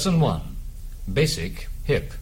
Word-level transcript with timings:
Lesson 0.00 0.18
1 0.18 0.40
Basic 1.12 1.68
Hip. 1.84 2.14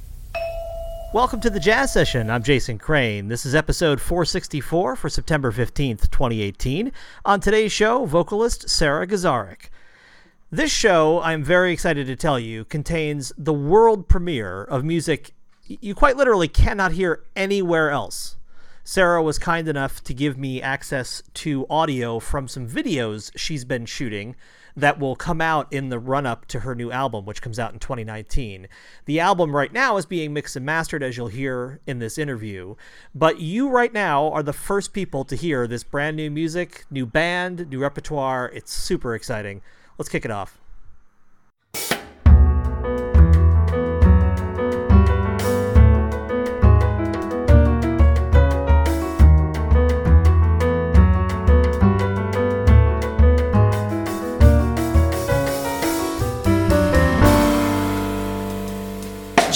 Welcome 1.14 1.40
to 1.42 1.48
the 1.48 1.60
Jazz 1.60 1.92
Session. 1.92 2.28
I'm 2.28 2.42
Jason 2.42 2.77
Crane. 2.77 3.28
This 3.28 3.46
is 3.46 3.54
episode 3.54 4.00
464 4.00 4.96
for 4.96 5.08
September 5.08 5.52
15th, 5.52 6.10
2018. 6.10 6.91
On 7.24 7.38
today's 7.38 7.70
show, 7.70 8.04
vocalist 8.04 8.68
Sara 8.68 9.06
Gazarek. 9.06 9.68
This 10.50 10.72
show, 10.72 11.20
I'm 11.22 11.45
very 11.45 11.72
excited 11.72 12.09
to 12.09 12.16
tell 12.16 12.36
you, 12.36 12.64
contains 12.64 13.33
the 13.38 13.52
world 13.52 14.08
premiere 14.08 14.64
of 14.64 14.83
music 14.83 15.30
you 15.69 15.95
quite 15.95 16.16
literally 16.16 16.48
cannot 16.48 16.91
hear 16.91 17.22
anywhere 17.36 17.91
else. 17.91 18.38
Sara 18.83 19.22
was 19.22 19.38
kind 19.38 19.69
enough 19.69 20.02
to 20.02 20.12
give 20.12 20.36
me 20.36 20.60
access 20.60 21.22
to 21.34 21.64
audio 21.70 22.19
from 22.19 22.48
some 22.48 22.69
videos 22.69 23.30
she's 23.36 23.64
been 23.64 23.86
shooting 23.86 24.34
that 24.78 25.00
will 25.00 25.16
come 25.16 25.41
out 25.41 25.73
in 25.73 25.88
the 25.88 25.98
run 25.98 26.24
up 26.24 26.46
to 26.46 26.60
her 26.60 26.74
new 26.74 26.92
album, 26.92 27.24
which 27.24 27.42
comes 27.42 27.59
out 27.59 27.73
in 27.73 27.80
2019. 27.80 28.69
The 29.06 29.19
album 29.19 29.55
right 29.55 29.73
now 29.73 29.96
is 29.96 30.06
being 30.06 30.32
mixed 30.32 30.55
and 30.55 30.64
mastered, 30.64 31.02
as 31.02 31.16
you'll 31.16 31.28
hear 31.28 31.80
in 31.86 31.98
this 31.98 32.16
interview. 32.16 32.77
But 33.14 33.41
you, 33.41 33.69
right 33.69 33.92
now, 33.92 34.30
are 34.30 34.42
the 34.42 34.52
first 34.52 34.92
people 34.92 35.24
to 35.24 35.34
hear 35.34 35.66
this 35.66 35.83
brand 35.83 36.16
new 36.16 36.30
music, 36.30 36.84
new 36.91 37.06
band, 37.06 37.69
new 37.69 37.80
repertoire. 37.80 38.52
It's 38.55 38.72
super 38.72 39.14
exciting. 39.14 39.62
Let's 39.98 40.09
kick 40.09 40.24
it 40.24 40.30
off. 40.30 40.60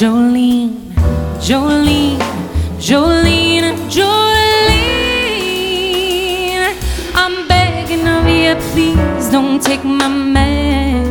Jolene, 0.03 0.75
Jolene, 1.39 2.19
Jolene, 2.81 3.71
Jolene. 3.89 4.27
I'm 7.15 7.47
begging 7.47 8.09
of 8.09 8.27
you, 8.27 8.57
please 8.73 9.29
don't 9.31 9.63
take 9.63 9.85
my 9.85 10.09
man. 10.09 11.07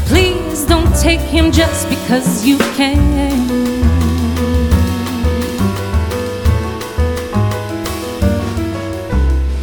Please 0.06 0.64
don't 0.64 0.94
take 0.96 1.20
him 1.20 1.52
just 1.52 1.86
because 1.90 2.46
you 2.46 2.56
can. 2.78 3.45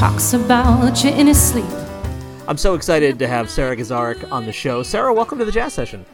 Talks 0.00 0.32
about 0.32 1.04
you 1.04 1.10
in 1.10 1.26
his 1.26 1.38
sleep. 1.38 1.68
I'm 2.48 2.56
so 2.56 2.72
excited 2.72 3.18
to 3.18 3.28
have 3.28 3.50
Sara 3.50 3.76
Gazarek 3.76 4.32
on 4.32 4.46
the 4.46 4.52
show. 4.52 4.82
Sara, 4.82 5.12
welcome 5.12 5.38
to 5.38 5.44
the 5.44 5.52
Jazz 5.52 5.74
Session. 5.74 6.06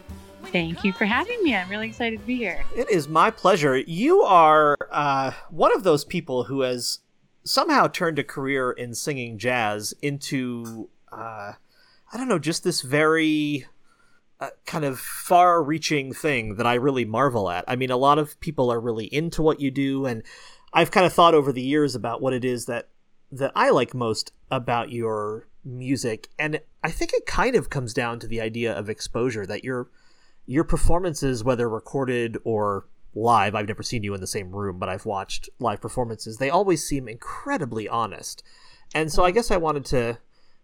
Thank 0.46 0.82
you 0.82 0.92
for 0.92 1.04
having 1.04 1.40
me. 1.44 1.54
I'm 1.54 1.68
really 1.70 1.86
excited 1.86 2.18
to 2.18 2.26
be 2.26 2.34
here. 2.34 2.64
It 2.74 2.90
is 2.90 3.06
my 3.06 3.30
pleasure. 3.30 3.76
You 3.76 4.22
are 4.22 4.76
uh, 4.90 5.30
one 5.50 5.72
of 5.72 5.84
those 5.84 6.04
people 6.04 6.42
who 6.42 6.62
has 6.62 6.98
somehow 7.44 7.86
turned 7.86 8.18
a 8.18 8.24
career 8.24 8.72
in 8.72 8.92
singing 8.92 9.38
jazz 9.38 9.94
into, 10.02 10.88
uh, 11.12 11.52
I 12.12 12.16
don't 12.16 12.26
know, 12.26 12.40
just 12.40 12.64
this 12.64 12.82
very 12.82 13.66
uh, 14.40 14.48
kind 14.64 14.84
of 14.84 14.98
far 14.98 15.62
reaching 15.62 16.12
thing 16.12 16.56
that 16.56 16.66
I 16.66 16.74
really 16.74 17.04
marvel 17.04 17.48
at. 17.48 17.64
I 17.68 17.76
mean, 17.76 17.92
a 17.92 17.96
lot 17.96 18.18
of 18.18 18.40
people 18.40 18.68
are 18.72 18.80
really 18.80 19.06
into 19.06 19.42
what 19.42 19.60
you 19.60 19.70
do, 19.70 20.06
and 20.06 20.24
I've 20.72 20.90
kind 20.90 21.06
of 21.06 21.12
thought 21.12 21.34
over 21.34 21.52
the 21.52 21.62
years 21.62 21.94
about 21.94 22.20
what 22.20 22.32
it 22.32 22.44
is 22.44 22.66
that 22.66 22.88
that 23.32 23.52
I 23.54 23.70
like 23.70 23.94
most 23.94 24.32
about 24.50 24.90
your 24.90 25.48
music, 25.64 26.28
and 26.38 26.60
I 26.82 26.90
think 26.90 27.12
it 27.12 27.26
kind 27.26 27.56
of 27.56 27.70
comes 27.70 27.92
down 27.92 28.20
to 28.20 28.26
the 28.26 28.40
idea 28.40 28.72
of 28.72 28.88
exposure 28.88 29.46
that 29.46 29.64
your 29.64 29.88
your 30.46 30.64
performances, 30.64 31.42
whether 31.42 31.68
recorded 31.68 32.38
or 32.44 32.86
live, 33.14 33.54
I've 33.54 33.66
never 33.66 33.82
seen 33.82 34.04
you 34.04 34.14
in 34.14 34.20
the 34.20 34.26
same 34.26 34.54
room, 34.54 34.78
but 34.78 34.88
I've 34.88 35.06
watched 35.06 35.48
live 35.58 35.80
performances. 35.80 36.38
They 36.38 36.50
always 36.50 36.86
seem 36.86 37.08
incredibly 37.08 37.88
honest, 37.88 38.42
and 38.94 39.12
so 39.12 39.24
I 39.24 39.32
guess 39.32 39.50
I 39.50 39.56
wanted 39.56 39.84
to 39.86 40.18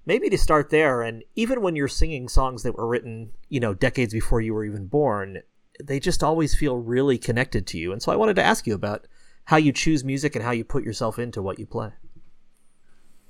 maybe 0.06 0.28
to 0.30 0.38
start 0.38 0.70
there. 0.70 1.02
And 1.02 1.24
even 1.34 1.62
when 1.62 1.76
you're 1.76 1.88
singing 1.88 2.28
songs 2.28 2.62
that 2.62 2.76
were 2.76 2.86
written, 2.86 3.32
you 3.48 3.60
know, 3.60 3.74
decades 3.74 4.12
before 4.12 4.40
you 4.40 4.54
were 4.54 4.64
even 4.64 4.86
born, 4.86 5.42
they 5.82 6.00
just 6.00 6.22
always 6.22 6.54
feel 6.54 6.76
really 6.76 7.18
connected 7.18 7.66
to 7.68 7.78
you. 7.78 7.92
And 7.92 8.02
so 8.02 8.12
I 8.12 8.16
wanted 8.16 8.36
to 8.36 8.42
ask 8.42 8.66
you 8.66 8.74
about 8.74 9.06
how 9.44 9.56
you 9.56 9.72
choose 9.72 10.04
music 10.04 10.34
and 10.36 10.44
how 10.44 10.52
you 10.52 10.64
put 10.64 10.84
yourself 10.84 11.18
into 11.18 11.42
what 11.42 11.58
you 11.58 11.66
play. 11.66 11.90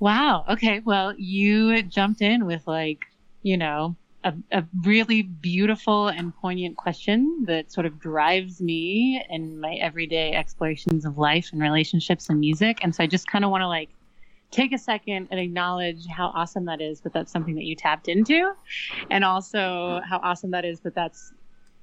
Wow. 0.02 0.44
Okay. 0.48 0.80
Well, 0.80 1.14
you 1.16 1.80
jumped 1.84 2.22
in 2.22 2.44
with 2.44 2.66
like, 2.66 3.04
you 3.44 3.56
know, 3.56 3.94
a, 4.24 4.34
a, 4.50 4.64
really 4.82 5.22
beautiful 5.22 6.08
and 6.08 6.34
poignant 6.34 6.76
question 6.76 7.44
that 7.46 7.70
sort 7.70 7.86
of 7.86 8.00
drives 8.00 8.60
me 8.60 9.24
in 9.30 9.60
my 9.60 9.74
everyday 9.74 10.32
explorations 10.32 11.04
of 11.04 11.18
life 11.18 11.50
and 11.52 11.62
relationships 11.62 12.28
and 12.28 12.40
music. 12.40 12.80
And 12.82 12.92
so 12.92 13.04
I 13.04 13.06
just 13.06 13.28
kind 13.28 13.44
of 13.44 13.52
want 13.52 13.62
to 13.62 13.68
like 13.68 13.90
take 14.50 14.72
a 14.72 14.78
second 14.78 15.28
and 15.30 15.38
acknowledge 15.38 16.04
how 16.08 16.32
awesome 16.34 16.64
that 16.64 16.80
is, 16.80 17.00
but 17.00 17.12
that's 17.12 17.30
something 17.30 17.54
that 17.54 17.64
you 17.64 17.76
tapped 17.76 18.08
into. 18.08 18.54
And 19.08 19.24
also 19.24 20.00
how 20.04 20.18
awesome 20.24 20.50
that 20.50 20.64
is, 20.64 20.80
but 20.80 20.96
that's 20.96 21.32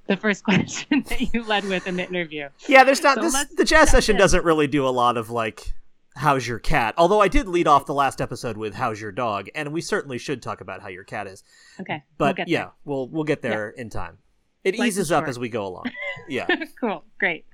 the 0.08 0.16
first 0.18 0.44
question 0.50 1.06
that 1.08 1.32
you 1.32 1.42
led 1.42 1.64
with 1.64 1.86
in 1.86 1.96
the 1.96 2.06
interview. 2.06 2.50
Yeah, 2.68 2.84
there's 2.84 3.02
not 3.02 3.14
so 3.14 3.22
this, 3.22 3.46
the 3.56 3.64
jazz 3.64 3.88
session 3.88 4.16
in. 4.16 4.20
doesn't 4.20 4.44
really 4.44 4.66
do 4.66 4.86
a 4.86 4.90
lot 4.90 5.16
of 5.16 5.30
like 5.30 5.72
how's 6.16 6.46
your 6.46 6.58
cat? 6.58 6.94
Although 6.96 7.20
i 7.20 7.28
did 7.28 7.48
lead 7.48 7.66
off 7.66 7.86
the 7.86 7.94
last 7.94 8.20
episode 8.20 8.56
with 8.56 8.74
how's 8.74 9.00
your 9.00 9.12
dog? 9.12 9.48
And 9.54 9.72
we 9.72 9.80
certainly 9.80 10.18
should 10.18 10.42
talk 10.42 10.60
about 10.60 10.82
how 10.82 10.88
your 10.88 11.04
cat 11.04 11.26
is. 11.26 11.42
Okay 11.80 12.02
but 12.18 12.36
we'll 12.38 12.48
yeah 12.48 12.68
we'll 12.84 13.08
we'll 13.08 13.24
get 13.24 13.42
there 13.42 13.72
yeah. 13.76 13.82
in 13.82 13.90
time. 13.90 14.18
It 14.62 14.78
Life 14.78 14.88
eases 14.88 15.10
up 15.10 15.26
as 15.26 15.38
we 15.38 15.48
go 15.48 15.66
along. 15.66 15.84
Yeah. 16.28 16.46
Cool 16.78 17.04
great. 17.18 17.46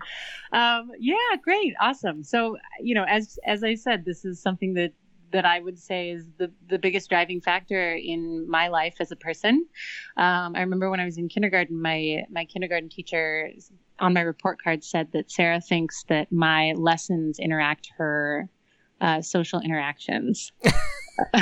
Um, 0.53 0.91
yeah 0.99 1.16
great 1.43 1.75
awesome. 1.81 2.25
So 2.25 2.56
you 2.81 2.95
know 2.95 3.05
as 3.05 3.39
as 3.45 3.62
i 3.65 3.75
said 3.75 4.05
this 4.05 4.25
is 4.25 4.41
something 4.41 4.75
that 4.75 4.93
that 5.33 5.45
I 5.45 5.61
would 5.61 5.78
say 5.78 6.11
is 6.11 6.25
the, 6.39 6.50
the 6.69 6.78
biggest 6.78 7.11
driving 7.11 7.41
factor 7.41 7.95
in 7.95 8.49
my 8.49 8.69
life 8.69 8.97
as 9.00 9.11
a 9.11 9.16
person. 9.16 9.66
Um, 10.16 10.55
I 10.55 10.61
remember 10.61 10.89
when 10.91 11.00
I 11.00 11.05
was 11.05 11.19
in 11.19 11.28
kindergarten, 11.28 11.81
my 11.81 12.25
my 12.31 12.45
kindergarten 12.45 12.89
teacher 12.89 13.50
on 13.99 14.12
my 14.12 14.21
report 14.21 14.62
card 14.62 14.84
said 14.84 15.12
that 15.12 15.30
Sara 15.30 15.60
thinks 15.60 16.04
that 16.04 16.30
my 16.30 16.72
lessons 16.72 17.39
interact 17.39 17.91
her 17.97 18.48
uh, 19.01 19.21
social 19.21 19.60
interactions. 19.60 20.53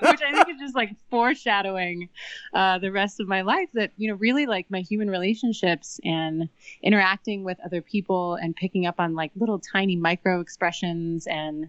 which 0.00 0.20
I 0.22 0.32
think 0.32 0.48
is 0.48 0.60
just 0.60 0.74
like 0.74 0.90
foreshadowing 1.10 2.08
uh, 2.52 2.78
the 2.78 2.90
rest 2.90 3.20
of 3.20 3.28
my 3.28 3.42
life. 3.42 3.68
That 3.74 3.92
you 3.96 4.08
know, 4.08 4.14
really 4.14 4.46
like 4.46 4.66
my 4.70 4.80
human 4.80 5.08
relationships 5.08 6.00
and 6.04 6.48
interacting 6.82 7.44
with 7.44 7.58
other 7.64 7.80
people 7.80 8.34
and 8.34 8.56
picking 8.56 8.86
up 8.86 8.96
on 8.98 9.14
like 9.14 9.30
little 9.36 9.60
tiny 9.60 9.96
micro 9.96 10.40
expressions 10.40 11.26
and 11.26 11.68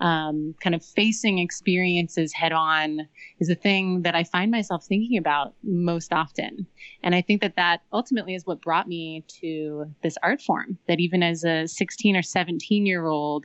um, 0.00 0.54
kind 0.60 0.74
of 0.74 0.84
facing 0.84 1.38
experiences 1.38 2.32
head 2.32 2.52
on 2.52 3.06
is 3.40 3.50
a 3.50 3.54
thing 3.54 4.02
that 4.02 4.14
I 4.14 4.24
find 4.24 4.50
myself 4.50 4.84
thinking 4.86 5.18
about 5.18 5.54
most 5.62 6.12
often. 6.12 6.66
And 7.02 7.14
I 7.14 7.20
think 7.20 7.42
that 7.42 7.56
that 7.56 7.82
ultimately 7.92 8.34
is 8.34 8.46
what 8.46 8.62
brought 8.62 8.88
me 8.88 9.24
to 9.40 9.92
this 10.02 10.16
art 10.22 10.40
form. 10.40 10.78
That 10.88 11.00
even 11.00 11.22
as 11.22 11.44
a 11.44 11.66
16 11.66 12.16
or 12.16 12.22
17 12.22 12.86
year 12.86 13.06
old 13.06 13.44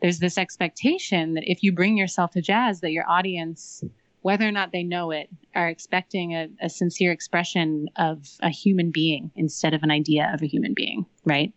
there's 0.00 0.18
this 0.18 0.38
expectation 0.38 1.34
that 1.34 1.44
if 1.46 1.62
you 1.62 1.72
bring 1.72 1.96
yourself 1.96 2.32
to 2.32 2.40
jazz 2.40 2.80
that 2.80 2.92
your 2.92 3.08
audience 3.08 3.82
whether 4.22 4.46
or 4.46 4.52
not 4.52 4.70
they 4.70 4.82
know 4.82 5.10
it 5.10 5.30
are 5.54 5.68
expecting 5.68 6.34
a, 6.34 6.46
a, 6.60 6.68
sincere 6.68 7.10
expression 7.10 7.88
of 7.96 8.28
a 8.42 8.50
human 8.50 8.90
being 8.90 9.30
instead 9.34 9.72
of 9.72 9.82
an 9.82 9.90
idea 9.90 10.30
of 10.34 10.42
a 10.42 10.46
human 10.46 10.74
being 10.74 11.06
right? 11.24 11.52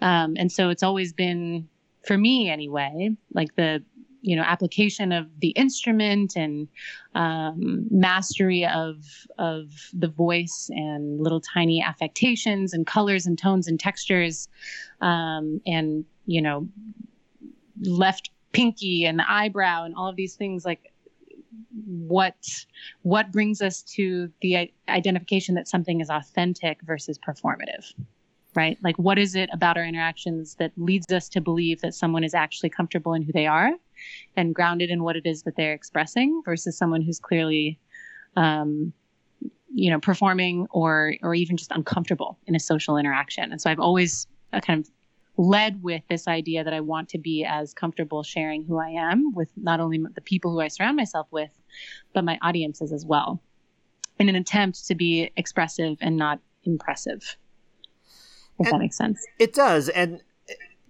Um, 0.00 0.34
and 0.38 0.50
so 0.50 0.70
it's 0.70 0.82
always 0.82 1.12
been 1.12 1.68
for 2.06 2.16
me 2.16 2.48
anyway 2.48 3.10
like 3.34 3.54
the 3.56 3.82
you 4.22 4.36
know 4.36 4.42
application 4.42 5.12
of 5.12 5.26
the 5.40 5.50
instrument 5.50 6.34
and 6.36 6.68
um, 7.14 7.86
mastery 7.90 8.66
of 8.66 8.96
of 9.38 9.70
the 9.92 10.08
voice 10.08 10.70
and 10.72 11.20
little 11.20 11.40
tiny 11.40 11.82
affectations 11.82 12.72
and 12.72 12.86
colors 12.86 13.26
and 13.26 13.38
tones 13.38 13.68
and 13.68 13.78
textures 13.78 14.48
um, 15.00 15.60
and 15.66 16.04
you 16.26 16.42
know 16.42 16.68
left 17.82 18.30
pinky 18.52 19.04
and 19.04 19.20
eyebrow 19.22 19.84
and 19.84 19.94
all 19.94 20.08
of 20.08 20.16
these 20.16 20.34
things 20.34 20.64
like 20.64 20.92
what 21.84 22.36
what 23.02 23.30
brings 23.30 23.60
us 23.60 23.82
to 23.82 24.30
the 24.40 24.70
identification 24.88 25.54
that 25.54 25.68
something 25.68 26.00
is 26.00 26.08
authentic 26.10 26.80
versus 26.82 27.18
performative 27.18 27.92
right? 28.54 28.78
Like 28.82 28.96
what 28.98 29.18
is 29.18 29.36
it 29.36 29.48
about 29.52 29.76
our 29.76 29.84
interactions 29.84 30.56
that 30.56 30.72
leads 30.76 31.12
us 31.12 31.28
to 31.30 31.40
believe 31.40 31.80
that 31.80 31.94
someone 31.94 32.24
is 32.24 32.34
actually 32.34 32.70
comfortable 32.70 33.14
in 33.14 33.22
who 33.22 33.32
they 33.32 33.46
are 33.46 33.70
and 34.36 34.54
grounded 34.54 34.90
in 34.90 35.02
what 35.04 35.16
it 35.16 35.26
is 35.26 35.42
that 35.42 35.54
they're 35.56 35.74
expressing 35.74 36.42
versus 36.44 36.76
someone 36.76 37.02
who's 37.02 37.20
clearly 37.20 37.78
um, 38.36 38.92
you 39.72 39.90
know 39.90 40.00
performing 40.00 40.66
or 40.70 41.14
or 41.22 41.34
even 41.34 41.56
just 41.56 41.70
uncomfortable 41.70 42.38
in 42.46 42.56
a 42.56 42.60
social 42.60 42.96
interaction? 42.96 43.52
And 43.52 43.60
so 43.60 43.70
i've 43.70 43.80
always 43.80 44.26
uh, 44.52 44.60
kind 44.60 44.80
of 44.80 44.90
led 45.38 45.82
with 45.82 46.02
this 46.08 46.28
idea 46.28 46.64
that 46.64 46.74
i 46.74 46.80
want 46.80 47.08
to 47.08 47.18
be 47.18 47.44
as 47.44 47.72
comfortable 47.72 48.22
sharing 48.22 48.64
who 48.64 48.78
i 48.78 48.88
am 48.88 49.32
with 49.34 49.50
not 49.56 49.80
only 49.80 50.02
the 50.14 50.20
people 50.20 50.50
who 50.50 50.60
i 50.60 50.68
surround 50.68 50.96
myself 50.96 51.26
with 51.30 51.50
but 52.12 52.24
my 52.24 52.38
audiences 52.42 52.92
as 52.92 53.06
well 53.06 53.40
in 54.18 54.28
an 54.28 54.34
attempt 54.34 54.86
to 54.86 54.94
be 54.94 55.30
expressive 55.36 55.96
and 56.00 56.16
not 56.16 56.40
impressive 56.64 57.36
if 58.58 58.66
and 58.66 58.74
that 58.74 58.78
makes 58.78 58.96
sense. 58.96 59.24
it 59.38 59.54
does. 59.54 59.88
And 59.88 60.20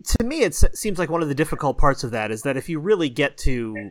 to 0.04 0.24
me, 0.24 0.42
it 0.42 0.54
seems 0.54 0.98
like 0.98 1.10
one 1.10 1.22
of 1.22 1.28
the 1.28 1.34
difficult 1.34 1.78
parts 1.78 2.04
of 2.04 2.12
that 2.12 2.30
is 2.30 2.42
that 2.42 2.56
if 2.56 2.68
you 2.68 2.78
really 2.78 3.08
get 3.08 3.36
to 3.38 3.90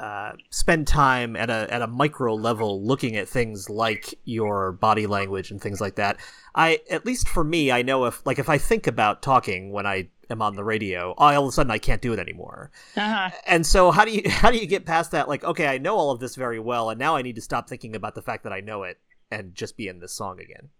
uh, 0.00 0.32
spend 0.48 0.86
time 0.86 1.36
at 1.36 1.50
a 1.50 1.68
at 1.70 1.82
a 1.82 1.86
micro 1.86 2.34
level 2.34 2.82
looking 2.82 3.16
at 3.16 3.28
things 3.28 3.68
like 3.68 4.14
your 4.24 4.72
body 4.72 5.06
language 5.06 5.50
and 5.50 5.60
things 5.60 5.78
like 5.78 5.96
that, 5.96 6.16
I 6.54 6.80
at 6.90 7.04
least 7.04 7.28
for 7.28 7.44
me, 7.44 7.70
I 7.70 7.82
know 7.82 8.06
if 8.06 8.24
like 8.24 8.38
if 8.38 8.48
I 8.48 8.56
think 8.56 8.86
about 8.86 9.20
talking 9.20 9.72
when 9.72 9.86
I 9.86 10.08
am 10.30 10.40
on 10.40 10.56
the 10.56 10.64
radio, 10.64 11.12
all 11.18 11.42
of 11.42 11.48
a 11.48 11.52
sudden 11.52 11.70
I 11.70 11.76
can't 11.76 12.00
do 12.00 12.14
it 12.14 12.18
anymore. 12.18 12.70
Uh-huh. 12.96 13.28
And 13.46 13.66
so 13.66 13.90
how 13.90 14.06
do 14.06 14.12
you 14.12 14.22
how 14.30 14.50
do 14.50 14.56
you 14.56 14.66
get 14.66 14.86
past 14.86 15.10
that? 15.10 15.28
Like, 15.28 15.44
okay, 15.44 15.66
I 15.66 15.76
know 15.76 15.96
all 15.96 16.10
of 16.10 16.18
this 16.18 16.34
very 16.34 16.58
well, 16.58 16.88
and 16.88 16.98
now 16.98 17.14
I 17.14 17.20
need 17.20 17.34
to 17.34 17.42
stop 17.42 17.68
thinking 17.68 17.94
about 17.94 18.14
the 18.14 18.22
fact 18.22 18.44
that 18.44 18.54
I 18.54 18.60
know 18.60 18.84
it 18.84 18.98
and 19.30 19.54
just 19.54 19.76
be 19.76 19.86
in 19.86 20.00
this 20.00 20.12
song 20.12 20.40
again. 20.40 20.70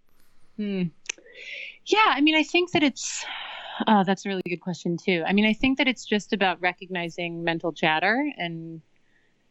Hmm. 0.56 0.82
Yeah, 1.84 2.06
I 2.06 2.22
mean, 2.22 2.36
I 2.36 2.42
think 2.42 2.72
that 2.72 2.82
it's 2.82 3.24
Oh, 3.86 4.04
that's 4.04 4.26
a 4.26 4.28
really 4.28 4.42
good 4.46 4.60
question 4.60 4.96
too. 4.96 5.24
I 5.26 5.32
mean, 5.32 5.46
I 5.46 5.52
think 5.52 5.78
that 5.78 5.88
it's 5.88 6.04
just 6.04 6.32
about 6.32 6.60
recognizing 6.60 7.44
mental 7.44 7.72
chatter 7.72 8.30
and 8.36 8.80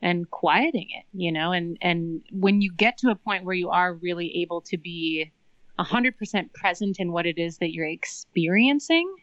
and 0.01 0.29
quieting 0.31 0.87
it, 0.91 1.05
you 1.13 1.31
know, 1.31 1.51
and 1.51 1.77
and 1.81 2.21
when 2.31 2.61
you 2.61 2.71
get 2.71 2.97
to 2.99 3.09
a 3.09 3.15
point 3.15 3.43
where 3.43 3.55
you 3.55 3.69
are 3.69 3.93
really 3.95 4.41
able 4.41 4.61
to 4.61 4.77
be 4.77 5.31
100% 5.77 6.53
present 6.53 6.99
in 6.99 7.11
what 7.11 7.25
it 7.25 7.37
is 7.37 7.57
that 7.57 7.73
you're 7.73 7.87
experiencing, 7.87 9.13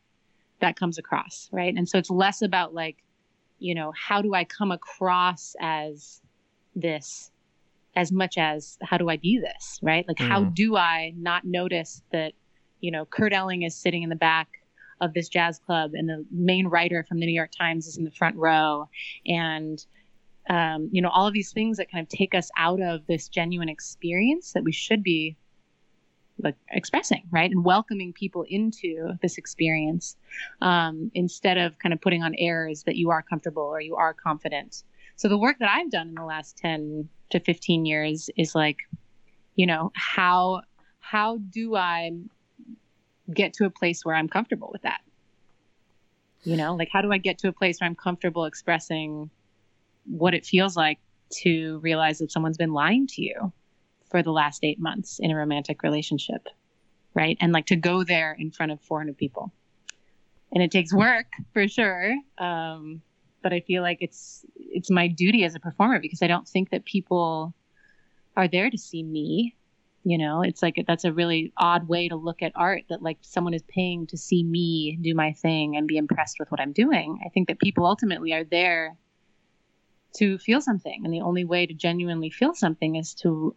that 0.61 0.77
comes 0.77 0.99
across, 0.99 1.49
right? 1.53 1.75
And 1.75 1.89
so 1.89 1.99
it's 1.99 2.11
less 2.11 2.43
about 2.43 2.75
like, 2.75 2.97
you 3.59 3.75
know, 3.75 3.93
how 3.93 4.23
do 4.23 4.35
I 4.35 4.45
come 4.45 4.71
across 4.73 5.55
as 5.61 6.21
this 6.75 7.31
as 7.95 8.13
much 8.13 8.37
as 8.37 8.77
how 8.83 8.99
do 8.99 9.09
I 9.09 9.17
be 9.17 9.39
this, 9.39 9.79
right? 9.83 10.07
Like, 10.07 10.19
mm. 10.19 10.29
how 10.29 10.45
do 10.45 10.77
I 10.77 11.15
not 11.17 11.45
notice 11.45 12.03
that, 12.13 12.35
you 12.81 12.91
know, 12.91 13.07
Kurt 13.07 13.33
Elling 13.33 13.63
is 13.63 13.75
sitting 13.75 14.03
in 14.03 14.11
the 14.11 14.17
back 14.17 14.49
of 15.01 15.15
this 15.15 15.29
jazz 15.29 15.59
club, 15.59 15.93
and 15.95 16.09
the 16.09 16.25
main 16.31 16.69
writer 16.69 17.05
from 17.05 17.21
the 17.21 17.27
New 17.27 17.33
York 17.33 17.51
Times 17.57 17.87
is 17.87 17.97
in 17.97 18.05
the 18.05 18.11
front 18.11 18.37
row, 18.37 18.89
and 19.27 19.85
um, 20.49 20.89
you 20.93 21.03
know 21.03 21.09
all 21.09 21.27
of 21.27 21.35
these 21.35 21.53
things 21.53 21.77
that 21.77 21.91
kind 21.91 22.03
of 22.03 22.09
take 22.09 22.35
us 22.35 22.51
out 22.57 22.81
of 22.81 23.07
this 23.07 23.29
genuine 23.29 23.69
experience 23.69 24.53
that 24.53 24.65
we 24.65 24.73
should 24.73 25.03
be 25.03 25.37
like 26.43 26.57
expressing 26.71 27.23
right 27.31 27.51
and 27.51 27.65
welcoming 27.65 28.13
people 28.13 28.45
into 28.49 29.13
this 29.23 29.39
experience 29.39 30.17
um, 30.61 31.11
instead 31.15 31.57
of 31.57 31.79
kind 31.79 31.93
of 31.93 32.01
putting 32.01 32.23
on 32.23 32.35
airs 32.39 32.83
that 32.85 32.97
you 32.97 33.11
are 33.11 33.23
comfortable 33.23 33.63
or 33.63 33.81
you 33.81 33.97
are 33.97 34.13
confident 34.13 34.85
so 35.17 35.29
the 35.29 35.39
work 35.39 35.59
that 35.59 35.71
i've 35.71 35.91
done 35.91 36.09
in 36.09 36.15
the 36.15 36.25
last 36.25 36.57
10 36.59 37.09
to 37.31 37.41
15 37.41 37.87
years 37.87 38.29
is 38.37 38.55
like 38.55 38.79
you 39.55 39.67
know 39.67 39.91
how 39.95 40.61
how 41.01 41.39
do 41.51 41.75
i 41.75 42.11
get 43.33 43.55
to 43.55 43.65
a 43.65 43.71
place 43.71 44.05
where 44.05 44.15
I'm 44.15 44.29
comfortable 44.29 44.71
with 44.73 44.83
that? 44.83 45.01
You 46.45 46.57
know, 46.57 46.75
like 46.75 46.89
how 46.93 47.03
do 47.03 47.13
I 47.13 47.19
get 47.19 47.39
to 47.39 47.49
a 47.49 47.53
place 47.53 47.81
where 47.81 47.89
I'm 47.89 47.97
comfortable 47.97 48.45
expressing 48.45 49.31
what 50.07 50.35
it 50.35 50.47
feels 50.47 50.77
like 50.77 50.99
to 51.29 51.79
realize 51.79 52.19
that 52.19 52.31
someone's 52.31 52.57
been 52.57 52.73
lying 52.73 53.07
to 53.09 53.23
you 53.23 53.53
for 54.11 54.23
the 54.23 54.31
last 54.31 54.65
eight 54.65 54.79
months 54.79 55.19
in 55.19 55.31
a 55.31 55.37
romantic 55.37 55.83
relationship, 55.83 56.49
right? 57.15 57.37
And 57.41 57.53
like 57.53 57.67
to 57.67 57.77
go 57.77 58.05
there 58.05 58.37
in 58.39 58.51
front 58.51 58.73
of 58.73 58.81
400 58.81 59.17
people. 59.17 59.53
And 60.53 60.63
it 60.63 60.71
takes 60.71 60.93
work 60.95 61.27
for 61.53 61.67
sure. 61.67 62.15
Um, 62.39 63.03
but 63.43 63.53
I 63.53 63.61
feel 63.61 63.83
like 63.83 63.99
it's 64.01 64.45
it's 64.57 64.91
my 64.91 65.07
duty 65.09 65.45
as 65.45 65.55
a 65.55 65.61
performer 65.61 66.01
because 66.01 66.23
I 66.23 66.27
don't 66.27 66.49
think 66.49 66.71
that 66.71 66.85
people 66.85 67.55
are 68.37 68.49
there 68.49 68.71
to 68.71 68.79
see 68.79 69.03
me 69.03 69.57
you 70.07 70.17
know 70.17 70.41
it's 70.43 70.63
like 70.63 70.83
that's 70.87 71.05
a 71.05 71.13
really 71.13 71.53
odd 71.57 71.89
way 71.89 72.09
to 72.09 72.15
look 72.15 72.41
at 72.41 72.53
art 72.55 72.85
that 72.89 73.03
like 73.03 73.19
someone 73.23 73.53
is 73.53 73.63
paying 73.69 74.07
to 74.07 74.17
see 74.17 74.45
me 74.45 74.97
do 75.01 75.15
my 75.15 75.33
thing 75.33 75.77
and 75.77 75.89
be 75.89 75.97
impressed 75.97 76.39
with 76.39 76.49
what 76.51 76.61
i'm 76.61 76.73
doing 76.73 77.19
i 77.27 77.29
think 77.31 77.49
that 77.49 77.59
people 77.59 77.85
ultimately 77.85 78.33
are 78.33 78.45
there 78.45 78.97
to 80.17 80.39
feel 80.39 80.61
something 80.61 81.03
and 81.05 81.13
the 81.13 81.21
only 81.21 81.45
way 81.45 81.67
to 81.67 81.75
genuinely 81.75 82.31
feel 82.31 82.55
something 82.55 82.97
is 82.97 83.15
to 83.15 83.55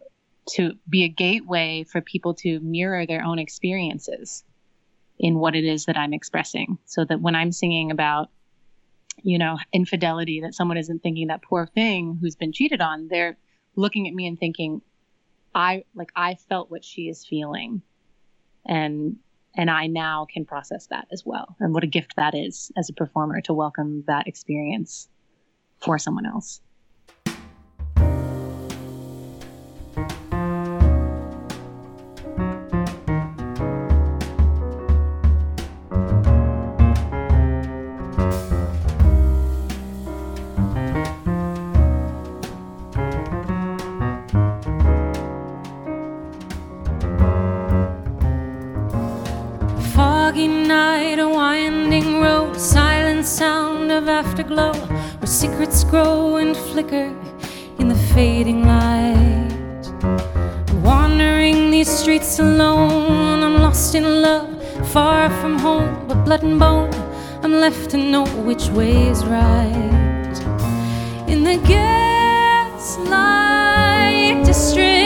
to 0.48 0.72
be 0.88 1.04
a 1.04 1.08
gateway 1.08 1.84
for 1.84 2.00
people 2.00 2.34
to 2.34 2.58
mirror 2.60 3.06
their 3.06 3.22
own 3.22 3.38
experiences 3.38 4.42
in 5.18 5.36
what 5.36 5.54
it 5.54 5.64
is 5.64 5.84
that 5.86 5.96
i'm 5.96 6.12
expressing 6.12 6.78
so 6.84 7.04
that 7.04 7.20
when 7.20 7.34
i'm 7.34 7.52
singing 7.52 7.90
about 7.90 8.30
you 9.22 9.38
know 9.38 9.58
infidelity 9.72 10.40
that 10.40 10.54
someone 10.54 10.78
isn't 10.78 11.02
thinking 11.02 11.28
that 11.28 11.42
poor 11.42 11.66
thing 11.66 12.18
who's 12.20 12.36
been 12.36 12.52
cheated 12.52 12.80
on 12.80 13.08
they're 13.08 13.36
looking 13.76 14.08
at 14.08 14.14
me 14.14 14.26
and 14.26 14.38
thinking 14.38 14.82
I 15.54 15.84
like 15.94 16.12
I 16.14 16.34
felt 16.34 16.70
what 16.70 16.84
she 16.84 17.08
is 17.08 17.24
feeling 17.24 17.82
and 18.66 19.16
and 19.56 19.68
I 19.68 19.88
now 19.88 20.26
can 20.32 20.44
process 20.44 20.86
that 20.88 21.08
as 21.10 21.26
well. 21.26 21.56
And 21.58 21.74
what 21.74 21.82
a 21.82 21.88
gift 21.88 22.14
that 22.16 22.36
is 22.36 22.70
as 22.76 22.88
a 22.88 22.92
performer 22.92 23.40
to 23.42 23.52
welcome 23.52 24.04
that 24.06 24.28
experience 24.28 25.08
for 25.80 25.98
someone 25.98 26.26
else. 26.26 26.60
Foggy 49.94 50.46
night, 50.48 51.18
a 51.18 51.28
winding 51.28 52.20
road, 52.20 52.56
silent 52.56 53.26
sound 53.26 53.90
of 53.90 54.08
afterglow 54.08 54.89
secrets 55.40 55.84
grow 55.84 56.36
and 56.36 56.54
flicker 56.54 57.08
in 57.78 57.88
the 57.88 57.94
fading 58.12 58.62
light. 58.62 59.48
Wandering 60.84 61.70
these 61.70 61.88
streets 61.88 62.38
alone, 62.38 63.42
I'm 63.42 63.62
lost 63.62 63.94
in 63.94 64.20
love, 64.20 64.50
far 64.92 65.30
from 65.40 65.58
home, 65.58 66.06
but 66.06 66.26
blood 66.26 66.42
and 66.42 66.58
bone. 66.60 66.92
I'm 67.42 67.54
left 67.54 67.88
to 67.92 67.96
know 67.96 68.26
which 68.48 68.68
way 68.68 69.08
is 69.08 69.24
right. 69.24 70.36
In 71.26 71.42
the 71.42 71.56
gaslight 71.72 72.84
district, 74.44 74.99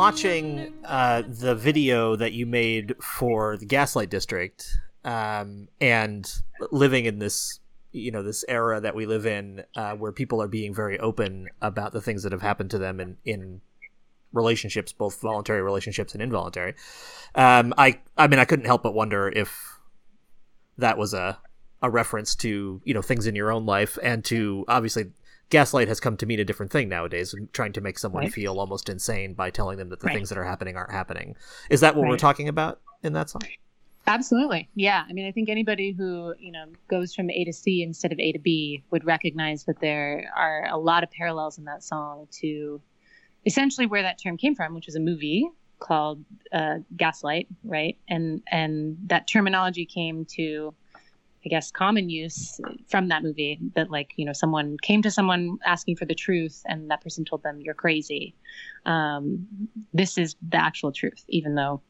watching 0.00 0.72
uh, 0.86 1.22
the 1.28 1.54
video 1.54 2.16
that 2.16 2.32
you 2.32 2.46
made 2.46 2.94
for 3.02 3.58
the 3.58 3.66
Gaslight 3.66 4.08
District, 4.08 4.66
um, 5.04 5.68
and 5.78 6.26
living 6.70 7.04
in 7.04 7.18
this, 7.18 7.60
you 7.92 8.10
know, 8.10 8.22
this 8.22 8.42
era 8.48 8.80
that 8.80 8.94
we 8.94 9.04
live 9.04 9.26
in, 9.26 9.62
uh, 9.76 9.92
where 9.96 10.10
people 10.10 10.40
are 10.40 10.48
being 10.48 10.72
very 10.72 10.98
open 11.00 11.48
about 11.60 11.92
the 11.92 12.00
things 12.00 12.22
that 12.22 12.32
have 12.32 12.40
happened 12.40 12.70
to 12.70 12.78
them 12.78 12.98
in 12.98 13.18
in 13.26 13.60
relationships, 14.32 14.90
both 14.90 15.20
voluntary 15.20 15.60
relationships 15.60 16.14
and 16.14 16.22
involuntary. 16.22 16.74
Um, 17.34 17.74
I, 17.76 18.00
I 18.16 18.26
mean, 18.26 18.38
I 18.38 18.46
couldn't 18.46 18.64
help 18.64 18.82
but 18.82 18.94
wonder 18.94 19.28
if 19.28 19.80
that 20.78 20.96
was 20.96 21.12
a 21.12 21.38
a 21.82 21.90
reference 21.90 22.34
to 22.36 22.80
you 22.84 22.94
know 22.94 23.02
things 23.02 23.26
in 23.26 23.34
your 23.34 23.52
own 23.52 23.66
life 23.66 23.98
and 24.02 24.24
to 24.24 24.64
obviously 24.66 25.10
gaslight 25.50 25.88
has 25.88 26.00
come 26.00 26.16
to 26.16 26.26
mean 26.26 26.40
a 26.40 26.44
different 26.44 26.72
thing 26.72 26.88
nowadays 26.88 27.34
trying 27.52 27.72
to 27.72 27.80
make 27.80 27.98
someone 27.98 28.22
Right. 28.24 28.32
feel 28.32 28.58
almost 28.58 28.88
insane 28.88 29.34
by 29.34 29.50
telling 29.50 29.76
them 29.78 29.88
that 29.90 30.00
the 30.00 30.06
Right. 30.06 30.14
things 30.14 30.28
that 30.30 30.38
are 30.38 30.44
happening 30.44 30.76
aren't 30.76 30.92
happening 30.92 31.36
is 31.68 31.80
that 31.80 31.96
what 31.96 32.08
we're 32.08 32.16
talking 32.16 32.48
about 32.48 32.80
in 33.02 33.12
that 33.12 33.28
song 33.28 33.42
Absolutely. 34.06 34.68
Yeah. 34.74 35.04
I 35.08 35.12
mean, 35.12 35.26
I 35.26 35.30
think 35.30 35.48
anybody 35.50 35.92
who, 35.92 36.34
you 36.38 36.50
know, 36.50 36.64
goes 36.88 37.14
from 37.14 37.30
A 37.30 37.44
to 37.44 37.52
C 37.52 37.82
instead 37.82 38.12
of 38.12 38.18
A 38.18 38.32
to 38.32 38.38
B 38.38 38.82
would 38.90 39.04
recognize 39.04 39.64
that 39.64 39.78
there 39.80 40.32
are 40.34 40.66
a 40.68 40.78
lot 40.78 41.04
of 41.04 41.10
parallels 41.10 41.58
in 41.58 41.64
that 41.66 41.84
song 41.84 42.26
to 42.40 42.80
essentially 43.46 43.86
where 43.86 44.02
that 44.02 44.18
term 44.20 44.36
came 44.38 44.54
from, 44.54 44.74
which 44.74 44.86
was 44.86 44.96
a 44.96 45.00
movie 45.00 45.48
called 45.80 46.24
uh, 46.50 46.76
Gaslight, 46.96 47.46
right? 47.62 47.98
And 48.08 48.42
and 48.50 48.96
that 49.06 49.28
terminology 49.28 49.84
came 49.84 50.24
to 50.36 50.74
I 51.44 51.48
guess 51.48 51.70
common 51.70 52.10
use 52.10 52.60
from 52.88 53.08
that 53.08 53.22
movie 53.22 53.58
that 53.74 53.90
like, 53.90 54.10
you 54.16 54.26
know, 54.26 54.32
someone 54.32 54.76
came 54.82 55.00
to 55.02 55.10
someone 55.10 55.58
asking 55.64 55.96
for 55.96 56.04
the 56.04 56.14
truth 56.14 56.62
and 56.66 56.90
that 56.90 57.02
person 57.02 57.24
told 57.24 57.42
them 57.42 57.60
you're 57.60 57.74
crazy. 57.74 58.34
Um, 58.84 59.46
this 59.94 60.18
is 60.18 60.36
the 60.46 60.58
actual 60.58 60.92
truth, 60.92 61.24
even 61.28 61.54
though 61.54 61.80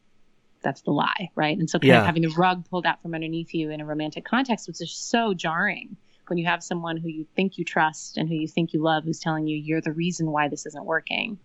that's 0.63 0.81
the 0.83 0.91
lie, 0.91 1.29
right? 1.35 1.57
And 1.57 1.69
so 1.69 1.79
kind 1.79 1.89
Yeah. 1.91 1.99
of 1.99 2.05
having 2.05 2.21
the 2.21 2.33
rug 2.37 2.69
pulled 2.69 2.85
out 2.85 3.01
from 3.01 3.13
underneath 3.13 3.53
you 3.53 3.71
in 3.71 3.81
a 3.81 3.85
romantic 3.85 4.25
context 4.25 4.67
was 4.67 4.77
just 4.77 5.09
so 5.09 5.33
jarring 5.33 5.97
when 6.27 6.37
you 6.37 6.45
have 6.45 6.63
someone 6.63 6.95
who 6.95 7.09
you 7.09 7.25
think 7.35 7.57
you 7.57 7.65
trust 7.65 8.15
and 8.15 8.29
who 8.29 8.35
you 8.35 8.47
think 8.47 8.71
you 8.71 8.81
love 8.81 9.03
who's 9.03 9.19
telling 9.19 9.47
you 9.47 9.57
you're 9.57 9.81
the 9.81 9.91
reason 9.91 10.31
why 10.31 10.47
this 10.47 10.65
isn't 10.65 10.85
working, 10.85 11.37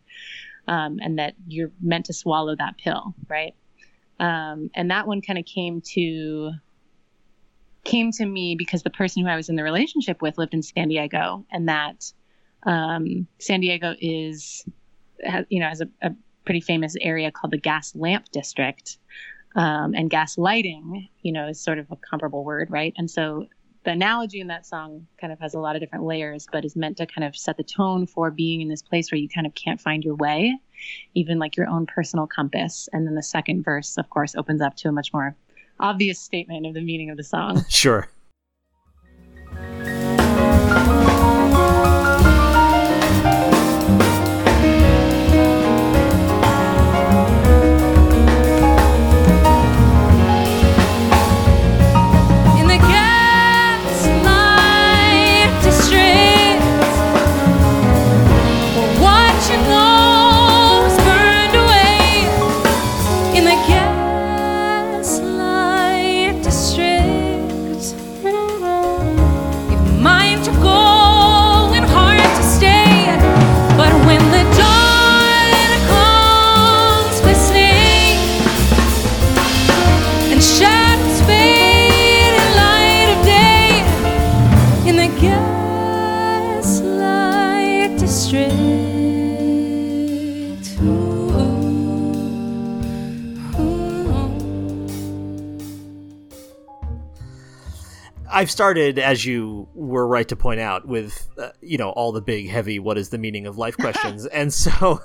um, 0.69 0.99
and 1.03 1.19
that 1.19 1.35
you're 1.49 1.73
meant 1.81 2.05
to 2.07 2.13
swallow 2.13 2.55
that 2.55 2.79
pill, 2.79 3.15
right? 3.29 3.55
Um, 4.21 4.71
and 4.75 4.91
that 4.91 5.07
one 5.07 5.23
kind 5.23 5.39
of 5.39 5.45
came 5.45 5.81
to 5.95 6.53
came 7.87 8.11
to 8.13 8.27
me 8.27 8.55
because 8.55 8.83
the 8.83 8.91
person 8.91 9.23
who 9.23 9.29
I 9.29 9.37
was 9.37 9.49
in 9.49 9.57
the 9.57 9.63
relationship 9.63 10.21
with 10.21 10.37
lived 10.39 10.55
in 10.55 10.63
San 10.63 10.89
Diego, 10.89 11.47
and 11.51 11.69
that 11.69 12.13
um, 12.65 13.27
San 13.39 13.61
Diego 13.61 13.95
is, 14.01 14.65
you 15.49 15.61
know, 15.61 15.69
has 15.69 15.81
a, 15.81 15.89
a 16.03 16.11
pretty 16.45 16.61
famous 16.61 16.97
area 17.01 17.31
called 17.31 17.53
the 17.53 17.59
Gas 17.59 17.95
Lamp 17.95 18.27
District, 18.33 18.99
um, 19.55 19.95
and 19.95 20.11
gas 20.11 20.37
lighting, 20.37 21.09
you 21.23 21.33
know, 21.33 21.49
is 21.49 21.61
sort 21.61 21.79
of 21.79 21.91
a 21.91 21.97
comparable 21.97 22.45
word, 22.45 22.71
right? 22.71 22.93
And 22.99 23.11
so 23.11 23.47
the 23.85 23.93
analogy 23.93 24.41
in 24.41 24.49
that 24.49 24.67
song 24.67 25.07
kind 25.19 25.33
of 25.33 25.39
has 25.39 25.55
a 25.55 25.61
lot 25.61 25.77
of 25.77 25.81
different 25.81 26.05
layers, 26.05 26.47
but 26.53 26.65
is 26.65 26.77
meant 26.77 26.97
to 26.99 27.07
kind 27.07 27.25
of 27.25 27.37
set 27.37 27.57
the 27.57 27.63
tone 27.63 28.07
for 28.07 28.31
being 28.31 28.61
in 28.61 28.69
this 28.69 28.83
place 28.83 29.11
where 29.11 29.19
you 29.19 29.29
kind 29.29 29.47
of 29.47 29.55
can't 29.55 29.81
find 29.81 30.05
your 30.05 30.17
way, 30.17 30.55
even 31.15 31.39
like 31.39 31.57
your 31.57 31.69
own 31.69 31.87
personal 31.87 32.27
compass. 32.27 32.89
And 32.93 33.07
then 33.07 33.15
the 33.15 33.23
second 33.23 33.63
verse, 33.63 33.97
of 33.97 34.11
course, 34.11 34.35
opens 34.35 34.61
up 34.61 34.75
to 34.79 34.89
a 34.89 34.93
much 34.93 35.13
more 35.13 35.37
obvious 35.81 36.19
statement 36.19 36.67
of 36.67 36.75
the 36.75 36.81
meaning 36.81 37.11
of 37.11 37.17
the 37.17 37.25
song. 37.25 37.65
sure 37.69 38.09
I've 98.47 98.51
started, 98.53 99.01
as 99.01 99.27
you 99.27 99.67
were 99.75 100.07
right 100.07 100.29
to 100.29 100.37
point 100.37 100.61
out, 100.61 100.87
with 100.87 101.29
uh, 101.37 101.49
you 101.61 101.79
know 101.79 101.91
all 101.91 102.13
the 102.13 102.21
big, 102.21 102.49
heavy 102.49 102.79
"what 102.79 102.97
is 102.97 103.09
the 103.09 103.19
meaning 103.19 103.45
of 103.45 103.59
life" 103.59 103.77
questions, 103.77 104.25
and 104.41 104.55
so 104.55 105.01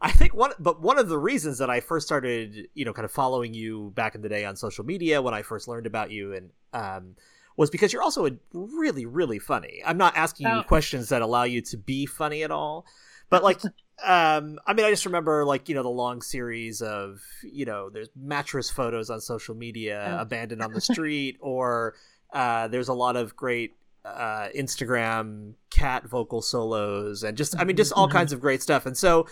I 0.00 0.12
think 0.12 0.32
one, 0.32 0.52
but 0.60 0.80
one 0.80 0.96
of 1.00 1.08
the 1.08 1.18
reasons 1.18 1.58
that 1.58 1.68
I 1.68 1.80
first 1.80 2.06
started, 2.06 2.68
you 2.74 2.84
know, 2.84 2.92
kind 2.92 3.04
of 3.04 3.10
following 3.10 3.52
you 3.52 3.90
back 3.96 4.14
in 4.14 4.20
the 4.22 4.28
day 4.28 4.44
on 4.44 4.54
social 4.54 4.84
media 4.84 5.20
when 5.20 5.34
I 5.34 5.42
first 5.42 5.66
learned 5.66 5.86
about 5.88 6.12
you, 6.12 6.34
and 6.34 6.50
um, 6.72 7.16
was 7.56 7.68
because 7.68 7.92
you're 7.92 8.00
also 8.02 8.26
a 8.26 8.30
really, 8.52 9.06
really 9.06 9.40
funny. 9.40 9.82
I'm 9.84 9.98
not 9.98 10.16
asking 10.16 10.46
you 10.46 10.60
Oh. 10.60 10.62
questions 10.62 11.08
that 11.08 11.20
allow 11.20 11.42
you 11.42 11.62
to 11.62 11.76
be 11.76 12.06
funny 12.06 12.44
at 12.44 12.52
all, 12.52 12.86
but 13.28 13.42
like. 13.42 13.60
Um, 14.04 14.58
I 14.66 14.74
mean, 14.74 14.84
I 14.84 14.90
just 14.90 15.06
remember 15.06 15.44
like 15.44 15.68
you 15.68 15.76
know 15.76 15.84
the 15.84 15.88
long 15.88 16.20
series 16.20 16.82
of 16.82 17.20
you 17.44 17.64
know 17.64 17.90
there's 17.90 18.08
mattress 18.16 18.68
photos 18.68 19.08
on 19.08 19.20
social 19.20 19.54
media, 19.54 20.16
Oh. 20.18 20.22
abandoned 20.22 20.62
on 20.62 20.72
the 20.72 20.80
street, 20.80 21.36
or 21.40 21.94
uh, 22.34 22.68
there's 22.68 22.88
a 22.88 22.94
lot 22.94 23.16
of 23.16 23.34
great 23.36 23.74
uh, 24.04 24.48
Instagram 24.54 25.54
cat 25.70 26.06
vocal 26.06 26.42
solos, 26.42 27.22
and 27.22 27.38
just 27.38 27.58
I 27.58 27.64
mean, 27.64 27.76
just 27.76 27.92
all 27.92 28.06
Mhm. 28.06 28.12
kinds 28.12 28.32
of 28.34 28.40
great 28.40 28.60
stuff. 28.60 28.84
And 28.84 28.94
so, 28.96 29.26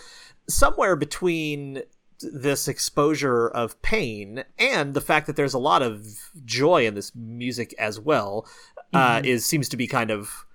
somewhere 0.49 0.97
between 0.97 1.83
this 2.23 2.69
exposure 2.69 3.49
of 3.49 3.81
pain 3.83 4.45
and 4.59 4.95
the 4.95 5.01
fact 5.03 5.27
that 5.27 5.37
there's 5.37 5.53
a 5.55 5.59
lot 5.59 5.83
of 5.83 6.07
joy 6.45 6.87
in 6.87 6.95
this 6.95 7.13
music 7.15 7.75
as 7.79 8.01
well, 8.01 8.47
uh, 8.95 9.17
Mhm. 9.19 9.27
is 9.27 9.45
seems 9.45 9.69
to 9.69 9.77
be 9.77 9.87
kind 9.87 10.11
of 10.11 10.47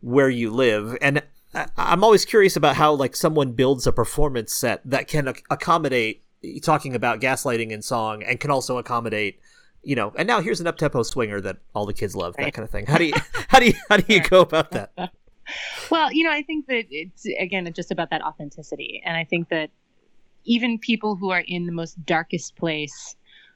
where 0.00 0.28
you 0.28 0.50
live. 0.50 0.96
And 1.00 1.22
I- 1.54 1.66
I'm 1.76 2.04
always 2.04 2.24
curious 2.24 2.54
about 2.54 2.76
how 2.76 2.92
like 2.92 3.16
someone 3.16 3.52
builds 3.52 3.86
a 3.86 3.92
performance 3.92 4.54
set 4.54 4.80
that 4.84 5.08
can 5.08 5.26
ac- 5.28 5.42
accommodate 5.50 6.22
talking 6.62 6.94
about 6.94 7.20
gaslighting 7.20 7.70
in 7.70 7.80
song 7.82 8.22
and 8.22 8.38
can 8.38 8.50
also 8.50 8.76
accommodate 8.78 9.40
you 9.86 9.94
know 9.94 10.12
and 10.16 10.26
now 10.26 10.40
here's 10.40 10.60
an 10.60 10.66
up-tempo 10.66 11.02
swinger 11.02 11.40
that 11.40 11.58
all 11.74 11.86
the 11.86 11.94
kids 11.94 12.16
love 12.16 12.34
that 12.36 12.52
kind 12.52 12.64
of 12.64 12.70
thing. 12.70 12.86
How 12.92 12.98
do 12.98 13.04
you 13.04 13.14
how 13.48 13.60
do 13.60 13.66
you 13.66 13.74
how 13.88 13.96
do 13.96 14.12
you 14.12 14.20
go 14.20 14.40
about 14.40 14.72
that? 14.72 14.92
Well, 15.92 16.12
you 16.12 16.24
know, 16.24 16.32
I 16.32 16.42
think 16.42 16.66
that 16.66 16.86
it's 16.90 17.24
again 17.38 17.68
it's 17.68 17.76
just 17.76 17.92
about 17.92 18.10
that 18.10 18.20
authenticity, 18.20 19.00
and 19.04 19.16
I 19.16 19.22
think 19.22 19.48
that 19.50 19.70
even 20.44 20.76
people 20.80 21.14
who 21.14 21.30
are 21.30 21.44
in 21.46 21.66
the 21.66 21.72
most 21.72 22.04
darkest 22.04 22.56
place, 22.56 23.14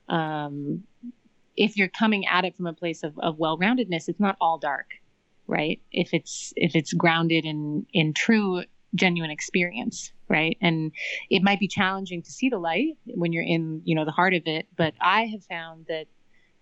um, 0.09 0.85
if 1.57 1.77
you're 1.77 1.89
coming 1.89 2.29
at 2.29 2.45
it 2.45 2.57
from 2.57 2.69
a 2.69 2.73
place 2.73 3.03
of, 3.03 3.19
of 3.19 3.41
well-roundedness, 3.41 4.09
it's 4.09 4.21
not 4.21 4.37
all 4.41 4.57
dark, 4.57 4.87
right? 5.49 5.81
If 5.91 6.15
it's 6.15 6.53
if 6.55 6.77
it's 6.77 6.93
grounded 6.93 7.45
in 7.45 7.85
in 7.93 8.15
true 8.15 8.63
genuine 8.95 9.33
experience 9.33 10.13
right? 10.31 10.57
And 10.63 10.93
it 11.29 11.43
might 11.43 11.59
be 11.59 11.67
challenging 11.69 12.23
to 12.23 12.31
see 12.31 12.49
the 12.49 12.59
light 12.59 12.97
when 13.05 13.33
you're 13.33 13.43
in 13.43 13.83
you 13.85 13.95
know 13.95 14.05
the 14.05 14.13
heart 14.13 14.33
of 14.33 14.43
it 14.47 14.69
but 14.77 14.95
i 15.01 15.25
have 15.27 15.45
found 15.45 15.87
that 15.89 16.07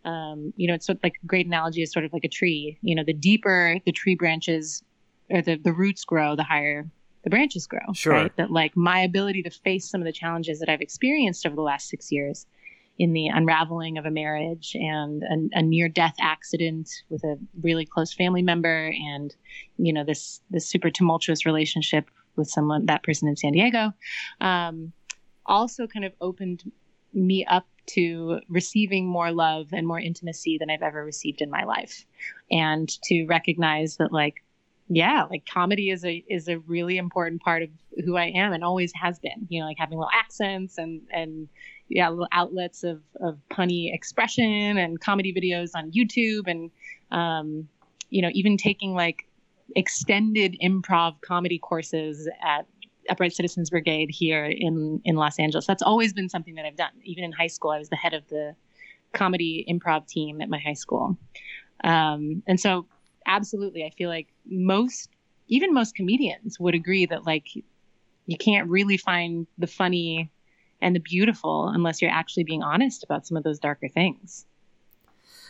um, 0.05 0.53
you 0.57 0.69
know 0.69 0.75
it's 0.75 0.87
sort 0.87 0.97
of 0.99 1.03
like 1.03 1.17
a 1.23 1.27
great 1.27 1.47
analogy 1.47 1.83
is 1.83 1.93
sort 1.93 2.05
of 2.05 2.13
like 2.13 2.25
a 2.25 2.29
tree 2.29 2.79
you 2.83 2.95
know 2.95 3.05
the 3.05 3.13
deeper 3.13 3.79
the 3.85 3.93
tree 3.93 4.15
branches 4.15 4.83
or 5.31 5.43
the, 5.43 5.57
the 5.57 5.73
roots 5.73 6.05
grow 6.05 6.37
the 6.37 6.43
higher 6.45 6.89
the 7.25 7.31
branches 7.31 7.67
grow 7.67 7.93
Sure. 7.95 8.13
right 8.13 8.37
that 8.37 8.51
like 8.51 8.77
my 8.77 9.01
ability 9.01 9.43
to 9.43 9.51
face 9.51 9.89
some 9.91 10.01
of 10.01 10.05
the 10.05 10.13
challenges 10.13 10.61
that 10.61 10.69
i've 10.69 10.81
experienced 10.81 11.45
over 11.47 11.57
the 11.57 11.63
last 11.63 11.89
six 11.89 12.13
years 12.13 12.47
in 12.99 13.13
the 13.13 13.29
unraveling 13.29 13.97
of 13.97 14.07
a 14.07 14.11
marriage 14.11 14.75
and 14.75 15.23
a, 15.23 15.59
a 15.59 15.63
near 15.63 15.89
death 15.89 16.15
accident 16.21 16.91
with 17.11 17.23
a 17.25 17.37
really 17.63 17.85
close 17.87 18.13
family 18.13 18.43
member 18.43 18.89
and 18.89 19.37
you 19.77 19.93
know 19.93 20.05
this 20.05 20.41
this 20.51 20.67
super 20.67 20.91
tumultuous 20.91 21.45
relationship 21.47 22.11
with 22.37 22.49
someone 22.49 22.87
that 22.87 23.03
person 23.03 23.29
in 23.29 23.37
san 23.37 23.53
diego 23.53 23.93
um, 24.41 24.93
also 25.47 25.87
kind 25.87 26.05
of 26.05 26.13
opened 26.21 26.71
me 27.13 27.45
up 27.47 27.67
to 27.89 28.41
receiving 28.49 29.07
more 29.07 29.33
love 29.33 29.69
and 29.73 29.87
more 29.87 30.01
intimacy 30.01 30.59
than 30.59 30.71
I've 30.71 30.83
ever 30.83 31.05
received 31.05 31.41
in 31.41 31.51
my 31.51 31.65
life. 31.65 32.05
And 32.51 32.89
to 33.05 33.27
recognize 33.27 33.97
that, 33.97 34.13
like, 34.13 34.43
yeah, 34.89 35.25
like 35.31 35.45
comedy 35.47 35.91
is 35.91 36.05
a 36.05 36.25
is 36.29 36.49
a 36.49 36.59
really 36.61 36.97
important 36.97 37.43
part 37.43 37.63
of 37.63 37.69
who 38.05 38.17
I 38.17 38.27
am 38.27 38.53
and 38.53 38.65
always 38.65 38.93
has 38.95 39.19
been. 39.19 39.47
You 39.49 39.61
know, 39.61 39.67
like 39.67 39.77
having 39.79 39.99
little 39.99 40.11
accents 40.13 40.79
and 40.79 41.03
and 41.13 41.49
yeah, 41.89 42.09
little 42.09 42.29
outlets 42.33 42.85
of 42.85 43.03
of 43.21 43.39
punny 43.51 43.95
expression 43.95 44.79
and 44.79 44.99
comedy 45.01 45.33
videos 45.33 45.73
on 45.75 45.93
YouTube 45.93 46.47
and 46.47 46.71
um, 47.11 47.69
you 48.11 48.23
know, 48.23 48.31
even 48.33 48.57
taking 48.57 48.95
like 48.95 49.27
extended 49.77 50.57
improv 50.63 51.21
comedy 51.21 51.59
courses 51.59 52.29
at 52.43 52.67
Upright 53.09 53.33
Citizens 53.33 53.71
Brigade 53.71 54.11
here 54.11 54.45
in 54.45 55.01
in 55.05 55.17
Los 55.17 55.39
Angeles. 55.39 55.67
That's 55.67 55.83
always 55.83 56.13
been 56.13 56.29
something 56.29 56.55
that 56.55 56.65
I've 56.65 56.77
done. 56.77 56.93
Even 57.05 57.25
in 57.25 57.33
high 57.33 57.47
school, 57.47 57.71
I 57.71 57.79
was 57.79 57.89
the 57.89 57.97
head 57.97 58.15
of 58.15 58.27
the 58.29 58.55
comedy 59.13 59.65
improv 59.69 60.07
team 60.07 60.41
at 60.41 60.49
my 60.49 60.59
high 60.59 60.75
school. 60.75 61.17
Um, 61.85 62.43
and 62.47 62.59
so 62.59 62.87
absolutely 63.29 63.85
i 63.85 63.91
feel 63.91 64.09
like 64.09 64.27
most 64.47 65.11
even 65.47 65.73
most 65.73 65.95
comedians 65.95 66.59
would 66.59 66.75
agree 66.75 67.07
that 67.07 67.25
like 67.25 67.47
you 68.27 68.37
can't 68.37 68.69
really 68.69 68.97
find 68.97 69.47
the 69.59 69.67
funny 69.67 70.31
and 70.81 70.97
the 70.97 71.01
beautiful 71.01 71.69
unless 71.69 72.03
you're 72.03 72.11
actually 72.11 72.45
being 72.45 72.63
honest 72.63 73.05
about 73.05 73.27
some 73.27 73.37
of 73.37 73.45
those 73.45 73.59
darker 73.59 73.89
things 73.89 74.47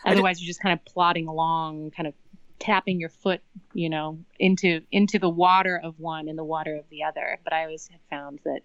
otherwise 0.04 0.40
you're 0.40 0.46
just 0.46 0.60
kind 0.60 0.78
of 0.78 0.84
plodding 0.84 1.28
along 1.28 1.90
kind 1.92 2.06
of 2.06 2.14
tapping 2.58 2.98
your 2.98 3.08
foot 3.08 3.40
you 3.72 3.88
know 3.88 4.18
into 4.38 4.80
into 4.90 5.18
the 5.18 5.28
water 5.28 5.80
of 5.82 5.98
one 5.98 6.28
and 6.28 6.38
the 6.38 6.44
water 6.44 6.74
of 6.74 6.84
the 6.90 7.02
other 7.02 7.38
but 7.44 7.52
i 7.52 7.62
always 7.62 7.88
have 7.88 8.00
found 8.10 8.40
that 8.44 8.60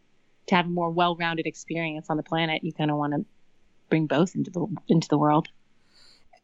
to 0.48 0.56
have 0.56 0.66
a 0.66 0.70
more 0.70 0.90
well-rounded 0.90 1.46
experience 1.46 2.08
on 2.10 2.18
the 2.18 2.24
planet 2.24 2.64
you 2.64 2.74
kind 2.74 2.92
of 2.92 2.98
want 2.98 3.14
to 3.14 3.26
bring 3.90 4.08
both 4.08 4.36
into 4.36 4.50
the 4.50 4.66
into 4.88 5.08
the 5.08 5.18
world 5.18 5.50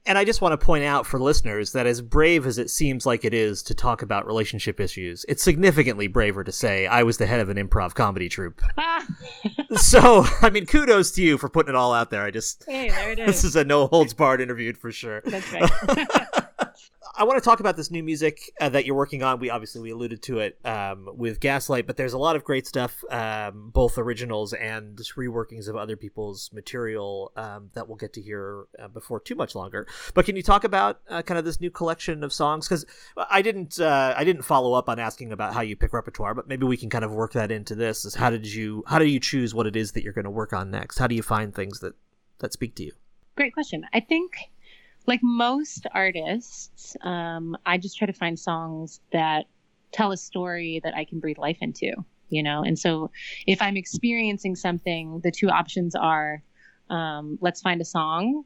and 0.06 0.18
I 0.18 0.25
just 0.25 0.41
want 0.41 0.60
to 0.60 0.65
point 0.65 0.84
out 0.84 1.06
for 1.06 1.20
listeners 1.20 1.74
that 1.74 1.86
as 1.86 2.01
brave 2.01 2.48
as 2.48 2.58
it 2.58 2.70
seems 2.70 3.06
like 3.06 3.25
it 3.25 3.34
is 3.34 3.62
to 3.63 3.75
talk 3.75 4.01
about 4.01 4.25
relationship 4.25 4.79
issues, 4.79 5.25
it's 5.27 5.44
significantly 5.44 6.08
braver 6.08 6.44
to 6.44 6.51
say 6.51 6.88
I 6.88 7.03
was 7.03 7.18
the 7.18 7.27
head 7.27 7.41
of 7.41 7.50
an 7.50 7.58
improv 7.58 7.94
comedy 7.94 8.29
troupe. 8.29 8.62
so, 9.75 10.25
I 10.41 10.50
mean, 10.50 10.65
kudos 10.65 11.12
to 11.12 11.22
you 11.22 11.38
for 11.38 11.50
putting 11.50 11.70
it 11.70 11.75
all 11.75 11.94
out 11.94 12.10
there. 12.10 12.24
I 12.24 12.32
just 12.32 12.63
hey, 12.65 12.89
there 12.89 13.12
it 13.12 13.20
is. 13.20 13.27
This 13.27 13.44
is 13.44 13.56
a 13.56 13.63
no 13.63 13.88
holds 13.88 14.13
barred 14.13 14.41
interview 14.41 14.74
for 14.74 14.91
sure. 14.91 15.22
That's 15.25 15.53
right. 15.53 16.27
I 17.16 17.24
want 17.24 17.38
to 17.38 17.44
talk 17.44 17.60
about 17.60 17.75
this 17.78 17.92
new 17.92 18.04
music 18.04 18.51
uh, 18.62 18.70
that 18.70 18.86
you're 18.86 18.96
working 18.96 19.24
on. 19.24 19.39
We 19.39 19.50
obviously 19.50 19.82
we 19.82 19.92
alluded 19.92 20.22
to 20.24 20.39
it 20.39 20.58
um, 20.66 21.10
with 21.13 21.39
Gaslight, 21.39 21.88
but 21.88 21.98
there's 21.98 22.13
a 22.13 22.18
lot 22.18 22.36
of 22.36 22.44
great 22.44 22.68
stuff, 22.68 23.04
um, 23.10 23.70
both 23.74 23.98
originals 23.98 24.54
and 24.54 24.98
reworkings 24.98 25.68
of 25.68 25.75
other 25.75 25.96
people's 25.96 26.51
material 26.54 27.32
um, 27.36 27.70
that 27.74 27.88
we'll 27.88 27.98
get 27.98 28.13
to 28.13 28.22
hear 28.22 28.66
uh, 28.82 28.88
before 28.88 29.20
too 29.20 29.36
much 29.36 29.56
longer. 29.56 29.88
But 30.13 30.25
can 30.25 30.36
you 30.36 30.44
talk 30.44 30.63
about 30.63 31.00
uh, 31.10 31.22
kind 31.22 31.38
of 31.38 31.46
this 31.46 31.60
new 31.60 31.72
collection 31.72 32.24
of 32.24 32.32
songs? 32.32 32.68
Because 32.68 32.86
I 33.30 33.42
didn't 33.42 33.80
uh, 33.80 34.13
I 34.16 34.24
didn't 34.24 34.44
follow 34.44 34.74
up 34.74 34.89
on 34.89 35.00
asking 35.00 35.32
about 35.32 35.54
how 35.54 35.62
you 35.62 35.75
pick 35.75 35.94
repertoire, 35.94 36.34
but 36.34 36.48
maybe 36.48 36.66
we 36.66 36.78
can 36.78 36.89
kind 36.89 37.06
of 37.06 37.12
work 37.12 37.34
that 37.34 37.51
into 37.51 37.75
this. 37.75 38.06
Is 38.06 38.16
how 38.16 38.30
did 38.30 38.46
you 38.46 38.84
how 38.88 39.00
do 39.00 39.06
you 39.06 39.20
choose 39.20 39.54
what 39.54 39.68
it 39.68 39.75
is 39.75 39.94
that 39.94 40.04
you're 40.04 40.13
going 40.13 40.25
to 40.25 40.32
work 40.32 40.54
on 40.54 40.72
next? 40.72 40.98
How 40.98 41.08
do 41.08 41.16
you 41.16 41.24
find 41.24 41.54
things 41.54 41.80
that 41.80 41.94
that 42.39 42.54
speak 42.54 42.75
to 42.75 42.84
you? 42.84 42.92
Great 43.36 43.54
question. 43.54 43.86
I 43.94 44.01
think 44.01 44.51
like 45.10 45.20
most 45.24 45.88
artists, 45.94 46.96
um, 47.01 47.58
I 47.66 47.78
just 47.78 47.98
try 47.98 48.06
to 48.06 48.13
find 48.13 48.39
songs 48.39 49.01
that 49.12 49.48
tell 49.92 50.12
a 50.12 50.18
story 50.18 50.80
that 50.84 50.96
I 50.96 51.04
can 51.04 51.20
breathe 51.20 51.39
life 51.39 51.58
into, 51.62 51.92
you 52.30 52.44
know? 52.44 52.63
And 52.63 52.78
so 52.78 53.10
if 53.48 53.60
I'm 53.62 53.75
experiencing 53.75 54.56
something, 54.56 55.20
the 55.24 55.32
two 55.32 55.50
options 55.50 55.96
are 55.96 56.44
um, 56.92 57.38
let's 57.42 57.60
find 57.60 57.82
a 57.82 57.86
song 57.86 58.44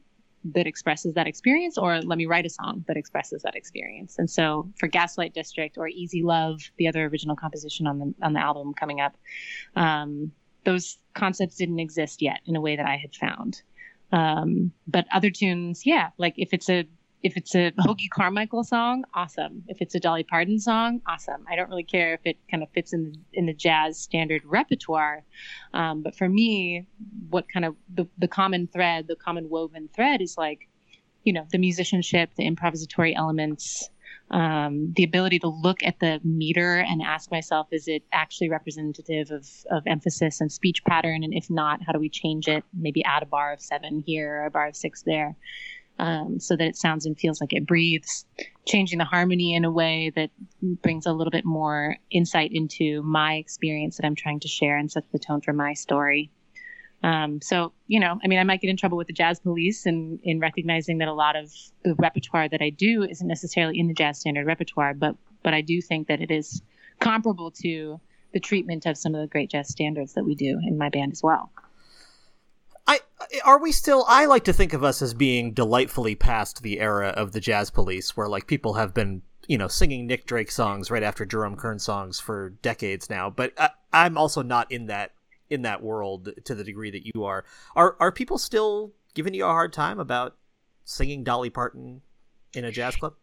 that 0.54 0.66
expresses 0.66 1.14
that 1.14 1.26
experience, 1.26 1.78
or 1.78 2.00
let 2.00 2.18
me 2.18 2.26
write 2.26 2.46
a 2.46 2.50
song 2.50 2.84
that 2.88 2.96
expresses 2.96 3.42
that 3.42 3.54
experience. 3.54 4.18
And 4.18 4.28
so 4.28 4.70
for 4.78 4.86
Gaslight 4.86 5.32
District 5.34 5.78
or 5.78 5.88
Easy 5.88 6.22
Love, 6.22 6.60
the 6.76 6.88
other 6.88 7.06
original 7.06 7.36
composition 7.36 7.86
on 7.86 7.98
the, 7.98 8.14
on 8.22 8.32
the 8.32 8.40
album 8.40 8.74
coming 8.74 9.00
up, 9.00 9.16
um, 9.76 10.32
those 10.64 10.98
concepts 11.14 11.56
didn't 11.56 11.78
exist 11.78 12.22
yet 12.22 12.40
in 12.46 12.56
a 12.56 12.60
way 12.60 12.76
that 12.76 12.86
I 12.86 12.96
had 12.96 13.14
found. 13.14 13.62
Um, 14.12 14.72
but 14.86 15.06
other 15.12 15.30
tunes, 15.30 15.82
yeah, 15.84 16.10
like 16.18 16.34
if 16.36 16.52
it's 16.52 16.68
a 16.68 16.86
if 17.24 17.38
it's 17.38 17.54
a 17.54 17.72
Hoagy 17.78 18.10
Carmichael 18.10 18.64
song, 18.64 19.04
awesome. 19.14 19.64
If 19.66 19.80
it's 19.80 19.94
a 19.94 19.98
Dolly 19.98 20.24
Parton 20.24 20.58
song, 20.58 21.00
awesome. 21.06 21.46
I 21.50 21.56
don't 21.56 21.70
really 21.70 21.82
care 21.82 22.12
if 22.12 22.20
it 22.24 22.36
kind 22.50 22.62
of 22.62 22.68
fits 22.72 22.92
in 22.92 23.04
the, 23.04 23.18
in 23.32 23.46
the 23.46 23.54
jazz 23.54 23.98
standard 23.98 24.42
repertoire. 24.44 25.24
Um, 25.72 26.02
but 26.02 26.14
for 26.14 26.28
me, 26.28 26.86
what 27.30 27.46
kind 27.50 27.64
of 27.64 27.76
the, 27.92 28.06
the 28.18 28.28
common 28.28 28.66
thread, 28.66 29.06
the 29.08 29.16
common 29.16 29.48
woven 29.48 29.88
thread 29.96 30.20
is 30.20 30.36
like, 30.36 30.68
you 31.22 31.32
know, 31.32 31.46
the 31.50 31.56
musicianship, 31.56 32.34
the 32.36 32.44
improvisatory 32.44 33.14
elements, 33.16 33.88
um, 34.30 34.92
the 34.96 35.04
ability 35.04 35.38
to 35.40 35.48
look 35.48 35.82
at 35.82 36.00
the 36.00 36.20
meter 36.24 36.76
and 36.78 37.02
ask 37.02 37.30
myself, 37.30 37.68
is 37.70 37.86
it 37.86 38.02
actually 38.12 38.48
representative 38.48 39.30
of, 39.30 39.46
of 39.70 39.82
emphasis 39.86 40.40
and 40.40 40.50
speech 40.50 40.82
pattern? 40.84 41.22
And 41.22 41.34
if 41.34 41.50
not, 41.50 41.80
how 41.86 41.92
do 41.92 41.98
we 41.98 42.08
change 42.08 42.48
it? 42.48 42.64
Maybe 42.72 43.04
add 43.04 43.22
a 43.22 43.26
bar 43.26 43.52
of 43.52 43.60
seven 43.60 44.02
here, 44.04 44.42
or 44.42 44.46
a 44.46 44.50
bar 44.50 44.68
of 44.68 44.76
six 44.76 45.02
there, 45.02 45.36
um, 45.98 46.40
so 46.40 46.56
that 46.56 46.66
it 46.66 46.76
sounds 46.76 47.06
and 47.06 47.18
feels 47.18 47.40
like 47.40 47.52
it 47.52 47.66
breathes. 47.66 48.24
Changing 48.66 48.98
the 48.98 49.04
harmony 49.04 49.54
in 49.54 49.64
a 49.64 49.70
way 49.70 50.10
that 50.16 50.30
brings 50.62 51.06
a 51.06 51.12
little 51.12 51.30
bit 51.30 51.44
more 51.44 51.96
insight 52.10 52.50
into 52.52 53.02
my 53.02 53.34
experience 53.34 53.98
that 53.98 54.06
I'm 54.06 54.16
trying 54.16 54.40
to 54.40 54.48
share 54.48 54.78
and 54.78 54.90
sets 54.90 55.06
the 55.12 55.18
tone 55.18 55.42
for 55.42 55.52
my 55.52 55.74
story. 55.74 56.30
Um, 57.04 57.42
so, 57.42 57.74
you 57.86 58.00
know, 58.00 58.18
I 58.24 58.28
mean, 58.28 58.38
I 58.38 58.44
might 58.44 58.62
get 58.62 58.70
in 58.70 58.78
trouble 58.78 58.96
with 58.96 59.08
the 59.08 59.12
jazz 59.12 59.38
police 59.38 59.84
and 59.84 60.18
in 60.22 60.40
recognizing 60.40 60.96
that 60.98 61.08
a 61.08 61.12
lot 61.12 61.36
of 61.36 61.52
the 61.84 61.94
repertoire 61.96 62.48
that 62.48 62.62
I 62.62 62.70
do 62.70 63.02
isn't 63.02 63.28
necessarily 63.28 63.78
in 63.78 63.88
the 63.88 63.94
jazz 63.94 64.18
standard 64.20 64.46
repertoire, 64.46 64.94
but 64.94 65.14
but 65.42 65.52
I 65.52 65.60
do 65.60 65.82
think 65.82 66.08
that 66.08 66.22
it 66.22 66.30
is 66.30 66.62
comparable 67.00 67.50
to 67.62 68.00
the 68.32 68.40
treatment 68.40 68.86
of 68.86 68.96
some 68.96 69.14
of 69.14 69.20
the 69.20 69.26
great 69.26 69.50
jazz 69.50 69.68
standards 69.68 70.14
that 70.14 70.24
we 70.24 70.34
do 70.34 70.58
in 70.66 70.78
my 70.78 70.88
band 70.88 71.12
as 71.12 71.22
well. 71.22 71.52
I 72.86 73.00
are 73.44 73.60
we 73.60 73.70
still 73.70 74.06
I 74.08 74.24
like 74.24 74.44
to 74.44 74.54
think 74.54 74.72
of 74.72 74.82
us 74.82 75.02
as 75.02 75.12
being 75.12 75.52
delightfully 75.52 76.14
past 76.14 76.62
the 76.62 76.80
era 76.80 77.08
of 77.08 77.32
the 77.32 77.40
jazz 77.40 77.68
police 77.68 78.16
where 78.16 78.28
like 78.28 78.46
people 78.46 78.74
have 78.74 78.94
been 78.94 79.20
you 79.46 79.58
know 79.58 79.68
singing 79.68 80.06
Nick 80.06 80.24
Drake 80.24 80.50
songs 80.50 80.90
right 80.90 81.02
after 81.02 81.26
Jerome 81.26 81.56
Kern 81.56 81.78
songs 81.78 82.18
for 82.18 82.54
decades 82.62 83.10
now 83.10 83.28
but 83.28 83.52
I, 83.58 83.68
I'm 83.92 84.16
also 84.16 84.40
not 84.40 84.72
in 84.72 84.86
that 84.86 85.12
in 85.50 85.62
that 85.62 85.82
world 85.82 86.30
to 86.44 86.54
the 86.54 86.64
degree 86.64 86.90
that 86.90 87.06
you 87.06 87.24
are. 87.24 87.44
Are 87.76 87.96
are 88.00 88.12
people 88.12 88.38
still 88.38 88.92
giving 89.14 89.34
you 89.34 89.44
a 89.44 89.48
hard 89.48 89.72
time 89.72 89.98
about 89.98 90.36
singing 90.84 91.24
Dolly 91.24 91.50
Parton 91.50 92.02
in 92.54 92.64
a 92.64 92.72
jazz 92.72 92.96
club? 92.96 93.14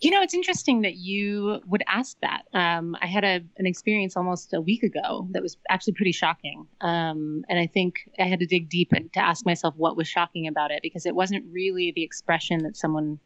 You 0.00 0.10
know, 0.10 0.20
it's 0.20 0.34
interesting 0.34 0.82
that 0.82 0.96
you 0.96 1.62
would 1.66 1.82
ask 1.86 2.18
that. 2.20 2.42
Um, 2.52 2.96
I 3.00 3.06
had 3.06 3.24
a, 3.24 3.40
an 3.56 3.64
experience 3.64 4.14
almost 4.14 4.52
a 4.52 4.60
week 4.60 4.82
ago 4.82 5.26
that 5.30 5.42
was 5.42 5.56
actually 5.70 5.94
pretty 5.94 6.12
shocking. 6.12 6.66
Um, 6.82 7.46
and 7.48 7.58
I 7.58 7.66
think 7.66 8.10
I 8.18 8.24
had 8.24 8.40
to 8.40 8.46
dig 8.46 8.68
deep 8.68 8.92
and 8.92 9.10
to 9.14 9.20
ask 9.20 9.46
myself 9.46 9.74
what 9.78 9.96
was 9.96 10.06
shocking 10.06 10.48
about 10.48 10.70
it 10.70 10.82
because 10.82 11.06
it 11.06 11.14
wasn't 11.14 11.46
really 11.50 11.92
the 11.92 12.02
expression 12.02 12.62
that 12.64 12.76
someone 12.76 13.18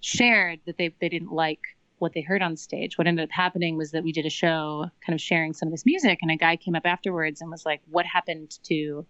shared 0.00 0.60
that 0.64 0.78
they, 0.78 0.94
they 1.00 1.10
didn't 1.10 1.32
like 1.32 1.60
what 1.98 2.12
they 2.12 2.20
heard 2.20 2.42
on 2.42 2.56
stage. 2.56 2.98
What 2.98 3.06
ended 3.06 3.24
up 3.24 3.30
happening 3.30 3.76
was 3.76 3.92
that 3.92 4.04
we 4.04 4.12
did 4.12 4.26
a 4.26 4.30
show 4.30 4.90
kind 5.04 5.14
of 5.14 5.20
sharing 5.20 5.52
some 5.52 5.68
of 5.68 5.72
this 5.72 5.86
music, 5.86 6.18
and 6.22 6.30
a 6.30 6.36
guy 6.36 6.56
came 6.56 6.74
up 6.74 6.86
afterwards 6.86 7.40
and 7.40 7.50
was 7.50 7.64
like, 7.64 7.80
What 7.90 8.06
happened 8.06 8.58
to 8.64 9.06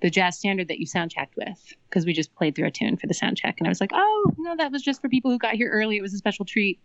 the 0.00 0.10
jazz 0.10 0.38
standard 0.38 0.68
that 0.68 0.78
you 0.78 0.86
sound 0.86 1.10
checked 1.10 1.36
with? 1.36 1.74
Because 1.88 2.06
we 2.06 2.12
just 2.12 2.34
played 2.34 2.54
through 2.54 2.68
a 2.68 2.70
tune 2.70 2.96
for 2.96 3.06
the 3.06 3.14
sound 3.14 3.36
check. 3.36 3.56
And 3.58 3.66
I 3.66 3.70
was 3.70 3.80
like, 3.80 3.92
Oh, 3.94 4.32
no, 4.38 4.56
that 4.56 4.72
was 4.72 4.82
just 4.82 5.00
for 5.00 5.08
people 5.08 5.30
who 5.30 5.38
got 5.38 5.54
here 5.54 5.70
early. 5.70 5.96
It 5.96 6.02
was 6.02 6.14
a 6.14 6.18
special 6.18 6.44
treat. 6.44 6.80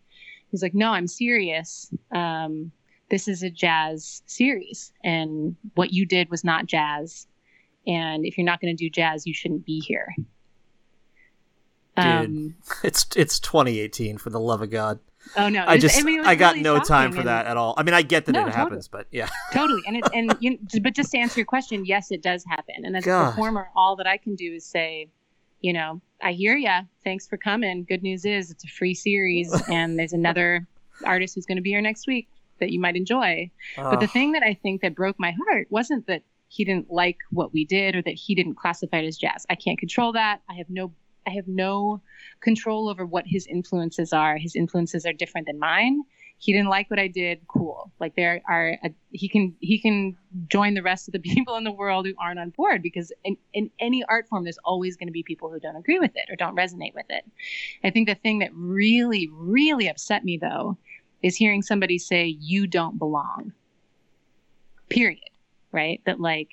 He's 0.50 0.62
like, 0.62 0.74
No, 0.74 0.92
I'm 0.92 1.08
serious. 1.08 1.92
Um, 2.12 2.72
this 3.10 3.28
is 3.28 3.44
a 3.44 3.50
jazz 3.50 4.24
series, 4.26 4.92
and 5.04 5.56
what 5.76 5.94
you 5.94 6.06
did 6.06 6.32
was 6.32 6.44
not 6.44 6.66
jazz. 6.66 7.28
And 7.86 8.26
if 8.26 8.38
you're 8.38 8.46
not 8.46 8.62
going 8.62 8.76
to 8.76 8.84
do 8.84 8.90
jazz, 8.90 9.28
you 9.28 9.34
shouldn't 9.34 9.66
be 9.66 9.80
here. 9.82 10.16
Dude, 11.96 12.06
um, 12.06 12.56
it's 12.84 13.06
it's 13.16 13.40
2018 13.40 14.18
for 14.18 14.30
the 14.30 14.40
love 14.40 14.62
of 14.62 14.72
God. 14.72 15.00
Oh 15.36 15.50
no! 15.50 15.64
I 15.68 15.78
just 15.78 16.00
I, 16.00 16.04
mean, 16.04 16.22
I 16.22 16.36
got 16.36 16.54
really 16.54 16.64
no 16.64 16.80
time 16.80 17.12
for 17.12 17.20
and, 17.20 17.28
that 17.28 17.46
at 17.46 17.58
all. 17.58 17.74
I 17.78 17.84
mean, 17.84 17.94
I 17.94 18.02
get 18.02 18.26
that 18.26 18.34
no, 18.34 18.42
it 18.42 18.44
totally. 18.44 18.58
happens, 18.58 18.88
but 18.88 19.08
yeah, 19.12 19.28
totally. 19.54 19.82
And 19.88 19.98
it, 19.98 20.04
and 20.14 20.38
you, 20.40 20.60
but 20.82 20.94
just 20.94 21.12
to 21.12 21.18
answer 21.18 21.40
your 21.40 21.46
question, 21.46 21.86
yes, 21.86 22.12
it 22.12 22.22
does 22.22 22.44
happen. 22.46 22.76
And 22.84 22.96
as 22.96 23.06
God. 23.06 23.28
a 23.28 23.32
performer, 23.32 23.70
all 23.76 23.96
that 23.98 24.08
I 24.08 24.18
can 24.18 24.36
do 24.36 24.54
is 24.54 24.66
say, 24.66 25.10
you 25.62 25.74
know, 25.74 26.02
I 26.22 26.34
hear 26.34 26.56
ya. 26.56 26.82
Thanks 27.04 27.28
for 27.28 27.38
coming. 27.38 27.84
Good 27.84 28.04
news 28.04 28.26
is 28.26 28.52
it's 28.52 28.64
a 28.64 28.68
free 28.68 28.94
series, 28.94 29.52
and 29.70 29.98
there's 29.98 30.14
another 30.14 30.68
artist 31.06 31.36
who's 31.36 31.46
going 31.46 31.58
to 31.58 31.64
be 31.64 31.72
here 31.72 31.82
next 31.82 32.06
week 32.08 32.28
that 32.60 32.70
you 32.70 32.80
might 32.80 32.96
enjoy. 32.96 33.50
But 33.76 34.00
the 34.00 34.08
thing 34.08 34.34
that 34.34 34.44
I 34.44 34.54
think 34.54 34.82
that 34.82 34.96
broke 34.96 35.20
my 35.20 35.32
heart 35.32 35.68
wasn't 35.70 36.08
that 36.08 36.24
he 36.48 36.64
didn't 36.64 36.92
like 36.92 37.18
what 37.32 37.52
we 37.52 37.66
did 37.66 37.96
or 37.96 38.02
that 38.04 38.14
he 38.14 38.36
didn't 38.36 38.56
classify 38.56 38.98
it 38.98 39.08
as 39.08 39.18
jazz. 39.18 39.46
I 39.50 39.56
can't 39.56 39.80
control 39.80 40.12
that. 40.14 40.42
I 40.48 40.54
have 40.54 40.70
no 40.70 40.92
I 41.28 41.32
have 41.32 41.48
no 41.48 42.02
control 42.42 42.90
over 42.90 43.06
what 43.06 43.26
his 43.28 43.48
influences 43.48 44.14
are. 44.14 44.38
His 44.38 44.56
influences 44.56 45.06
are 45.06 45.14
different 45.14 45.48
than 45.48 45.60
mine. 45.60 46.04
He 46.38 46.52
didn't 46.52 46.70
like 46.70 46.90
what 46.90 47.00
I 47.00 47.08
did. 47.08 47.42
Cool. 47.48 47.92
Like 48.00 48.16
there 48.16 48.42
are 48.50 48.78
a, 48.84 48.94
he 49.12 49.30
can 49.30 49.56
he 49.62 49.80
can 49.80 50.18
join 50.50 50.74
the 50.74 50.82
rest 50.82 51.08
of 51.08 51.14
the 51.14 51.20
people 51.34 51.56
in 51.56 51.64
the 51.64 51.72
world 51.72 52.06
who 52.06 52.14
aren't 52.20 52.40
on 52.40 52.50
board 52.50 52.82
because 52.82 53.14
in, 53.24 53.38
in 53.54 53.72
any 53.80 54.04
art 54.10 54.28
form 54.28 54.44
there's 54.44 54.58
always 54.66 54.98
going 54.98 55.08
to 55.08 55.14
be 55.14 55.24
people 55.24 55.50
who 55.50 55.60
don't 55.60 55.78
agree 55.78 56.00
with 56.00 56.12
it 56.16 56.30
or 56.30 56.36
don't 56.36 56.58
resonate 56.58 56.94
with 56.94 57.06
it. 57.10 57.24
I 57.84 57.92
think 57.92 58.10
the 58.10 58.16
thing 58.16 58.40
that 58.40 58.52
really 58.54 59.30
really 59.32 59.88
upset 59.88 60.26
me 60.26 60.38
though 60.38 60.78
is 61.24 61.38
hearing 61.38 61.62
somebody 61.62 61.98
say, 61.98 62.26
you 62.26 62.68
don't 62.68 63.00
belong. 63.00 63.54
Period. 64.90 65.30
Right? 65.72 66.02
That 66.06 66.20
like, 66.20 66.50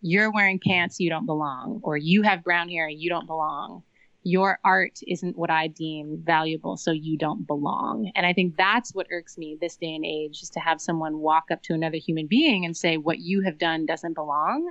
you're 0.00 0.32
wearing 0.32 0.58
pants, 0.58 0.98
you 0.98 1.10
don't 1.10 1.26
belong, 1.26 1.80
or 1.82 1.96
you 1.96 2.22
have 2.22 2.42
brown 2.42 2.68
hair, 2.68 2.88
you 2.88 3.08
don't 3.08 3.26
belong. 3.26 3.82
Your 4.28 4.58
art 4.64 4.98
isn't 5.06 5.38
what 5.38 5.50
I 5.50 5.68
deem 5.68 6.20
valuable, 6.24 6.76
so 6.76 6.90
you 6.90 7.16
don't 7.16 7.46
belong. 7.46 8.10
And 8.16 8.26
I 8.26 8.32
think 8.32 8.56
that's 8.56 8.92
what 8.92 9.06
irks 9.12 9.38
me 9.38 9.56
this 9.60 9.76
day 9.76 9.94
and 9.94 10.04
age 10.04 10.42
is 10.42 10.50
to 10.50 10.58
have 10.58 10.80
someone 10.80 11.18
walk 11.18 11.44
up 11.52 11.62
to 11.62 11.74
another 11.74 11.98
human 11.98 12.26
being 12.26 12.64
and 12.64 12.76
say, 12.76 12.96
what 12.96 13.20
you 13.20 13.42
have 13.42 13.56
done 13.56 13.86
doesn't 13.86 14.14
belong. 14.14 14.68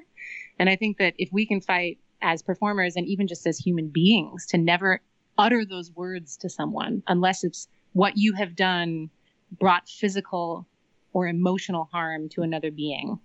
And 0.59 0.69
I 0.69 0.75
think 0.75 0.97
that 0.97 1.13
if 1.17 1.29
we 1.31 1.45
can 1.45 1.61
fight 1.61 1.99
as 2.21 2.43
performers 2.43 2.97
and 2.97 3.07
even 3.07 3.27
just 3.27 3.47
as 3.47 3.57
human 3.57 3.87
beings 3.87 4.45
to 4.47 4.57
never 4.57 4.99
utter 5.37 5.63
those 5.63 5.89
words 5.91 6.35
to 6.37 6.49
someone 6.49 7.01
unless 7.07 7.45
it's 7.45 7.69
what 7.93 8.17
you 8.17 8.33
have 8.33 8.57
done 8.57 9.09
brought 9.57 9.87
physical 9.87 10.67
or 11.13 11.27
emotional 11.27 11.87
harm 11.93 12.27
to 12.27 12.41
another 12.41 12.71
being 12.71 13.17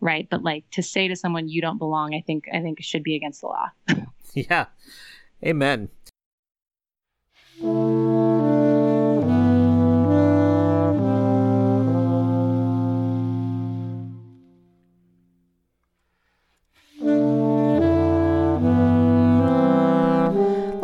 right? 0.00 0.28
But 0.30 0.42
like 0.42 0.68
to 0.70 0.82
say 0.82 1.08
to 1.08 1.16
someone 1.16 1.48
you 1.48 1.60
don't 1.60 1.78
belong 1.78 2.14
i 2.14 2.20
think 2.20 2.48
i 2.52 2.60
think 2.60 2.82
should 2.82 3.02
be 3.02 3.16
against 3.16 3.40
the 3.40 3.46
law. 3.48 3.70
Yeah. 4.32 4.66
Amen 5.44 5.88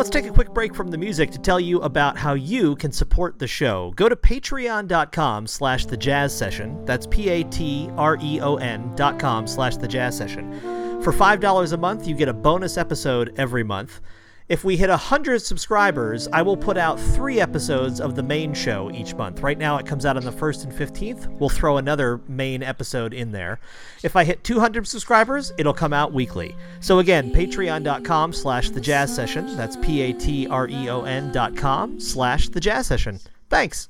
Let's 0.06 0.14
take 0.14 0.30
a 0.30 0.32
quick 0.32 0.54
break 0.54 0.72
from 0.72 0.86
the 0.86 0.96
music 0.96 1.32
to 1.32 1.38
tell 1.40 1.58
you 1.58 1.80
about 1.80 2.16
how 2.16 2.34
you 2.34 2.76
can 2.76 2.92
support 2.92 3.40
the 3.40 3.48
show. 3.48 3.92
Go 3.96 4.08
to 4.08 4.14
patreon.com 4.14 5.48
slash 5.48 5.86
the 5.86 5.96
jazz 5.96 6.32
session. 6.32 6.84
That's 6.84 7.08
P-A-T-R-E-O-N 7.08 8.92
dot 8.94 9.18
com 9.18 9.48
slash 9.48 9.76
the 9.78 9.88
jazz 9.88 10.16
session. 10.16 10.60
For 11.02 11.12
$5 11.12 11.72
a 11.72 11.76
month, 11.76 12.06
you 12.06 12.14
get 12.14 12.28
a 12.28 12.32
bonus 12.32 12.76
episode 12.76 13.34
every 13.36 13.64
month. 13.64 14.00
If 14.48 14.62
we 14.62 14.76
hit 14.76 14.88
100 14.88 15.42
subscribers, 15.42 16.28
I 16.32 16.42
will 16.42 16.56
put 16.56 16.76
out 16.76 17.00
three 17.00 17.40
episodes 17.40 18.00
of 18.00 18.14
the 18.14 18.22
main 18.22 18.54
show 18.54 18.92
each 18.92 19.12
month. 19.16 19.40
Right 19.40 19.58
now, 19.58 19.76
it 19.78 19.86
comes 19.86 20.06
out 20.06 20.16
on 20.16 20.24
the 20.24 20.30
1st 20.30 20.64
and 20.64 20.72
15th. 20.72 21.26
We'll 21.40 21.48
throw 21.48 21.78
another 21.78 22.20
main 22.28 22.62
episode 22.62 23.12
in 23.12 23.32
there. 23.32 23.58
If 24.04 24.14
I 24.14 24.22
hit 24.22 24.44
200 24.44 24.86
subscribers, 24.86 25.52
it'll 25.58 25.74
come 25.74 25.92
out 25.92 26.12
weekly. 26.12 26.54
So 26.78 27.00
again, 27.00 27.32
patreon.com 27.32 28.32
slash 28.32 28.70
the 28.70 28.80
jazz 28.80 29.12
session. 29.12 29.56
That's 29.56 29.76
P-A-T-R-E-O-N 29.78 31.32
dot 31.32 31.56
com 31.56 31.98
slash 31.98 32.48
the 32.48 32.60
jazz 32.60 32.86
session. 32.86 33.18
Thanks. 33.50 33.88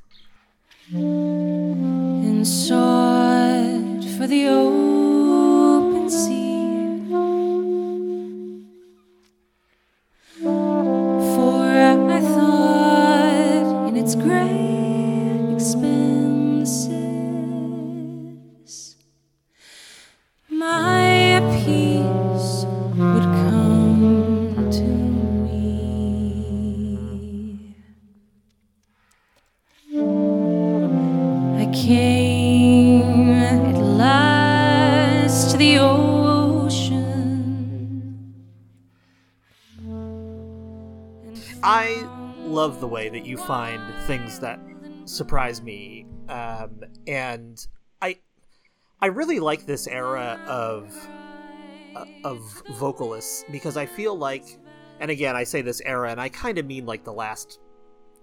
sought 2.44 4.04
for 4.16 4.26
the 4.26 4.46
open 4.48 6.08
sea. 6.08 6.45
Find 43.46 43.94
things 44.06 44.40
that 44.40 44.58
surprise 45.04 45.62
me, 45.62 46.04
um, 46.28 46.80
and 47.06 47.64
I 48.02 48.18
I 49.00 49.06
really 49.06 49.38
like 49.38 49.66
this 49.66 49.86
era 49.86 50.40
of 50.48 50.92
uh, 51.94 52.04
of 52.24 52.40
vocalists 52.74 53.44
because 53.52 53.76
I 53.76 53.86
feel 53.86 54.16
like, 54.16 54.58
and 54.98 55.10
again, 55.10 55.36
I 55.36 55.44
say 55.44 55.62
this 55.62 55.80
era, 55.84 56.10
and 56.10 56.20
I 56.20 56.28
kind 56.28 56.58
of 56.58 56.66
mean 56.66 56.86
like 56.86 57.04
the 57.04 57.12
last 57.12 57.60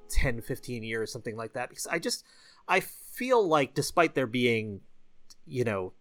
10, 0.09 0.41
15 0.41 0.83
years, 0.83 1.11
something 1.11 1.37
like 1.37 1.53
that, 1.53 1.69
because 1.69 1.87
I 1.87 1.99
just 1.99 2.25
I 2.67 2.81
feel 2.81 3.47
like, 3.47 3.73
despite 3.73 4.15
there 4.15 4.27
being, 4.27 4.81
you 5.45 5.63
know, 5.63 5.93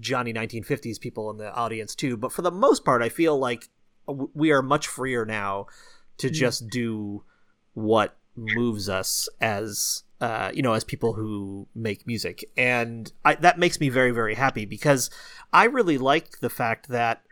Johnny 0.00 0.32
1950s 0.32 0.98
people 0.98 1.30
in 1.30 1.36
the 1.36 1.52
audience 1.54 1.94
too, 1.94 2.16
but 2.16 2.32
for 2.32 2.42
the 2.42 2.50
most 2.50 2.84
part, 2.84 3.02
I 3.02 3.08
feel 3.08 3.38
like 3.38 3.68
we 4.06 4.50
are 4.50 4.62
much 4.62 4.88
freer 4.88 5.24
now 5.24 5.66
to 6.18 6.28
just 6.28 6.68
do 6.68 7.22
what 7.74 8.16
moves 8.36 8.88
us 8.88 9.28
as 9.40 10.02
uh, 10.20 10.50
you 10.54 10.62
know 10.62 10.72
as 10.72 10.84
people 10.84 11.14
who 11.14 11.66
make 11.74 12.06
music. 12.06 12.44
And 12.56 13.12
I, 13.24 13.34
that 13.36 13.58
makes 13.58 13.80
me 13.80 13.88
very 13.88 14.10
very 14.10 14.34
happy 14.34 14.64
because 14.64 15.10
i 15.52 15.64
really 15.64 15.98
like 15.98 16.40
the 16.40 16.50
fact 16.50 16.88
that 16.88 17.22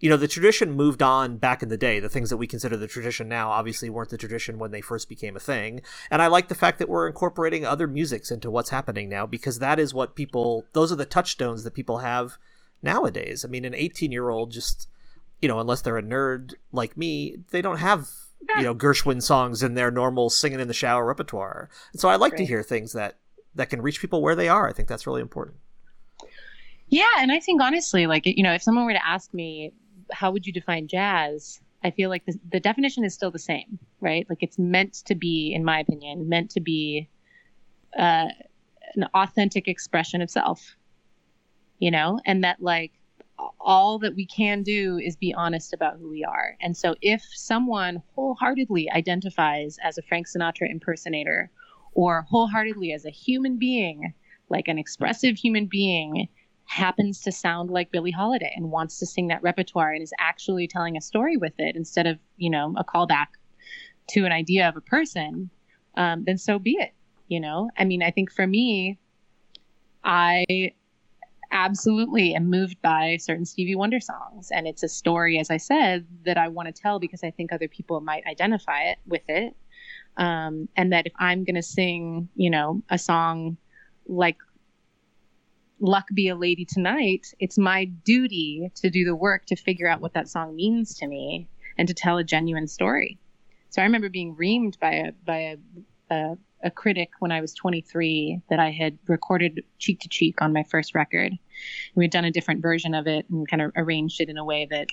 you 0.00 0.08
know 0.08 0.16
the 0.16 0.28
tradition 0.28 0.70
moved 0.70 1.02
on 1.02 1.38
back 1.38 1.62
in 1.62 1.68
the 1.68 1.76
day. 1.76 2.00
The 2.00 2.08
things 2.08 2.30
that 2.30 2.36
we 2.36 2.46
consider 2.46 2.76
the 2.76 2.86
tradition 2.86 3.28
now 3.28 3.50
obviously 3.50 3.90
weren't 3.90 4.10
the 4.10 4.18
tradition 4.18 4.58
when 4.58 4.70
they 4.70 4.80
first 4.80 5.08
became 5.08 5.36
a 5.36 5.40
thing. 5.40 5.80
And 6.10 6.22
i 6.22 6.26
like 6.28 6.48
the 6.48 6.54
fact 6.54 6.78
that 6.78 6.88
we're 6.88 7.08
incorporating 7.08 7.64
other 7.64 7.86
musics 7.86 8.30
into 8.30 8.50
what's 8.50 8.70
happening 8.70 9.08
now 9.08 9.26
because 9.26 9.58
that 9.58 9.78
is 9.78 9.94
what 9.94 10.14
people 10.14 10.64
those 10.72 10.92
are 10.92 10.96
the 10.96 11.04
touchstones 11.04 11.64
that 11.64 11.74
people 11.74 11.98
have 11.98 12.38
nowadays. 12.82 13.44
I 13.44 13.48
mean 13.48 13.64
an 13.64 13.74
18 13.74 14.12
year 14.12 14.28
old 14.28 14.52
just 14.52 14.88
you 15.42 15.48
know 15.48 15.58
unless 15.58 15.82
they're 15.82 15.98
a 15.98 16.02
nerd 16.02 16.54
like 16.72 16.96
me 16.96 17.38
they 17.50 17.62
don't 17.62 17.78
have 17.78 18.08
you 18.56 18.62
know 18.62 18.74
gershwin 18.74 19.22
songs 19.22 19.62
in 19.62 19.74
their 19.74 19.90
normal 19.90 20.30
singing 20.30 20.60
in 20.60 20.68
the 20.68 20.74
shower 20.74 21.04
repertoire. 21.04 21.68
And 21.92 22.00
so 22.00 22.08
i 22.08 22.16
like 22.16 22.36
to 22.36 22.44
hear 22.44 22.62
things 22.62 22.92
that 22.92 23.18
that 23.54 23.70
can 23.70 23.82
reach 23.82 24.00
people 24.00 24.22
where 24.22 24.36
they 24.36 24.48
are. 24.48 24.68
I 24.68 24.72
think 24.72 24.88
that's 24.88 25.06
really 25.06 25.20
important. 25.20 25.58
Yeah, 26.88 27.06
and 27.18 27.30
I 27.30 27.40
think 27.40 27.60
honestly, 27.60 28.06
like 28.06 28.24
you 28.26 28.42
know, 28.42 28.52
if 28.52 28.62
someone 28.62 28.86
were 28.86 28.92
to 28.92 29.06
ask 29.06 29.32
me, 29.34 29.72
how 30.12 30.30
would 30.30 30.46
you 30.46 30.52
define 30.52 30.88
jazz? 30.88 31.60
I 31.84 31.90
feel 31.90 32.10
like 32.10 32.24
the, 32.26 32.38
the 32.50 32.60
definition 32.60 33.04
is 33.04 33.14
still 33.14 33.30
the 33.30 33.38
same, 33.38 33.78
right? 34.00 34.26
Like 34.28 34.42
it's 34.42 34.58
meant 34.58 34.94
to 35.06 35.14
be, 35.14 35.52
in 35.54 35.64
my 35.64 35.78
opinion, 35.78 36.28
meant 36.28 36.50
to 36.52 36.60
be 36.60 37.08
uh, 37.96 38.28
an 38.94 39.04
authentic 39.14 39.68
expression 39.68 40.20
of 40.20 40.30
self, 40.30 40.76
you 41.78 41.90
know, 41.90 42.20
and 42.26 42.42
that 42.42 42.60
like 42.60 42.92
all 43.60 43.98
that 43.98 44.14
we 44.14 44.26
can 44.26 44.62
do 44.62 44.98
is 44.98 45.16
be 45.16 45.34
honest 45.34 45.72
about 45.72 45.98
who 45.98 46.08
we 46.08 46.24
are. 46.24 46.56
And 46.60 46.76
so 46.76 46.94
if 47.00 47.22
someone 47.32 48.02
wholeheartedly 48.14 48.90
identifies 48.90 49.78
as 49.82 49.98
a 49.98 50.02
Frank 50.02 50.26
Sinatra 50.26 50.70
impersonator 50.70 51.50
or 51.92 52.26
wholeheartedly 52.28 52.92
as 52.92 53.04
a 53.04 53.10
human 53.10 53.58
being, 53.58 54.14
like 54.48 54.68
an 54.68 54.78
expressive 54.78 55.36
human 55.36 55.66
being, 55.66 56.28
happens 56.64 57.22
to 57.22 57.32
sound 57.32 57.70
like 57.70 57.90
Billie 57.90 58.10
Holiday 58.10 58.52
and 58.54 58.70
wants 58.70 58.98
to 58.98 59.06
sing 59.06 59.28
that 59.28 59.42
repertoire 59.42 59.92
and 59.92 60.02
is 60.02 60.12
actually 60.18 60.68
telling 60.68 60.96
a 60.96 61.00
story 61.00 61.36
with 61.36 61.54
it 61.58 61.76
instead 61.76 62.06
of, 62.06 62.18
you 62.36 62.50
know, 62.50 62.74
a 62.76 62.84
callback 62.84 63.28
to 64.10 64.24
an 64.26 64.32
idea 64.32 64.68
of 64.68 64.76
a 64.76 64.80
person, 64.82 65.48
um, 65.96 66.24
then 66.24 66.36
so 66.36 66.58
be 66.58 66.72
it. 66.72 66.92
You 67.28 67.40
know, 67.40 67.70
I 67.76 67.84
mean, 67.84 68.02
I 68.02 68.10
think 68.10 68.32
for 68.32 68.46
me, 68.46 68.98
I 70.04 70.72
absolutely 71.50 72.34
am 72.34 72.50
moved 72.50 72.80
by 72.82 73.16
certain 73.20 73.44
Stevie 73.44 73.74
Wonder 73.74 74.00
songs. 74.00 74.50
And 74.50 74.66
it's 74.66 74.82
a 74.82 74.88
story, 74.88 75.38
as 75.38 75.50
I 75.50 75.56
said, 75.56 76.06
that 76.24 76.36
I 76.36 76.48
want 76.48 76.74
to 76.74 76.82
tell 76.82 76.98
because 76.98 77.24
I 77.24 77.30
think 77.30 77.52
other 77.52 77.68
people 77.68 78.00
might 78.00 78.26
identify 78.26 78.82
it 78.82 78.98
with 79.06 79.22
it. 79.28 79.56
Um, 80.16 80.68
and 80.76 80.92
that 80.92 81.06
if 81.06 81.12
I'm 81.18 81.44
going 81.44 81.54
to 81.54 81.62
sing, 81.62 82.28
you 82.34 82.50
know, 82.50 82.82
a 82.90 82.98
song 82.98 83.56
like 84.06 84.38
Luck 85.80 86.06
Be 86.12 86.28
a 86.28 86.36
Lady 86.36 86.64
Tonight, 86.64 87.28
it's 87.38 87.56
my 87.56 87.84
duty 87.84 88.72
to 88.76 88.90
do 88.90 89.04
the 89.04 89.14
work 89.14 89.46
to 89.46 89.56
figure 89.56 89.88
out 89.88 90.00
what 90.00 90.14
that 90.14 90.28
song 90.28 90.56
means 90.56 90.96
to 90.96 91.06
me 91.06 91.48
and 91.76 91.86
to 91.86 91.94
tell 91.94 92.18
a 92.18 92.24
genuine 92.24 92.66
story. 92.66 93.18
So 93.70 93.80
I 93.80 93.84
remember 93.84 94.08
being 94.08 94.34
reamed 94.34 94.78
by 94.80 94.92
a 94.92 95.12
by 95.24 95.38
a, 95.38 95.56
a, 96.10 96.38
a 96.62 96.70
critic 96.70 97.10
when 97.20 97.32
I 97.32 97.40
was 97.40 97.54
23 97.54 98.40
that 98.50 98.58
I 98.58 98.70
had 98.70 98.98
recorded 99.06 99.62
cheek 99.78 100.00
to 100.00 100.08
cheek 100.08 100.42
on 100.42 100.52
my 100.52 100.64
first 100.64 100.94
record. 100.94 101.32
We 101.94 102.04
had 102.04 102.10
done 102.10 102.24
a 102.24 102.30
different 102.30 102.62
version 102.62 102.94
of 102.94 103.06
it 103.06 103.26
and 103.30 103.48
kind 103.48 103.62
of 103.62 103.72
arranged 103.76 104.20
it 104.20 104.28
in 104.28 104.38
a 104.38 104.44
way 104.44 104.66
that, 104.70 104.88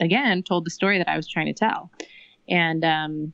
again, 0.00 0.42
told 0.42 0.66
the 0.66 0.70
story 0.70 0.98
that 0.98 1.08
I 1.08 1.16
was 1.16 1.28
trying 1.28 1.46
to 1.46 1.54
tell. 1.54 1.90
And 2.48 2.84
um, 2.84 3.32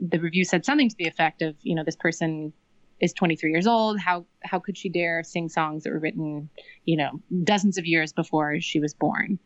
the 0.00 0.18
review 0.18 0.44
said 0.44 0.64
something 0.64 0.88
to 0.88 0.96
the 0.96 1.06
effect 1.06 1.42
of, 1.42 1.56
you 1.62 1.74
know, 1.74 1.84
this 1.84 1.96
person 1.96 2.52
is 3.00 3.12
23 3.12 3.50
years 3.50 3.66
old. 3.66 3.98
How 3.98 4.24
how 4.42 4.58
could 4.58 4.76
she 4.76 4.88
dare 4.88 5.22
sing 5.22 5.48
songs 5.48 5.84
that 5.84 5.92
were 5.92 5.98
written, 5.98 6.48
you 6.84 6.96
know, 6.96 7.20
dozens 7.42 7.78
of 7.78 7.86
years 7.86 8.12
before 8.12 8.60
she 8.60 8.80
was 8.80 8.94
born? 8.94 9.38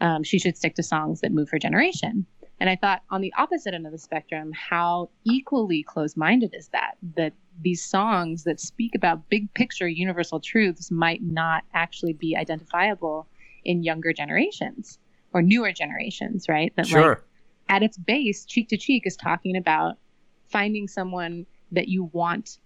Um, 0.00 0.22
she 0.22 0.38
should 0.38 0.56
stick 0.56 0.74
to 0.76 0.82
songs 0.82 1.20
that 1.20 1.32
move 1.32 1.48
her 1.50 1.58
generation. 1.58 2.26
And 2.58 2.70
I 2.70 2.76
thought 2.76 3.02
on 3.10 3.20
the 3.20 3.32
opposite 3.36 3.74
end 3.74 3.86
of 3.86 3.92
the 3.92 3.98
spectrum, 3.98 4.52
how 4.52 5.10
equally 5.24 5.82
close 5.82 6.16
minded 6.16 6.54
is 6.54 6.68
that? 6.68 6.96
That 7.16 7.34
these 7.60 7.84
songs 7.84 8.44
that 8.44 8.60
speak 8.60 8.94
about 8.94 9.28
big 9.28 9.52
picture 9.54 9.88
universal 9.88 10.40
truths 10.40 10.90
might 10.90 11.22
not 11.22 11.64
actually 11.74 12.14
be 12.14 12.36
identifiable 12.36 13.26
in 13.64 13.82
younger 13.82 14.12
generations 14.12 14.98
or 15.32 15.42
newer 15.42 15.72
generations, 15.72 16.48
right? 16.48 16.74
That 16.76 16.86
Sure. 16.86 17.08
like 17.10 17.18
at 17.68 17.82
its 17.82 17.98
base, 17.98 18.44
cheek 18.44 18.68
to 18.68 18.76
cheek 18.76 19.06
is 19.06 19.16
talking 19.16 19.56
about 19.56 19.98
finding 20.48 20.88
someone 20.88 21.46
that 21.72 21.88
you 21.88 22.04
want 22.12 22.58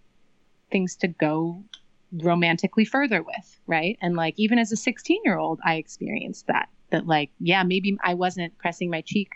things 0.71 0.95
to 0.97 1.09
go 1.09 1.65
romantically 2.13 2.85
further 2.85 3.23
with, 3.23 3.61
right? 3.67 3.97
And 4.01 4.15
like 4.15 4.35
even 4.37 4.59
as 4.59 4.71
a 4.73 4.77
16 4.77 5.21
year 5.25 5.39
old, 5.39 5.59
I 5.65 5.77
experienced 5.77 6.47
that. 6.47 6.69
That 6.91 7.07
like, 7.07 7.31
yeah, 7.39 7.63
maybe 7.63 7.97
I 8.03 8.15
wasn't 8.15 8.57
pressing 8.59 8.91
my 8.91 9.01
cheek 9.01 9.31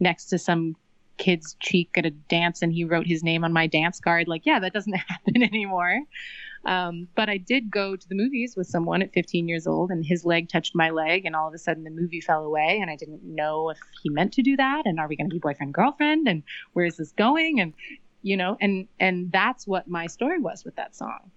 next 0.00 0.26
to 0.26 0.38
some 0.38 0.76
kid's 1.18 1.56
cheek 1.60 1.90
at 1.96 2.06
a 2.06 2.10
dance 2.10 2.62
and 2.62 2.72
he 2.72 2.84
wrote 2.84 3.06
his 3.06 3.22
name 3.22 3.44
on 3.44 3.52
my 3.52 3.66
dance 3.66 4.00
card. 4.00 4.28
Like, 4.28 4.46
yeah, 4.46 4.60
that 4.60 4.72
doesn't 4.72 4.92
happen 5.08 5.42
anymore. 5.42 6.00
Um, 6.64 7.08
but 7.14 7.28
I 7.28 7.38
did 7.38 7.70
go 7.70 7.96
to 7.96 8.08
the 8.08 8.14
movies 8.14 8.54
with 8.56 8.66
someone 8.66 9.02
at 9.02 9.12
15 9.12 9.48
years 9.48 9.66
old, 9.66 9.90
and 9.90 10.04
his 10.04 10.24
leg 10.24 10.48
touched 10.48 10.74
my 10.74 10.90
leg, 10.90 11.24
and 11.24 11.36
all 11.36 11.48
of 11.48 11.54
a 11.54 11.58
sudden 11.58 11.84
the 11.84 11.90
movie 11.90 12.20
fell 12.20 12.44
away, 12.44 12.78
and 12.80 12.90
I 12.90 12.96
didn't 12.96 13.22
know 13.22 13.70
if 13.70 13.78
he 14.02 14.10
meant 14.10 14.32
to 14.34 14.42
do 14.42 14.56
that, 14.56 14.82
and 14.84 14.98
are 14.98 15.08
we 15.08 15.16
going 15.16 15.30
to 15.30 15.34
be 15.34 15.38
boyfriend 15.38 15.72
girlfriend, 15.72 16.28
and 16.28 16.42
where 16.72 16.84
is 16.84 16.96
this 16.96 17.12
going, 17.12 17.60
and 17.60 17.74
you 18.22 18.36
know, 18.36 18.56
and 18.60 18.88
and 18.98 19.30
that's 19.30 19.66
what 19.66 19.88
my 19.88 20.08
story 20.08 20.40
was 20.40 20.64
with 20.64 20.74
that 20.76 20.96
song, 20.96 21.30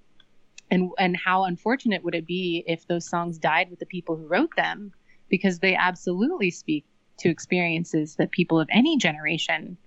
and 0.72 0.90
and 0.98 1.16
how 1.16 1.44
unfortunate 1.44 2.04
would 2.04 2.16
it 2.16 2.26
be 2.26 2.64
if 2.68 2.88
those 2.88 3.08
songs 3.08 3.38
died 3.38 3.70
with 3.70 3.80
the 3.80 3.86
people 3.86 4.18
who 4.18 4.26
wrote 4.28 4.56
them, 4.58 4.92
because 5.30 5.60
they 5.60 5.76
absolutely 5.76 6.50
speak 6.50 6.84
to 7.22 7.30
experiences 7.30 8.16
that 8.16 8.32
people 8.32 8.60
of 8.60 8.68
any 8.72 8.98
generation 8.98 9.78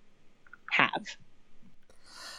have. 0.70 1.16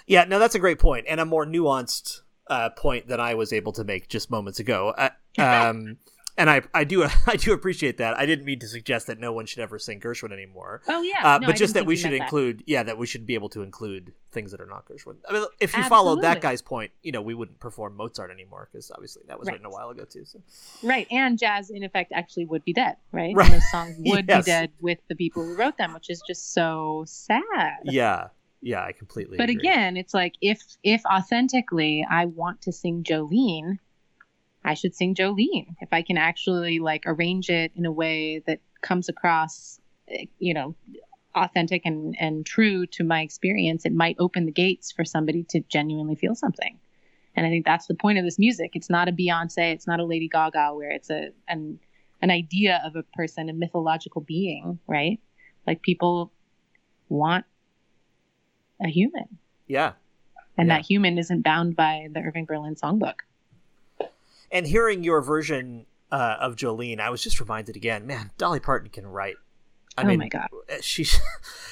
Yeah, 0.07 0.25
no, 0.25 0.39
that's 0.39 0.55
a 0.55 0.59
great 0.59 0.79
point, 0.79 1.05
and 1.07 1.19
a 1.19 1.25
more 1.25 1.45
nuanced 1.45 2.21
uh, 2.47 2.69
point 2.71 3.07
than 3.07 3.19
I 3.19 3.35
was 3.35 3.51
able 3.51 3.71
to 3.73 3.83
make 3.83 4.07
just 4.07 4.29
moments 4.29 4.59
ago. 4.59 4.93
Uh, 4.97 5.09
um, 5.39 5.97
and 6.37 6.49
I, 6.49 6.61
I 6.73 6.83
do, 6.83 7.05
I 7.27 7.35
do 7.35 7.53
appreciate 7.53 7.97
that. 7.97 8.17
I 8.17 8.25
didn't 8.25 8.45
mean 8.45 8.59
to 8.59 8.67
suggest 8.67 9.07
that 9.07 9.19
no 9.19 9.31
one 9.33 9.45
should 9.45 9.59
ever 9.59 9.79
sing 9.79 9.99
Gershwin 9.99 10.31
anymore. 10.31 10.81
Oh 10.87 11.01
yeah, 11.01 11.35
Uh, 11.35 11.37
no, 11.39 11.47
but 11.47 11.55
I 11.55 11.57
just 11.57 11.73
that 11.75 11.85
we 11.85 11.95
should 11.95 12.11
meant 12.11 12.19
that. 12.19 12.23
include, 12.25 12.63
yeah, 12.67 12.83
that 12.83 12.97
we 12.97 13.07
should 13.07 13.25
be 13.25 13.33
able 13.35 13.49
to 13.49 13.61
include 13.61 14.13
things 14.31 14.51
that 14.51 14.59
are 14.59 14.65
not 14.65 14.85
Gershwin. 14.87 15.15
I 15.29 15.33
mean, 15.33 15.45
if 15.61 15.75
you 15.77 15.83
followed 15.85 16.21
that 16.23 16.41
guy's 16.41 16.61
point, 16.61 16.91
you 17.01 17.11
know, 17.11 17.21
we 17.21 17.33
wouldn't 17.33 17.59
perform 17.59 17.95
Mozart 17.95 18.31
anymore 18.31 18.67
because 18.71 18.91
obviously 18.91 19.23
that 19.27 19.39
was 19.39 19.47
Right. 19.47 19.53
written 19.53 19.65
a 19.65 19.69
while 19.69 19.89
ago 19.89 20.03
too. 20.03 20.25
So. 20.25 20.41
Right, 20.83 21.07
and 21.11 21.39
jazz 21.39 21.69
in 21.69 21.83
effect 21.83 22.11
actually 22.13 22.45
would 22.45 22.65
be 22.65 22.73
dead, 22.73 22.97
right? 23.11 23.33
Right. 23.35 23.45
And 23.45 23.55
those 23.55 23.71
songs 23.71 23.95
would 23.99 24.25
Yes. 24.27 24.45
be 24.45 24.51
dead 24.51 24.71
with 24.81 24.99
the 25.07 25.15
people 25.15 25.43
who 25.45 25.55
wrote 25.55 25.77
them, 25.77 25.93
which 25.93 26.09
is 26.09 26.21
just 26.27 26.53
so 26.53 27.03
sad. 27.07 27.77
Yeah, 27.85 28.27
yeah, 28.61 28.83
I 28.83 28.91
completely. 28.91 29.37
But 29.37 29.49
agree. 29.49 29.59
again, 29.69 29.95
it's 29.95 30.13
like 30.13 30.33
if 30.41 30.59
if 30.83 31.01
authentically 31.05 32.05
I 32.09 32.25
want 32.25 32.61
to 32.63 32.71
sing 32.71 33.03
Jolene, 33.03 33.79
I 34.65 34.73
should 34.73 34.95
sing 34.95 35.13
Jolene. 35.13 35.75
If 35.79 35.89
I 35.91 36.01
can 36.01 36.17
actually 36.17 36.79
like 36.79 37.03
arrange 37.05 37.49
it 37.49 37.71
in 37.75 37.85
a 37.85 37.91
way 37.91 38.39
that 38.47 38.59
comes 38.81 39.07
across, 39.09 39.79
you 40.39 40.53
know, 40.53 40.75
authentic 41.35 41.83
and 41.85 42.15
and 42.19 42.45
true 42.45 42.87
to 42.87 43.03
my 43.03 43.21
experience, 43.21 43.85
it 43.85 43.93
might 43.93 44.15
open 44.19 44.45
the 44.45 44.51
gates 44.51 44.91
for 44.91 45.05
somebody 45.05 45.43
to 45.49 45.61
genuinely 45.69 46.15
feel 46.15 46.33
something. 46.33 46.79
And 47.35 47.45
I 47.45 47.49
think 47.49 47.65
that's 47.65 47.85
the 47.85 47.95
point 47.95 48.17
of 48.17 48.25
this 48.25 48.39
music. 48.39 48.71
It's 48.73 48.89
not 48.89 49.07
a 49.07 49.11
Beyonce, 49.11 49.73
it's 49.73 49.87
not 49.87 49.99
a 49.99 50.05
Lady 50.05 50.27
Gaga 50.27 50.73
where 50.73 50.89
it's 50.89 51.11
a 51.11 51.29
an 51.47 51.79
an 52.21 52.31
idea 52.31 52.81
of 52.83 52.95
a 52.95 53.03
person, 53.03 53.49
a 53.49 53.53
mythological 53.53 54.21
being, 54.21 54.79
right? 54.87 55.19
Like 55.67 55.83
people 55.83 56.31
want 57.07 57.45
a 58.81 58.87
human 58.87 59.37
yeah, 59.67 59.93
and 60.57 60.67
Yeah. 60.69 60.77
that 60.77 60.85
human 60.85 61.17
isn't 61.17 61.43
bound 61.43 61.75
by 61.75 62.07
the 62.11 62.19
Irving 62.21 62.45
Berlin 62.45 62.75
songbook. 62.75 63.19
And 64.55 64.65
hearing 64.65 65.03
your 65.03 65.21
version 65.21 65.85
uh, 66.11 66.37
of 66.39 66.55
Jolene, 66.55 66.99
I 66.99 67.09
was 67.09 67.21
just 67.21 67.39
reminded 67.39 67.75
again, 67.75 68.07
man, 68.07 68.31
Dolly 68.37 68.59
Parton 68.59 68.89
can 68.89 69.05
write. 69.05 69.35
I 69.97 70.03
Oh 70.03 70.07
mean, 70.07 70.19
my 70.19 70.27
God. 70.29 70.47
she's. 70.81 71.19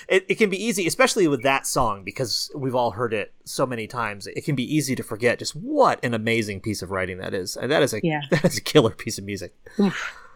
It, 0.10 0.26
it 0.28 0.36
can 0.36 0.50
be 0.50 0.62
easy, 0.62 0.86
especially 0.86 1.30
with 1.30 1.44
that 1.44 1.66
song, 1.66 2.04
because 2.04 2.52
we've 2.54 2.76
all 2.76 2.92
heard 2.92 3.14
it 3.14 3.32
so 3.46 3.66
many 3.66 3.88
times. 3.88 4.28
It 4.28 4.44
can 4.44 4.54
be 4.54 4.76
easy 4.76 4.96
to 4.98 5.02
forget 5.04 5.40
just 5.40 5.56
what 5.56 6.04
an 6.04 6.14
amazing 6.14 6.60
piece 6.60 6.82
of 6.82 6.92
writing 6.92 7.20
that 7.20 7.34
is. 7.34 7.56
And 7.56 7.72
that 7.72 7.82
is 7.82 7.94
a 7.94 8.02
Yeah. 8.04 8.20
that 8.32 8.44
is 8.44 8.58
a 8.58 8.62
killer 8.62 8.90
piece 8.90 9.18
of 9.18 9.24
music. 9.24 9.56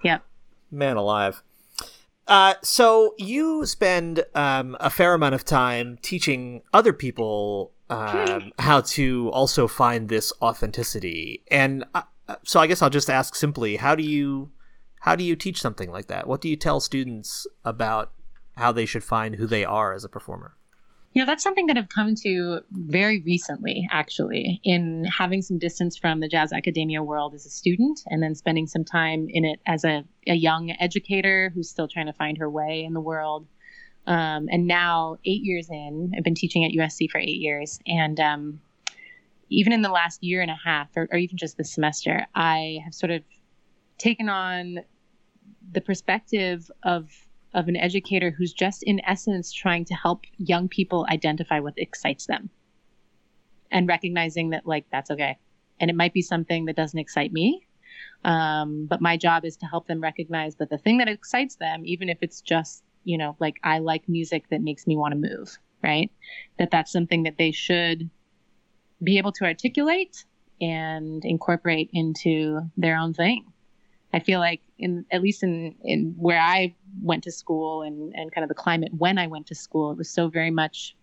Yep. 0.05 0.23
Man 0.71 0.95
alive. 0.95 1.43
Uh, 2.27 2.53
so 2.62 3.13
you 3.17 3.65
spend 3.65 4.23
um, 4.36 4.77
a 4.79 4.89
fair 4.89 5.13
amount 5.13 5.36
of 5.36 5.43
time 5.43 5.97
teaching 6.01 6.62
other 6.73 6.93
people 6.93 7.71
um, 7.89 8.53
how 8.60 8.79
to 8.81 9.29
also 9.31 9.67
find 9.67 10.07
this 10.07 10.31
authenticity, 10.41 11.43
and 11.51 11.83
uh, 11.93 11.99
uh, 11.99 12.01
so 12.44 12.60
I 12.60 12.68
guess 12.68 12.82
I'll 12.82 12.90
just 12.90 13.10
ask 13.10 13.36
simply: 13.36 13.78
How 13.78 13.96
do 13.96 14.04
you 14.04 14.52
how 15.02 15.16
do 15.16 15.24
you 15.24 15.36
teach 15.36 15.62
something 15.62 15.92
like 15.92 16.08
that? 16.08 16.28
What 16.28 16.42
do 16.42 16.50
you 16.50 16.56
tell 16.56 16.80
students 16.80 17.48
about 17.63 18.12
how 18.56 18.72
they 18.72 18.86
should 18.86 19.04
find 19.04 19.36
who 19.36 19.48
they 19.48 19.63
are 19.63 19.94
as 19.94 20.04
a 20.04 20.10
performer? 20.10 20.56
You 21.13 21.22
know, 21.22 21.26
that's 21.26 21.44
something 21.44 21.68
that 21.68 21.78
I've 21.78 21.90
come 21.90 22.13
to 22.24 22.60
very 22.72 23.22
recently, 23.22 23.88
actually, 23.92 24.62
in 24.63 25.06
having 25.06 25.42
some 25.42 25.58
distance 25.58 25.98
from 25.98 26.20
the 26.20 26.28
jazz 26.28 26.54
academia 26.54 27.02
world 27.02 27.34
as 27.34 27.46
a 27.46 27.50
student 27.50 28.02
and 28.08 28.22
then 28.22 28.36
spending 28.36 28.68
some 28.68 28.84
time 28.84 29.28
in 29.30 29.46
it 29.46 29.60
as 29.66 29.84
a, 29.84 30.04
a 30.28 30.36
young 30.36 30.76
educator 30.80 31.52
who's 31.56 31.70
still 31.70 31.88
trying 31.88 32.06
to 32.06 32.13
find 32.13 32.38
her 32.38 32.50
way 32.50 32.84
in 32.84 32.94
the 32.94 33.02
world. 33.02 33.48
Um, 34.06 34.48
and 34.52 34.68
now, 34.68 35.18
eight 35.26 35.42
years 35.44 35.70
in, 35.70 36.13
I've 36.16 36.24
been 36.24 36.36
teaching 36.36 36.63
at 36.66 36.72
USC 36.72 37.10
for 37.10 37.18
eight 37.18 37.42
years. 37.42 37.80
And 37.88 38.20
um, 38.20 38.62
even 39.49 39.73
in 39.73 39.81
the 39.81 39.89
last 39.89 40.23
year 40.23 40.41
and 40.41 40.51
a 40.51 40.57
half, 40.63 40.89
or, 40.95 41.07
or 41.12 41.17
even 41.17 41.38
just 41.38 41.57
this 41.57 41.71
semester, 41.71 42.25
I 42.36 42.79
have 42.83 42.93
sort 42.93 43.12
of 43.12 43.23
taken 43.97 44.29
on 44.29 44.79
the 45.71 45.81
perspective 45.81 46.69
of 46.83 47.12
of 47.53 47.67
an 47.67 47.77
educator 47.77 48.29
who's 48.29 48.53
just 48.53 48.83
in 48.83 49.01
essence 49.05 49.51
trying 49.51 49.86
to 49.86 49.93
help 49.95 50.25
young 50.38 50.67
people 50.67 51.07
identify 51.10 51.60
what 51.60 51.73
excites 51.77 52.27
them 52.27 52.49
and 53.71 53.88
recognizing 53.88 54.49
that 54.51 54.65
like 54.67 54.86
that's 54.91 55.10
okay. 55.10 55.38
And 55.79 55.89
it 55.89 55.95
might 55.95 56.13
be 56.13 56.21
something 56.21 56.65
that 56.65 56.75
doesn't 56.75 56.99
excite 56.99 57.31
me 57.31 57.65
um, 58.25 58.86
but 58.88 59.01
my 59.01 59.17
job 59.17 59.45
is 59.45 59.57
to 59.57 59.65
help 59.65 59.88
them 59.88 60.01
recognize 60.01 60.55
that 60.55 60.69
the 60.69 60.77
thing 60.77 60.97
that 60.97 61.07
excites 61.07 61.55
them 61.55 61.83
even 61.86 62.10
if 62.10 62.17
it's 62.21 62.41
just 62.41 62.83
you 63.03 63.17
know 63.17 63.36
like 63.39 63.60
i 63.63 63.79
like 63.79 64.07
music 64.10 64.43
that 64.49 64.62
makes 64.62 64.86
me 64.86 64.95
want 64.95 65.13
to 65.13 65.17
move 65.17 65.57
right? 65.83 66.12
That 66.57 66.71
that's 66.71 66.91
something 66.91 67.23
that 67.23 67.38
they 67.38 67.51
should 67.51 68.10
be 69.01 69.17
able 69.17 69.31
to 69.33 69.45
articulate 69.45 70.25
and 70.60 71.23
incorporate 71.23 71.89
into 71.93 72.62
their 72.77 72.97
own 72.97 73.13
thing. 73.13 73.45
I 74.13 74.19
feel 74.19 74.39
like 74.39 74.62
in 74.79 75.05
at 75.12 75.21
least 75.21 75.43
in 75.43 75.75
in 75.83 76.15
where 76.17 76.39
I 76.39 76.75
went 77.01 77.23
to 77.25 77.31
school 77.31 77.83
and 77.83 78.13
and 78.15 78.31
kind 78.31 78.43
of 78.43 78.49
the 78.49 78.55
climate 78.55 78.91
when 78.97 79.17
I 79.17 79.27
went 79.27 79.47
to 79.47 79.55
school, 79.55 79.91
it 79.91 79.97
was 79.97 80.10
so 80.10 80.29
very 80.29 80.51
much 80.51 80.95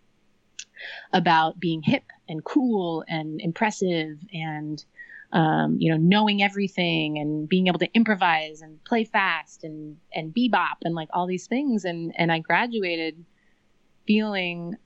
about 1.12 1.60
being 1.60 1.82
hip 1.82 2.04
and 2.28 2.44
cool 2.44 3.04
and 3.06 3.40
impressive 3.40 4.18
and 4.32 4.84
um, 5.32 5.76
you 5.78 5.90
know 5.90 5.98
knowing 5.98 6.42
everything 6.42 7.18
and 7.18 7.48
being 7.48 7.66
able 7.66 7.78
to 7.78 7.92
improvise 7.94 8.62
and 8.62 8.82
play 8.84 9.04
fast 9.04 9.64
and 9.64 9.96
and 10.14 10.34
bebop 10.34 10.78
and 10.82 10.94
like 10.94 11.08
all 11.12 11.26
these 11.26 11.46
things. 11.46 11.84
And 11.84 12.12
and 12.16 12.32
I 12.32 12.38
graduated 12.38 13.22
feeling 14.06 14.76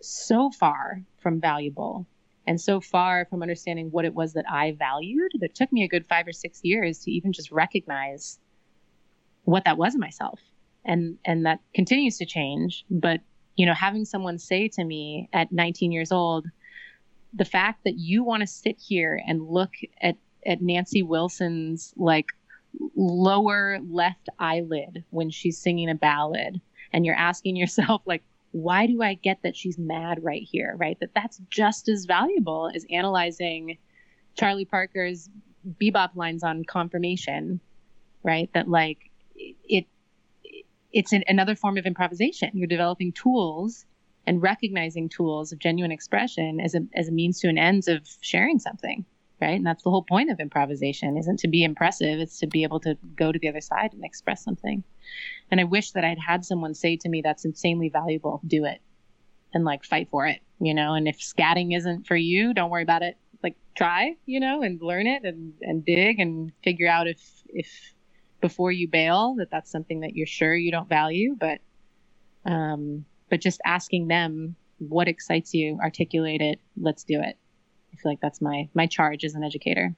so 0.00 0.50
far 0.50 1.02
from 1.18 1.40
valuable 1.40 2.06
and 2.48 2.58
so 2.58 2.80
far 2.80 3.26
from 3.26 3.42
understanding 3.42 3.90
what 3.90 4.06
it 4.06 4.14
was 4.14 4.32
that 4.32 4.46
I 4.50 4.72
valued 4.72 5.32
that 5.40 5.54
took 5.54 5.70
me 5.70 5.84
a 5.84 5.88
good 5.88 6.06
five 6.06 6.26
or 6.26 6.32
six 6.32 6.60
years 6.64 7.00
to 7.00 7.10
even 7.10 7.30
just 7.30 7.52
recognize 7.52 8.38
what 9.44 9.66
that 9.66 9.76
was 9.76 9.94
in 9.94 10.00
myself. 10.00 10.40
And 10.82 11.18
and 11.26 11.44
that 11.44 11.60
continues 11.74 12.16
to 12.18 12.24
change. 12.24 12.86
But 12.88 13.20
you 13.56 13.66
know, 13.66 13.74
having 13.74 14.06
someone 14.06 14.38
say 14.38 14.66
to 14.68 14.84
me 14.84 15.28
at 15.34 15.52
19 15.52 15.92
years 15.92 16.10
old, 16.10 16.46
the 17.34 17.44
fact 17.44 17.84
that 17.84 17.98
you 17.98 18.24
want 18.24 18.40
to 18.40 18.46
sit 18.46 18.80
here 18.80 19.20
and 19.26 19.46
look 19.46 19.72
at 20.00 20.16
at 20.46 20.62
Nancy 20.62 21.02
Wilson's 21.02 21.92
like 21.98 22.28
lower 22.96 23.78
left 23.90 24.30
eyelid 24.38 25.04
when 25.10 25.28
she's 25.28 25.58
singing 25.58 25.90
a 25.90 25.94
ballad 25.94 26.62
and 26.94 27.04
you're 27.04 27.14
asking 27.14 27.56
yourself 27.56 28.00
like 28.06 28.22
why 28.52 28.86
do 28.86 29.02
I 29.02 29.14
get 29.14 29.42
that 29.42 29.56
she's 29.56 29.78
mad 29.78 30.22
right 30.22 30.42
here, 30.42 30.74
right? 30.78 30.98
That 31.00 31.14
that's 31.14 31.40
just 31.50 31.88
as 31.88 32.06
valuable 32.06 32.70
as 32.74 32.86
analyzing 32.90 33.78
Charlie 34.38 34.64
Parker's 34.64 35.28
bebop 35.80 36.16
lines 36.16 36.42
on 36.42 36.64
confirmation, 36.64 37.60
right? 38.22 38.50
That 38.54 38.68
like 38.68 39.10
it, 39.36 39.86
it's 40.92 41.12
an, 41.12 41.24
another 41.28 41.54
form 41.54 41.76
of 41.76 41.86
improvisation. 41.86 42.50
You're 42.54 42.68
developing 42.68 43.12
tools 43.12 43.84
and 44.26 44.42
recognizing 44.42 45.08
tools 45.08 45.52
of 45.52 45.58
genuine 45.58 45.92
expression 45.92 46.60
as 46.60 46.74
a 46.74 46.80
as 46.94 47.08
a 47.08 47.12
means 47.12 47.40
to 47.40 47.48
an 47.48 47.58
ends 47.58 47.88
of 47.88 48.06
sharing 48.20 48.58
something, 48.58 49.04
right? 49.40 49.56
And 49.56 49.66
that's 49.66 49.82
the 49.82 49.90
whole 49.90 50.02
point 50.02 50.30
of 50.30 50.40
improvisation. 50.40 51.16
Isn't 51.16 51.40
to 51.40 51.48
be 51.48 51.64
impressive; 51.64 52.20
it's 52.20 52.38
to 52.40 52.46
be 52.46 52.62
able 52.62 52.80
to 52.80 52.96
go 53.16 53.32
to 53.32 53.38
the 53.38 53.48
other 53.48 53.60
side 53.60 53.92
and 53.92 54.04
express 54.04 54.42
something. 54.42 54.84
And 55.50 55.60
I 55.60 55.64
wish 55.64 55.92
that 55.92 56.04
I'd 56.04 56.18
had 56.18 56.44
someone 56.44 56.74
say 56.74 56.96
to 56.96 57.08
me, 57.08 57.22
that's 57.22 57.44
insanely 57.44 57.88
valuable. 57.88 58.40
Do 58.46 58.64
it 58.64 58.80
and 59.54 59.64
like 59.64 59.84
fight 59.84 60.08
for 60.10 60.26
it, 60.26 60.40
you 60.60 60.74
know? 60.74 60.94
And 60.94 61.08
if 61.08 61.18
scatting 61.18 61.76
isn't 61.76 62.06
for 62.06 62.16
you, 62.16 62.52
don't 62.52 62.70
worry 62.70 62.82
about 62.82 63.02
it. 63.02 63.16
Like 63.42 63.56
try, 63.74 64.16
you 64.26 64.40
know, 64.40 64.62
and 64.62 64.80
learn 64.82 65.06
it 65.06 65.24
and, 65.24 65.54
and 65.62 65.84
dig 65.84 66.20
and 66.20 66.52
figure 66.62 66.88
out 66.88 67.06
if, 67.06 67.20
if 67.48 67.94
before 68.40 68.72
you 68.72 68.88
bail 68.88 69.36
that 69.38 69.50
that's 69.50 69.70
something 69.70 70.00
that 70.00 70.14
you're 70.14 70.26
sure 70.26 70.54
you 70.54 70.70
don't 70.70 70.88
value. 70.88 71.36
But, 71.38 71.60
um, 72.44 73.04
but 73.30 73.40
just 73.40 73.60
asking 73.64 74.08
them 74.08 74.54
what 74.78 75.08
excites 75.08 75.54
you, 75.54 75.78
articulate 75.82 76.40
it, 76.40 76.60
let's 76.76 77.04
do 77.04 77.20
it. 77.20 77.36
I 77.92 77.96
feel 77.96 78.12
like 78.12 78.20
that's 78.20 78.40
my, 78.40 78.68
my 78.74 78.86
charge 78.86 79.24
as 79.24 79.34
an 79.34 79.42
educator. 79.42 79.94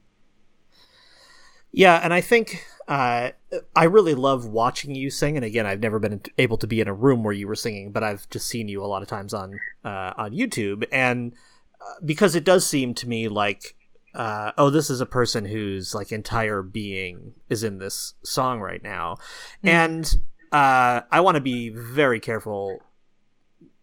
Yeah, 1.73 2.01
and 2.03 2.13
I 2.13 2.21
think 2.21 2.65
uh, 2.89 3.31
I 3.77 3.85
really 3.85 4.15
love 4.15 4.47
watching 4.47 4.95
you 4.95 5.11
sing. 5.11 5.37
And 5.37 5.45
again, 5.45 5.67
I've 5.67 5.81
never 5.81 5.99
been 5.99 6.21
able 6.39 6.59
to 6.59 6.67
be 6.67 6.81
in 6.81 6.89
a 6.89 6.95
room 6.95 7.23
where 7.23 7.33
you 7.33 7.47
were 7.47 7.55
singing, 7.55 7.93
but 7.93 8.03
I've 8.03 8.29
just 8.31 8.49
seen 8.49 8.69
you 8.69 8.85
a 8.85 8.87
lot 8.87 9.03
of 9.03 9.09
times 9.09 9.33
on 9.33 9.59
uh, 9.85 10.13
on 10.17 10.33
YouTube. 10.33 10.85
And 10.91 11.33
uh, 11.81 11.95
because 12.05 12.35
it 12.35 12.45
does 12.45 12.67
seem 12.67 12.95
to 12.95 13.09
me 13.09 13.29
like, 13.29 13.77
uh, 14.15 14.51
oh, 14.59 14.71
this 14.71 14.91
is 14.91 15.01
a 15.01 15.07
person 15.07 15.45
whose 15.45 15.95
like 15.95 16.11
entire 16.11 16.63
being 16.63 17.35
is 17.49 17.63
in 17.63 17.79
this 17.79 18.15
song 18.25 18.61
right 18.61 18.83
now, 18.83 19.17
mm-hmm. 19.59 19.69
and 19.69 20.15
uh, 20.51 21.03
I 21.13 21.21
want 21.21 21.37
to 21.37 21.41
be 21.41 21.69
very 21.69 22.19
careful 22.19 22.83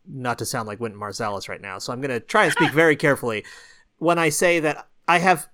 not 0.05 0.39
to 0.39 0.45
sound 0.45 0.67
like 0.67 0.79
Wynton 0.79 0.99
Marsalis 0.99 1.47
right 1.47 1.61
now. 1.61 1.79
So 1.79 1.93
I'm 1.93 2.01
going 2.01 2.11
to 2.11 2.19
try 2.19 2.45
and 2.45 2.53
speak 2.53 2.71
very 2.73 2.95
carefully 2.95 3.45
when 3.99 4.19
I 4.19 4.29
say 4.29 4.59
that 4.59 4.87
I 5.07 5.19
have 5.19 5.47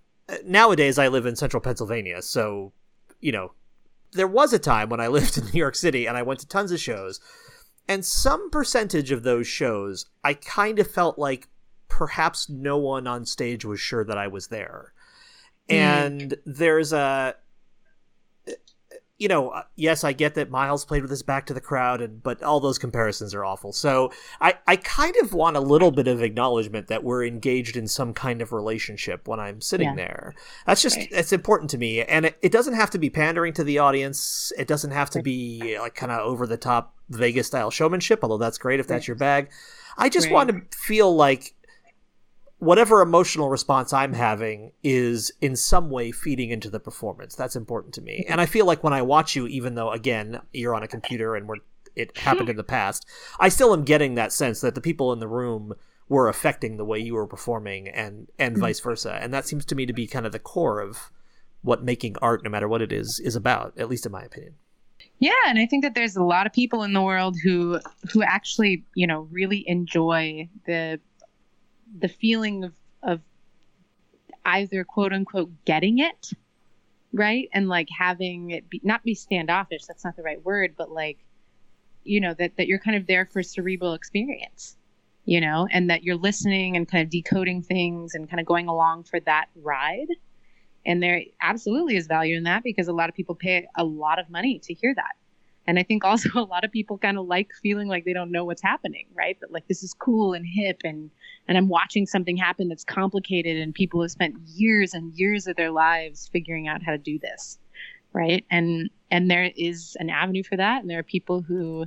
nowadays 0.45 0.97
I 0.97 1.07
live 1.07 1.25
in 1.25 1.35
central 1.35 1.61
Pennsylvania, 1.61 2.21
so 2.21 2.73
you 3.19 3.31
know, 3.31 3.53
there 4.11 4.27
was 4.27 4.53
a 4.53 4.59
time 4.59 4.89
when 4.89 4.99
I 4.99 5.07
lived 5.09 5.37
in 5.37 5.45
New 5.45 5.59
York 5.59 5.75
City 5.75 6.05
and 6.05 6.17
I 6.17 6.23
went 6.23 6.39
to 6.41 6.47
tons 6.47 6.71
of 6.71 6.79
shows, 6.79 7.19
and 7.87 8.05
some 8.05 8.49
percentage 8.49 9.11
of 9.11 9.23
those 9.23 9.47
shows 9.47 10.05
I 10.23 10.33
kind 10.33 10.79
of 10.79 10.89
felt 10.89 11.17
like 11.19 11.47
perhaps 11.87 12.49
no 12.49 12.77
one 12.77 13.05
on 13.05 13.25
stage 13.25 13.65
was 13.65 13.79
sure 13.79 14.03
that 14.03 14.17
I 14.17 14.27
was 14.27 14.47
there. 14.47 14.93
Mm. 15.69 15.75
And 15.75 16.35
there's 16.45 16.91
a 16.91 17.35
you 19.19 19.27
know, 19.27 19.49
uh, 19.49 19.63
yes, 19.75 20.03
I 20.03 20.11
get 20.11 20.35
that 20.35 20.49
Miles 20.49 20.85
played 20.85 21.03
with 21.03 21.11
his 21.11 21.21
back 21.21 21.45
to 21.45 21.53
the 21.53 21.61
crowd, 21.61 22.01
and 22.01 22.21
but 22.23 22.41
all 22.41 22.59
those 22.59 22.79
comparisons 22.79 23.33
are 23.35 23.45
awful. 23.45 23.71
So 23.71 24.11
I, 24.41 24.55
I 24.65 24.75
kind 24.75 25.15
of 25.21 25.33
want 25.33 25.55
a 25.55 25.59
little 25.59 25.91
bit 25.91 26.07
of 26.07 26.23
acknowledgement 26.23 26.87
that 26.87 27.03
we're 27.03 27.23
engaged 27.23 27.77
in 27.77 27.87
some 27.87 28.13
kind 28.13 28.41
of 28.41 28.51
relationship 28.51 29.27
when 29.27 29.39
I'm 29.39 29.61
sitting 29.61 29.89
yeah. 29.89 29.95
there. 29.95 30.35
That's 30.65 30.81
just 30.81 30.97
right. 30.97 31.09
it's 31.11 31.31
important 31.31 31.69
to 31.71 31.77
me, 31.77 32.01
and 32.01 32.25
it, 32.25 32.37
it 32.41 32.51
doesn't 32.51 32.73
have 32.73 32.89
to 32.91 32.97
be 32.97 33.09
pandering 33.09 33.53
to 33.53 33.63
the 33.63 33.77
audience. 33.77 34.51
It 34.57 34.67
doesn't 34.67 34.91
have 34.91 35.11
to 35.11 35.21
be 35.21 35.77
like 35.79 35.95
kind 35.95 36.11
of 36.11 36.19
over 36.19 36.47
the 36.47 36.57
top 36.57 36.95
Vegas 37.09 37.47
style 37.47 37.69
showmanship, 37.69 38.19
although 38.23 38.37
that's 38.37 38.57
great 38.57 38.79
if 38.79 38.87
that's 38.87 39.07
your 39.07 39.15
bag. 39.15 39.49
I 39.95 40.09
just 40.09 40.27
right. 40.27 40.33
want 40.33 40.49
to 40.49 40.77
feel 40.77 41.15
like 41.15 41.53
whatever 42.63 43.01
emotional 43.01 43.49
response 43.49 43.93
I'm 43.93 44.13
having 44.13 44.71
is 44.83 45.31
in 45.41 45.55
some 45.55 45.89
way 45.89 46.11
feeding 46.11 46.49
into 46.49 46.69
the 46.69 46.79
performance. 46.79 47.35
That's 47.35 47.55
important 47.55 47.93
to 47.95 48.01
me. 48.01 48.25
And 48.27 48.39
I 48.39 48.45
feel 48.45 48.65
like 48.65 48.83
when 48.83 48.93
I 48.93 49.01
watch 49.01 49.35
you, 49.35 49.47
even 49.47 49.75
though 49.75 49.91
again 49.91 50.41
you're 50.53 50.75
on 50.75 50.83
a 50.83 50.87
computer 50.87 51.35
and 51.35 51.47
we're 51.47 51.57
it 51.95 52.17
happened 52.17 52.49
in 52.49 52.57
the 52.57 52.63
past, 52.63 53.07
I 53.39 53.49
still 53.49 53.73
am 53.73 53.83
getting 53.83 54.15
that 54.15 54.31
sense 54.31 54.61
that 54.61 54.73
the 54.73 54.81
people 54.81 55.13
in 55.13 55.19
the 55.19 55.27
room 55.27 55.73
were 56.09 56.27
affecting 56.27 56.77
the 56.77 56.85
way 56.85 56.99
you 56.99 57.13
were 57.13 57.27
performing 57.27 57.87
and 57.87 58.27
and 58.39 58.55
mm-hmm. 58.55 58.61
vice 58.61 58.79
versa. 58.79 59.19
And 59.21 59.33
that 59.33 59.45
seems 59.45 59.65
to 59.65 59.75
me 59.75 59.85
to 59.85 59.93
be 59.93 60.07
kind 60.07 60.25
of 60.25 60.31
the 60.31 60.39
core 60.39 60.79
of 60.79 61.11
what 61.61 61.83
making 61.83 62.15
art, 62.21 62.43
no 62.43 62.49
matter 62.49 62.67
what 62.67 62.81
it 62.81 62.91
is, 62.91 63.19
is 63.19 63.35
about, 63.35 63.73
at 63.77 63.89
least 63.89 64.05
in 64.05 64.11
my 64.11 64.23
opinion. 64.23 64.55
Yeah, 65.19 65.31
and 65.47 65.57
I 65.57 65.65
think 65.65 65.83
that 65.83 65.95
there's 65.95 66.15
a 66.15 66.23
lot 66.23 66.45
of 66.45 66.53
people 66.53 66.83
in 66.83 66.93
the 66.93 67.01
world 67.01 67.37
who 67.41 67.79
who 68.11 68.23
actually, 68.23 68.83
you 68.95 69.07
know, 69.07 69.27
really 69.31 69.63
enjoy 69.67 70.49
the 70.65 70.99
the 71.97 72.07
feeling 72.07 72.63
of, 72.63 72.73
of 73.01 73.21
either 74.45 74.83
quote 74.83 75.13
unquote 75.13 75.51
getting 75.65 75.99
it 75.99 76.31
right? 77.15 77.47
And 77.53 77.69
like 77.69 77.89
having 77.95 78.49
it 78.49 78.69
be, 78.69 78.81
not 78.83 79.03
be 79.03 79.13
standoffish 79.13 79.85
that's 79.85 80.03
not 80.03 80.15
the 80.15 80.23
right 80.23 80.43
word 80.43 80.73
but 80.77 80.91
like 80.91 81.19
you 82.03 82.19
know 82.19 82.33
that 82.33 82.57
that 82.57 82.67
you're 82.67 82.79
kind 82.79 82.97
of 82.97 83.07
there 83.07 83.25
for 83.25 83.41
cerebral 83.43 83.93
experience 83.93 84.75
you 85.25 85.39
know 85.39 85.67
and 85.71 85.89
that 85.89 86.03
you're 86.03 86.17
listening 86.17 86.75
and 86.75 86.87
kind 86.87 87.03
of 87.03 87.09
decoding 87.09 87.61
things 87.61 88.13
and 88.15 88.29
kind 88.29 88.39
of 88.39 88.45
going 88.45 88.67
along 88.67 89.03
for 89.03 89.19
that 89.21 89.47
ride. 89.55 90.07
And 90.85 91.01
there 91.01 91.21
absolutely 91.41 91.95
is 91.95 92.07
value 92.07 92.35
in 92.35 92.43
that 92.43 92.61
because 92.61 92.89
a 92.89 92.93
lot 92.93 93.07
of 93.07 93.15
people 93.15 93.35
pay 93.35 93.67
a 93.77 93.85
lot 93.85 94.19
of 94.19 94.29
money 94.29 94.59
to 94.63 94.73
hear 94.73 94.93
that 94.93 95.13
and 95.65 95.79
I 95.79 95.83
think 95.83 96.03
also 96.03 96.29
a 96.35 96.41
lot 96.41 96.63
of 96.63 96.71
people 96.71 96.97
kind 96.97 97.17
of 97.17 97.25
like 97.25 97.51
feeling 97.61 97.87
like 97.87 98.05
they 98.05 98.13
don't 98.13 98.31
know 98.31 98.45
what's 98.45 98.61
happening, 98.61 99.07
right? 99.13 99.37
That 99.41 99.51
like 99.51 99.67
this 99.67 99.83
is 99.83 99.93
cool 99.93 100.33
and 100.33 100.45
hip 100.45 100.81
and 100.83 101.09
and 101.47 101.57
I'm 101.57 101.69
watching 101.69 102.05
something 102.05 102.37
happen 102.37 102.69
that's 102.69 102.83
complicated 102.83 103.57
and 103.57 103.73
people 103.73 104.01
have 104.01 104.11
spent 104.11 104.35
years 104.47 104.93
and 104.93 105.13
years 105.13 105.47
of 105.47 105.55
their 105.55 105.71
lives 105.71 106.29
figuring 106.31 106.67
out 106.67 106.83
how 106.83 106.91
to 106.91 106.97
do 106.97 107.19
this. 107.19 107.59
Right? 108.13 108.45
And 108.51 108.89
and 109.09 109.29
there 109.29 109.51
is 109.55 109.97
an 109.99 110.09
avenue 110.09 110.43
for 110.43 110.57
that 110.57 110.81
and 110.81 110.89
there 110.89 110.99
are 110.99 111.03
people 111.03 111.41
who 111.41 111.85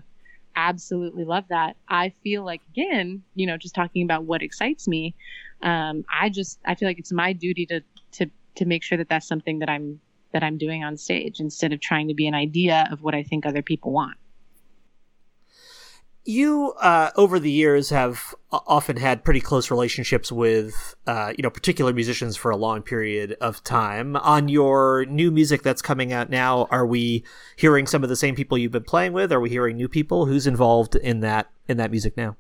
absolutely 0.57 1.25
love 1.25 1.45
that. 1.49 1.77
I 1.89 2.15
feel 2.23 2.45
like 2.45 2.63
again, 2.71 3.23
you 3.35 3.47
know, 3.47 3.57
just 3.57 3.75
talking 3.75 4.03
about 4.03 4.25
what 4.25 4.43
excites 4.43 4.89
me, 4.89 5.15
um, 5.63 6.05
I 6.11 6.31
just 6.31 6.59
I 6.65 6.75
feel 6.75 6.89
like 6.89 6.99
it's 6.99 7.13
my 7.13 7.33
duty 7.33 7.67
to 7.67 7.83
to 8.13 8.31
to 8.57 8.65
make 8.65 8.83
sure 8.83 8.99
that 8.99 9.09
that's 9.09 9.29
something 9.29 9.59
that 9.61 9.69
I'm 9.69 10.01
that 10.37 10.45
I'm 10.45 10.59
doing 10.59 10.85
on 10.85 10.99
stage 10.99 11.41
instead 11.41 11.73
of 11.73 11.81
trying 11.81 12.09
to 12.09 12.15
be 12.15 12.27
an 12.27 12.35
idea 12.35 12.87
of 12.93 13.03
what 13.03 13.15
I 13.15 13.23
think 13.23 13.47
other 13.47 13.63
people 13.63 13.91
want. 13.91 14.19
You, 16.27 16.75
uh, 16.79 17.11
over 17.17 17.39
the 17.39 17.51
years, 17.51 17.89
have 17.89 18.35
often 18.51 18.99
had 18.99 19.25
pretty 19.25 19.41
close 19.41 19.71
relationships 19.71 20.31
with, 20.31 20.95
uh, 21.07 21.33
you 21.39 21.43
know, 21.43 21.49
particular 21.49 21.95
musicians 21.95 22.37
for 22.37 22.51
a 22.51 22.57
long 22.57 22.83
period 22.83 23.35
of 23.41 23.65
time. 23.65 24.15
On 24.17 24.49
your 24.49 25.07
new 25.07 25.31
music 25.31 25.63
that's 25.63 25.81
coming 25.81 26.13
out 26.13 26.29
now, 26.29 26.67
are 26.71 26.85
we 26.85 27.25
hearing 27.57 27.87
some 27.87 28.03
of 28.03 28.11
the 28.11 28.17
same 28.17 28.35
people 28.35 28.59
you've 28.59 28.73
been 28.73 28.85
playing 28.85 29.15
with? 29.15 29.33
Are 29.33 29.41
we 29.41 29.49
hearing 29.49 29.77
new 29.77 29.89
people? 29.89 30.27
Who's 30.27 30.47
involved 30.47 30.97
in 30.97 31.21
that 31.21 31.51
in 31.67 31.79
that 31.79 31.91
music 31.91 32.15
now? 32.15 32.37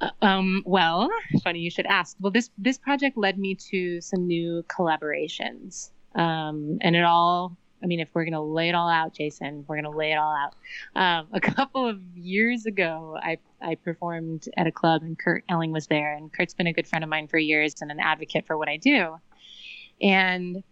Uh, 0.00 0.10
um, 0.22 0.62
well, 0.64 1.10
funny 1.42 1.58
you 1.58 1.70
should 1.70 1.86
ask. 1.86 2.16
Well, 2.20 2.30
this 2.30 2.50
this 2.56 2.78
project 2.78 3.16
led 3.16 3.36
me 3.36 3.56
to 3.70 4.00
some 4.00 4.28
new 4.28 4.62
collaborations. 4.68 5.90
Um, 6.16 6.78
and 6.80 6.96
it 6.96 7.04
all, 7.04 7.56
I 7.82 7.86
mean, 7.86 8.00
if 8.00 8.08
we're 8.14 8.24
going 8.24 8.32
to 8.32 8.40
lay 8.40 8.68
it 8.68 8.74
all 8.74 8.88
out, 8.88 9.12
Jason, 9.12 9.64
we're 9.68 9.76
going 9.76 9.92
to 9.92 9.96
lay 9.96 10.12
it 10.12 10.16
all 10.16 10.34
out. 10.34 10.54
Um, 10.94 11.28
a 11.32 11.40
couple 11.54 11.86
of 11.86 12.00
years 12.14 12.66
ago, 12.66 13.18
I, 13.22 13.38
I 13.60 13.76
performed 13.76 14.48
at 14.56 14.66
a 14.66 14.72
club 14.72 15.02
and 15.02 15.18
Kurt 15.18 15.44
Elling 15.48 15.72
was 15.72 15.86
there. 15.86 16.14
And 16.14 16.32
Kurt's 16.32 16.54
been 16.54 16.66
a 16.66 16.72
good 16.72 16.88
friend 16.88 17.04
of 17.04 17.10
mine 17.10 17.28
for 17.28 17.38
years 17.38 17.74
and 17.82 17.90
an 17.90 18.00
advocate 18.00 18.46
for 18.46 18.56
what 18.56 18.68
I 18.68 18.78
do. 18.78 19.16
And 20.00 20.64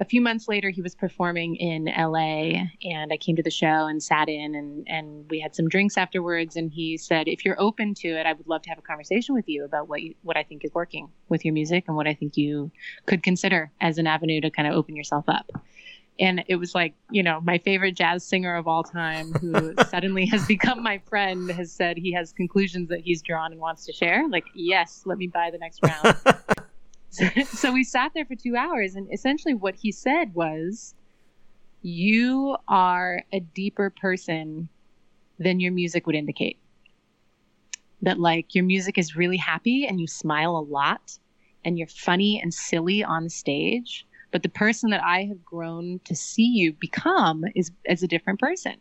a 0.00 0.04
few 0.04 0.20
months 0.20 0.48
later, 0.48 0.70
he 0.70 0.82
was 0.82 0.94
performing 0.94 1.56
in 1.56 1.84
LA, 1.86 2.66
and 2.82 3.12
I 3.12 3.16
came 3.16 3.36
to 3.36 3.42
the 3.42 3.50
show 3.50 3.86
and 3.86 4.02
sat 4.02 4.28
in, 4.28 4.54
and 4.54 4.86
and 4.88 5.28
we 5.30 5.40
had 5.40 5.54
some 5.54 5.68
drinks 5.68 5.96
afterwards. 5.96 6.56
And 6.56 6.70
he 6.70 6.96
said, 6.96 7.28
"If 7.28 7.44
you're 7.44 7.60
open 7.60 7.94
to 7.94 8.08
it, 8.08 8.26
I 8.26 8.32
would 8.32 8.46
love 8.46 8.62
to 8.62 8.68
have 8.70 8.78
a 8.78 8.82
conversation 8.82 9.34
with 9.34 9.48
you 9.48 9.64
about 9.64 9.88
what 9.88 10.02
you, 10.02 10.14
what 10.22 10.36
I 10.36 10.42
think 10.42 10.64
is 10.64 10.72
working 10.74 11.08
with 11.28 11.44
your 11.44 11.54
music 11.54 11.84
and 11.86 11.96
what 11.96 12.06
I 12.06 12.14
think 12.14 12.36
you 12.36 12.70
could 13.06 13.22
consider 13.22 13.70
as 13.80 13.98
an 13.98 14.06
avenue 14.06 14.40
to 14.40 14.50
kind 14.50 14.68
of 14.68 14.74
open 14.74 14.96
yourself 14.96 15.24
up." 15.28 15.50
And 16.20 16.44
it 16.46 16.56
was 16.56 16.76
like, 16.76 16.94
you 17.10 17.24
know, 17.24 17.40
my 17.40 17.58
favorite 17.58 17.96
jazz 17.96 18.24
singer 18.24 18.54
of 18.54 18.68
all 18.68 18.84
time, 18.84 19.32
who 19.32 19.74
suddenly 19.88 20.26
has 20.26 20.46
become 20.46 20.82
my 20.82 20.98
friend, 21.08 21.50
has 21.50 21.72
said 21.72 21.96
he 21.96 22.12
has 22.12 22.32
conclusions 22.32 22.88
that 22.90 23.00
he's 23.00 23.20
drawn 23.20 23.50
and 23.50 23.60
wants 23.60 23.84
to 23.86 23.92
share. 23.92 24.28
Like, 24.28 24.44
yes, 24.54 25.02
let 25.06 25.18
me 25.18 25.26
buy 25.26 25.50
the 25.50 25.58
next 25.58 25.80
round. 25.82 26.16
so 27.46 27.72
we 27.72 27.84
sat 27.84 28.12
there 28.14 28.24
for 28.24 28.34
two 28.34 28.56
hours, 28.56 28.94
and 28.94 29.12
essentially 29.12 29.54
what 29.54 29.76
he 29.76 29.92
said 29.92 30.34
was, 30.34 30.94
You 31.82 32.56
are 32.68 33.22
a 33.32 33.40
deeper 33.40 33.90
person 33.90 34.68
than 35.38 35.60
your 35.60 35.72
music 35.72 36.06
would 36.06 36.16
indicate. 36.16 36.58
That, 38.02 38.18
like, 38.18 38.54
your 38.54 38.64
music 38.64 38.98
is 38.98 39.16
really 39.16 39.36
happy 39.36 39.86
and 39.86 40.00
you 40.00 40.06
smile 40.06 40.56
a 40.56 40.60
lot 40.60 41.18
and 41.64 41.78
you're 41.78 41.88
funny 41.88 42.40
and 42.40 42.52
silly 42.52 43.02
on 43.02 43.28
stage. 43.28 44.06
But 44.30 44.42
the 44.42 44.48
person 44.48 44.90
that 44.90 45.02
I 45.02 45.24
have 45.24 45.44
grown 45.44 46.00
to 46.04 46.14
see 46.14 46.46
you 46.46 46.72
become 46.72 47.44
is 47.54 47.70
as 47.86 48.02
a 48.02 48.08
different 48.08 48.40
person 48.40 48.74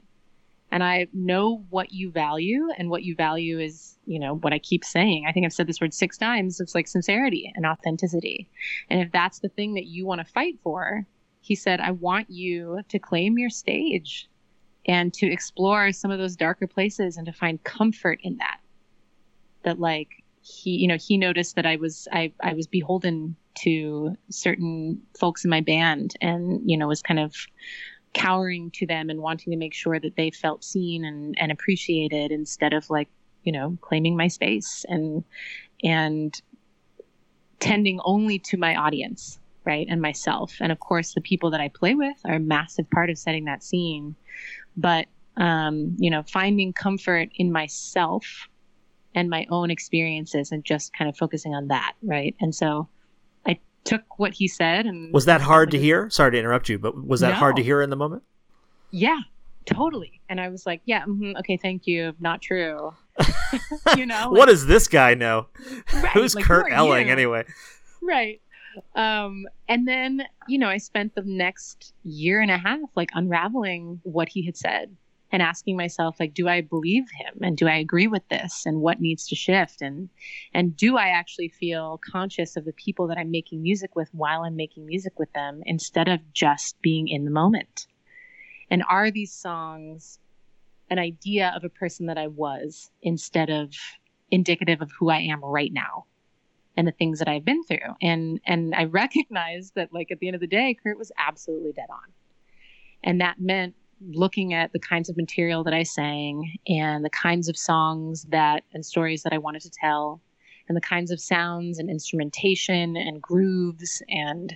and 0.74 0.84
I 0.84 1.06
know 1.14 1.64
what 1.70 1.94
you 1.94 2.10
value, 2.10 2.68
and 2.80 2.90
what 2.90 3.04
you 3.04 3.14
value 3.14 3.60
is, 3.60 3.96
you 4.08 4.18
know, 4.18 4.38
what 4.38 4.54
I 4.54 4.58
keep 4.58 4.84
saying. 4.84 5.26
I 5.28 5.32
think 5.32 5.46
I've 5.46 5.54
said 5.54 5.68
this 5.68 5.80
word 5.80 5.94
six 5.94 6.18
times. 6.18 6.60
It's 6.60 6.74
like 6.74 6.88
sincerity 6.88 7.54
and 7.54 7.64
authenticity. 7.64 8.50
And 8.90 9.00
if 9.00 9.12
that's 9.12 9.38
the 9.38 9.50
thing 9.50 9.76
that 9.76 9.86
you 9.86 10.08
want 10.08 10.26
to 10.26 10.34
fight 10.34 10.58
for, 10.64 11.06
he 11.42 11.54
said, 11.54 11.80
I 11.80 11.92
want 11.92 12.32
you 12.32 12.80
to 12.90 12.98
claim 12.98 13.38
your 13.38 13.52
stage 13.52 14.28
and 14.88 15.14
to 15.14 15.32
explore 15.32 15.92
some 15.92 16.10
of 16.10 16.18
those 16.18 16.36
darker 16.36 16.66
places 16.66 17.18
and 17.18 17.28
to 17.28 17.34
find 17.34 17.64
comfort 17.64 18.20
in 18.24 18.38
that. 18.38 18.58
That 19.62 19.80
like 19.80 20.24
he, 20.42 20.72
you 20.72 20.88
know, 20.88 20.98
he 20.98 21.20
noticed 21.20 21.56
that 21.56 21.68
I 21.68 21.76
was 21.76 22.08
I 22.12 22.34
I 22.42 22.54
was 22.56 22.66
beholden 22.66 23.36
to 23.60 24.18
certain 24.32 25.04
folks 25.20 25.44
in 25.44 25.52
my 25.52 25.62
band 25.62 26.16
and, 26.20 26.68
you 26.68 26.78
know, 26.78 26.88
was 26.88 27.04
kind 27.04 27.20
of 27.20 27.36
cowering 28.14 28.72
to 28.72 28.86
them 28.86 29.10
and 29.10 29.20
wanting 29.22 29.52
to 29.52 29.58
make 29.58 29.74
sure 29.74 30.00
that 30.00 30.16
they 30.16 30.32
felt 30.32 30.64
seen 30.64 31.04
and, 31.06 31.38
and 31.40 31.52
appreciated 31.52 32.32
instead 32.32 32.74
of 32.74 32.90
like 32.90 33.10
you 33.44 33.52
know 33.52 33.78
claiming 33.82 34.16
my 34.16 34.28
space 34.28 34.86
and 34.88 35.24
and 35.84 36.42
tending 37.60 38.00
only 38.04 38.40
to 38.40 38.58
my 38.58 38.76
audience 38.76 39.40
right 39.66 39.88
and 39.90 40.02
myself. 40.02 40.58
And 40.60 40.72
of 40.72 40.80
course 40.80 41.14
the 41.14 41.22
people 41.22 41.50
that 41.52 41.62
i 41.62 41.70
play 41.70 41.96
with 41.96 42.18
are 42.26 42.36
a 42.36 42.40
massive 42.40 42.90
part 42.90 43.10
of 43.10 43.18
setting 43.18 43.46
that 43.46 43.64
scene. 43.64 44.16
But 44.76 45.08
um, 45.38 45.96
you 45.98 46.10
know 46.10 46.24
finding 46.24 46.74
comfort 46.74 47.30
in 47.36 47.52
myself 47.52 48.48
and 49.16 49.30
my 49.30 49.46
own 49.50 49.70
experiences 49.70 50.52
and 50.52 50.64
just 50.66 50.94
kind 50.94 51.10
of 51.10 51.18
focusing 51.18 51.56
on 51.56 51.68
that 51.68 51.94
right? 52.04 52.36
And 52.40 52.54
so 52.54 52.88
took 53.84 54.18
what 54.20 54.34
he 54.34 54.48
said 54.48 54.86
and 54.86 55.14
Was 55.14 55.26
that 55.26 55.42
hard 55.42 55.72
to 55.72 55.78
hear? 55.80 56.10
Sorry 56.10 56.32
to 56.32 56.38
interrupt 56.40 56.70
you, 56.70 56.80
but 56.80 57.06
was 57.06 57.20
that 57.22 57.34
hard 57.34 57.56
to 57.58 57.64
hear 57.64 57.82
in 57.82 57.90
the 57.90 57.96
moment? 57.96 58.24
yeah 58.92 59.20
totally 59.66 60.22
and 60.30 60.40
i 60.42 60.50
was 60.50 60.66
like 60.68 60.82
yeah 60.86 61.04
mhm, 61.06 61.36
okay 61.40 61.58
thank 61.58 61.88
you 61.88 62.14
not 62.20 62.42
true 62.42 62.94
you 63.98 64.06
know 64.06 64.30
what 64.30 64.48
does 64.48 64.66
this 64.68 64.88
guy 64.88 65.14
know? 65.16 65.48
Right, 65.94 66.06
Who's 66.14 66.36
like, 66.36 66.44
Kurt 66.46 66.68
who 66.70 66.76
Elling 66.76 67.08
you? 67.08 67.14
anyway? 67.14 67.46
right 68.02 68.40
um 68.96 69.46
and 69.70 69.88
then 69.88 70.24
you 70.48 70.60
know 70.60 70.68
i 70.68 70.78
spent 70.78 71.16
the 71.16 71.22
next 71.24 71.94
year 72.04 72.42
and 72.42 72.52
a 72.52 72.58
half 72.58 72.82
like 72.96 73.10
unraveling 73.14 74.00
what 74.04 74.28
he 74.30 74.46
had 74.46 74.58
said 74.58 74.96
and 75.34 75.42
asking 75.42 75.76
myself 75.76 76.16
like 76.20 76.34
do 76.34 76.48
i 76.48 76.62
believe 76.62 77.04
him 77.18 77.40
and 77.42 77.58
do 77.58 77.68
i 77.68 77.76
agree 77.76 78.08
with 78.08 78.26
this 78.30 78.64
and 78.66 78.80
what 78.80 79.02
needs 79.02 79.28
to 79.28 79.36
shift 79.36 79.82
and 79.82 80.10
and 80.54 80.78
do 80.78 80.96
i 80.96 81.08
actually 81.08 81.50
feel 81.50 82.00
conscious 82.10 82.56
of 82.56 82.64
the 82.64 82.74
people 82.74 83.08
that 83.08 83.18
i'm 83.18 83.32
making 83.32 83.62
music 83.62 83.96
with 83.96 84.10
while 84.14 84.44
i'm 84.44 84.56
making 84.56 84.86
music 84.86 85.18
with 85.20 85.32
them 85.34 85.62
instead 85.66 86.08
of 86.08 86.22
just 86.32 86.80
being 86.82 87.10
in 87.10 87.26
the 87.26 87.32
moment 87.32 87.88
and 88.70 88.84
are 88.90 89.12
these 89.12 89.34
songs 89.34 90.20
an 90.90 91.00
idea 91.00 91.52
of 91.56 91.64
a 91.66 91.70
person 91.70 92.06
that 92.06 92.18
i 92.18 92.28
was 92.28 92.92
instead 93.02 93.50
of 93.50 93.74
indicative 94.32 94.82
of 94.82 94.92
who 94.98 95.10
i 95.10 95.18
am 95.18 95.44
right 95.44 95.74
now 95.74 96.06
and 96.76 96.88
the 96.88 96.92
things 96.92 97.20
that 97.20 97.28
I've 97.28 97.46
been 97.46 97.64
through. 97.64 97.96
And 98.02 98.40
and 98.46 98.74
I 98.76 98.84
recognized 99.04 99.76
that 99.76 99.94
like 99.94 100.12
at 100.12 100.20
the 100.20 100.28
end 100.28 100.36
of 100.36 100.42
the 100.42 100.48
day, 100.48 100.76
Kurt 100.82 100.98
was 100.98 101.12
absolutely 101.18 101.72
dead 101.72 101.90
on. 101.90 102.12
And 103.04 103.22
that 103.22 103.40
meant 103.40 103.76
looking 104.12 104.54
at 104.54 104.74
the 104.74 104.80
kinds 104.80 105.10
of 105.10 105.18
material 105.18 105.64
that 105.64 105.74
I 105.74 105.84
sang 105.84 106.58
and 106.68 107.04
the 107.06 107.10
kinds 107.10 107.50
of 107.50 107.58
songs 107.58 108.24
that 108.30 108.64
and 108.74 108.86
stories 108.86 109.24
that 109.24 109.34
I 109.34 109.38
wanted 109.38 109.62
to 109.64 109.70
tell 109.70 110.22
and 110.68 110.76
the 110.76 110.82
kinds 110.82 111.12
of 111.12 111.20
sounds 111.20 111.80
and 111.80 111.90
instrumentation 111.90 112.96
and 112.96 113.22
grooves 113.22 114.02
and 114.10 114.56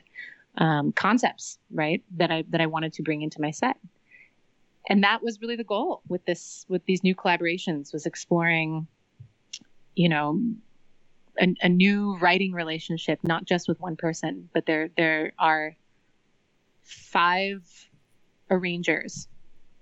um, 0.57 0.91
concepts, 0.93 1.59
right? 1.71 2.03
That 2.15 2.31
I 2.31 2.43
that 2.49 2.61
I 2.61 2.65
wanted 2.65 2.93
to 2.93 3.03
bring 3.03 3.21
into 3.21 3.41
my 3.41 3.51
set. 3.51 3.77
And 4.89 5.03
that 5.03 5.21
was 5.21 5.41
really 5.41 5.55
the 5.55 5.63
goal 5.63 6.01
with 6.07 6.25
this 6.25 6.65
with 6.69 6.85
these 6.85 7.03
new 7.03 7.15
collaborations 7.15 7.93
was 7.93 8.05
exploring, 8.05 8.87
you 9.95 10.09
know, 10.09 10.41
a, 11.39 11.53
a 11.61 11.69
new 11.69 12.17
writing 12.17 12.53
relationship, 12.53 13.19
not 13.23 13.45
just 13.45 13.67
with 13.67 13.79
one 13.79 13.95
person, 13.95 14.49
but 14.53 14.65
there 14.65 14.89
there 14.97 15.33
are 15.37 15.75
five 16.83 17.63
arrangers 18.49 19.27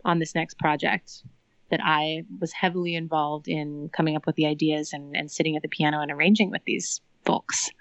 on 0.05 0.19
this 0.19 0.35
next 0.35 0.57
project 0.57 1.23
that 1.71 1.79
I 1.83 2.23
was 2.39 2.51
heavily 2.53 2.95
involved 2.95 3.47
in 3.47 3.89
coming 3.89 4.15
up 4.15 4.25
with 4.25 4.35
the 4.35 4.45
ideas 4.45 4.93
and, 4.93 5.15
and 5.15 5.31
sitting 5.31 5.55
at 5.55 5.63
the 5.63 5.67
piano 5.67 5.99
and 5.99 6.11
arranging 6.11 6.51
with 6.51 6.63
these 6.65 7.01
folks 7.25 7.71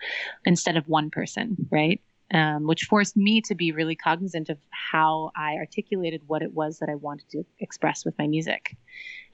instead 0.45 0.77
of 0.77 0.89
one 0.89 1.11
person, 1.11 1.57
right? 1.71 2.01
Um, 2.33 2.67
which 2.67 2.85
forced 2.85 3.17
me 3.17 3.43
to 3.43 3.55
be 3.55 3.71
really 3.71 3.95
cognizant 3.95 4.49
of 4.49 4.59
how 4.71 5.31
I 5.37 5.55
articulated 5.57 6.23
what 6.27 6.43
it 6.43 6.55
was 6.55 6.79
that 6.79 6.89
I 6.89 6.95
wanted 6.95 7.29
to 7.31 7.45
express 7.61 8.05
with 8.05 8.19
my 8.19 8.27
music 8.27 8.77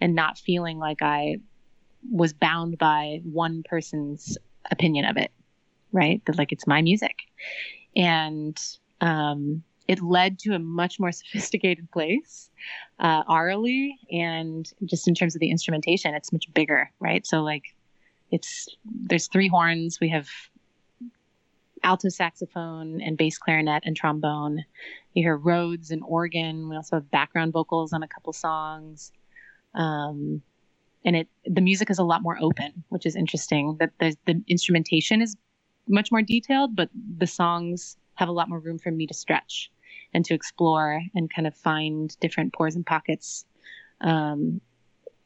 and 0.01 0.15
not 0.15 0.37
feeling 0.37 0.79
like 0.79 1.01
I 1.01 1.37
was 2.11 2.33
bound 2.33 2.77
by 2.79 3.21
one 3.25 3.63
person's 3.63 4.37
opinion 4.71 5.05
of 5.05 5.17
it, 5.17 5.31
right? 5.93 6.21
That 6.27 6.37
like 6.37 6.51
it's 6.51 6.67
my 6.67 6.83
music. 6.83 7.21
And 7.95 8.61
um, 9.01 9.63
it 9.91 10.01
led 10.01 10.39
to 10.39 10.55
a 10.55 10.59
much 10.61 11.01
more 11.01 11.11
sophisticated 11.21 11.91
place 11.91 12.49
uh, 13.01 13.25
aurally 13.25 13.91
and 14.13 14.73
just 14.85 15.09
in 15.09 15.15
terms 15.15 15.35
of 15.35 15.41
the 15.41 15.51
instrumentation, 15.51 16.15
it's 16.15 16.33
much 16.33 16.47
bigger, 16.55 16.91
right? 17.01 17.27
So 17.27 17.43
like 17.43 17.65
it's 18.31 18.69
there's 18.85 19.27
three 19.27 19.49
horns. 19.49 19.99
We 20.01 20.09
have 20.11 20.29
alto 21.83 22.09
saxophone 22.09 23.01
and 23.01 23.17
bass 23.17 23.37
clarinet 23.37 23.83
and 23.85 23.97
trombone. 23.97 24.65
You 25.15 25.25
hear 25.25 25.37
Rhodes 25.37 25.91
and 25.91 26.03
organ. 26.07 26.69
We 26.69 26.77
also 26.77 26.97
have 26.97 27.11
background 27.11 27.53
vocals 27.53 27.93
on 27.93 28.05
a 28.05 28.09
couple 28.09 28.33
songs. 28.33 29.11
Um, 29.75 30.41
and 31.05 31.17
it 31.17 31.29
the 31.47 31.63
music 31.63 31.91
is 31.91 31.99
a 31.99 32.05
lot 32.05 32.23
more 32.23 32.39
open, 32.41 32.85
which 32.91 33.07
is 33.07 33.17
interesting. 33.17 33.77
That 33.81 33.91
the 33.99 34.15
the 34.27 34.41
instrumentation 34.47 35.21
is 35.21 35.37
much 35.89 36.13
more 36.13 36.23
detailed, 36.23 36.77
but 36.77 36.91
the 37.19 37.27
songs 37.27 37.97
have 38.15 38.29
a 38.29 38.33
lot 38.33 38.49
more 38.49 38.61
room 38.61 38.79
for 38.79 38.93
me 38.93 39.07
to 39.09 39.15
stretch 39.15 39.71
and 40.13 40.25
to 40.25 40.35
explore 40.35 41.01
and 41.15 41.33
kind 41.33 41.47
of 41.47 41.55
find 41.55 42.17
different 42.21 42.53
pores 42.53 42.77
and 42.77 42.85
pockets 42.85 43.45
um, 44.01 44.61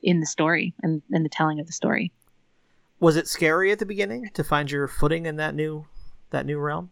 in 0.02 0.20
the 0.20 0.26
story 0.26 0.74
and, 0.82 1.02
and 1.10 1.24
the 1.24 1.28
telling 1.28 1.60
of 1.60 1.66
the 1.66 1.72
story. 1.72 2.12
Was 3.00 3.16
it 3.16 3.28
scary 3.28 3.72
at 3.72 3.78
the 3.78 3.86
beginning 3.86 4.30
to 4.34 4.44
find 4.44 4.70
your 4.70 4.88
footing 4.88 5.26
in 5.26 5.36
that 5.36 5.54
new 5.54 5.86
that 6.30 6.46
new 6.46 6.58
realm? 6.58 6.90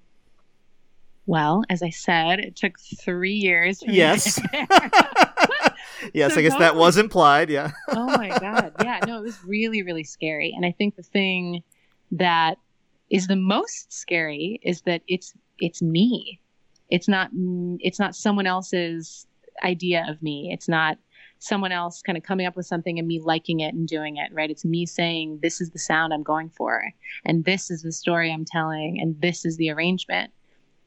Well, 1.26 1.62
as 1.70 1.82
I 1.82 1.90
said, 1.90 2.40
it 2.40 2.56
took 2.56 2.78
three 2.80 3.34
years. 3.34 3.80
For 3.80 3.86
me 3.86 3.92
to 3.92 3.98
Yes. 3.98 4.40
yes, 6.12 6.34
So 6.34 6.40
I 6.40 6.42
guess 6.42 6.58
that 6.58 6.74
was 6.76 6.96
implied. 6.96 7.48
Yeah. 7.48 7.70
oh 7.88 8.06
my 8.06 8.28
god 8.40 8.72
yeah 8.82 9.00
no 9.06 9.18
it 9.18 9.22
was 9.22 9.42
really 9.44 9.82
really 9.82 10.04
scary 10.04 10.52
and 10.56 10.64
i 10.64 10.72
think 10.72 10.96
the 10.96 11.02
thing 11.02 11.62
that 12.10 12.56
is 13.10 13.26
the 13.26 13.36
most 13.36 13.92
scary 13.92 14.60
is 14.62 14.82
that 14.82 15.02
it's 15.06 15.34
it's 15.58 15.82
me 15.82 16.40
it's 16.92 17.08
not 17.08 17.30
it's 17.80 17.98
not 17.98 18.14
someone 18.14 18.46
else's 18.46 19.26
idea 19.64 20.04
of 20.08 20.22
me. 20.22 20.50
It's 20.52 20.68
not 20.68 20.98
someone 21.38 21.72
else 21.72 22.02
kind 22.02 22.16
of 22.18 22.22
coming 22.22 22.46
up 22.46 22.54
with 22.54 22.66
something 22.66 22.98
and 22.98 23.08
me 23.08 23.18
liking 23.18 23.60
it 23.60 23.74
and 23.74 23.88
doing 23.88 24.16
it 24.16 24.30
right? 24.32 24.50
It's 24.50 24.64
me 24.64 24.84
saying 24.84 25.40
this 25.42 25.60
is 25.60 25.70
the 25.70 25.78
sound 25.78 26.12
i'm 26.12 26.22
going 26.22 26.50
for 26.50 26.92
and 27.24 27.44
this 27.44 27.70
is 27.70 27.82
the 27.82 27.90
story 27.90 28.30
i'm 28.30 28.44
telling 28.44 29.00
and 29.00 29.20
this 29.20 29.44
is 29.44 29.56
the 29.56 29.70
arrangement 29.70 30.30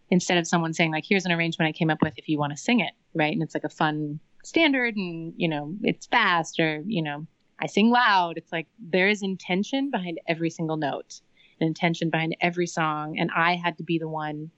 instead 0.10 0.38
of 0.38 0.48
someone 0.48 0.74
saying 0.74 0.92
like 0.92 1.04
here's 1.06 1.26
an 1.26 1.32
arrangement 1.32 1.68
i 1.68 1.78
came 1.78 1.90
up 1.90 2.02
with 2.02 2.18
if 2.18 2.30
you 2.30 2.38
want 2.38 2.54
to 2.54 2.58
sing 2.58 2.80
it 2.80 2.94
right? 3.16 3.34
And 3.34 3.42
it's 3.42 3.56
like 3.56 3.64
a 3.64 3.70
fun 3.70 4.20
standard 4.44 4.96
and 4.96 5.34
you 5.36 5.50
know 5.50 5.74
it's 5.82 6.06
fast 6.06 6.60
or 6.60 6.84
you 6.86 7.02
know 7.02 7.26
i 7.60 7.66
sing 7.66 7.90
loud. 7.90 8.38
It's 8.38 8.52
like 8.52 8.68
there 8.80 9.10
is 9.10 9.24
intention 9.24 9.90
behind 9.90 10.20
every 10.28 10.52
single 10.52 10.78
note 10.78 11.20
and 11.60 11.68
intention 11.68 12.10
behind 12.10 12.38
every 12.40 12.68
song 12.68 13.18
and 13.20 13.30
i 13.36 13.56
had 13.56 13.78
to 13.80 13.84
be 13.84 13.98
the 13.98 14.08
one 14.08 14.52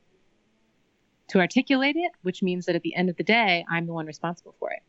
to 1.28 1.40
articulate 1.40 1.96
it 1.96 2.12
which 2.24 2.42
means 2.44 2.66
that 2.66 2.76
at 2.76 2.82
the 2.82 2.96
end 2.96 3.10
of 3.10 3.18
the 3.18 3.24
day 3.24 3.66
i'm 3.70 3.86
the 3.86 3.94
one 3.94 4.06
responsible 4.06 4.56
for 4.60 4.72
it 4.72 4.82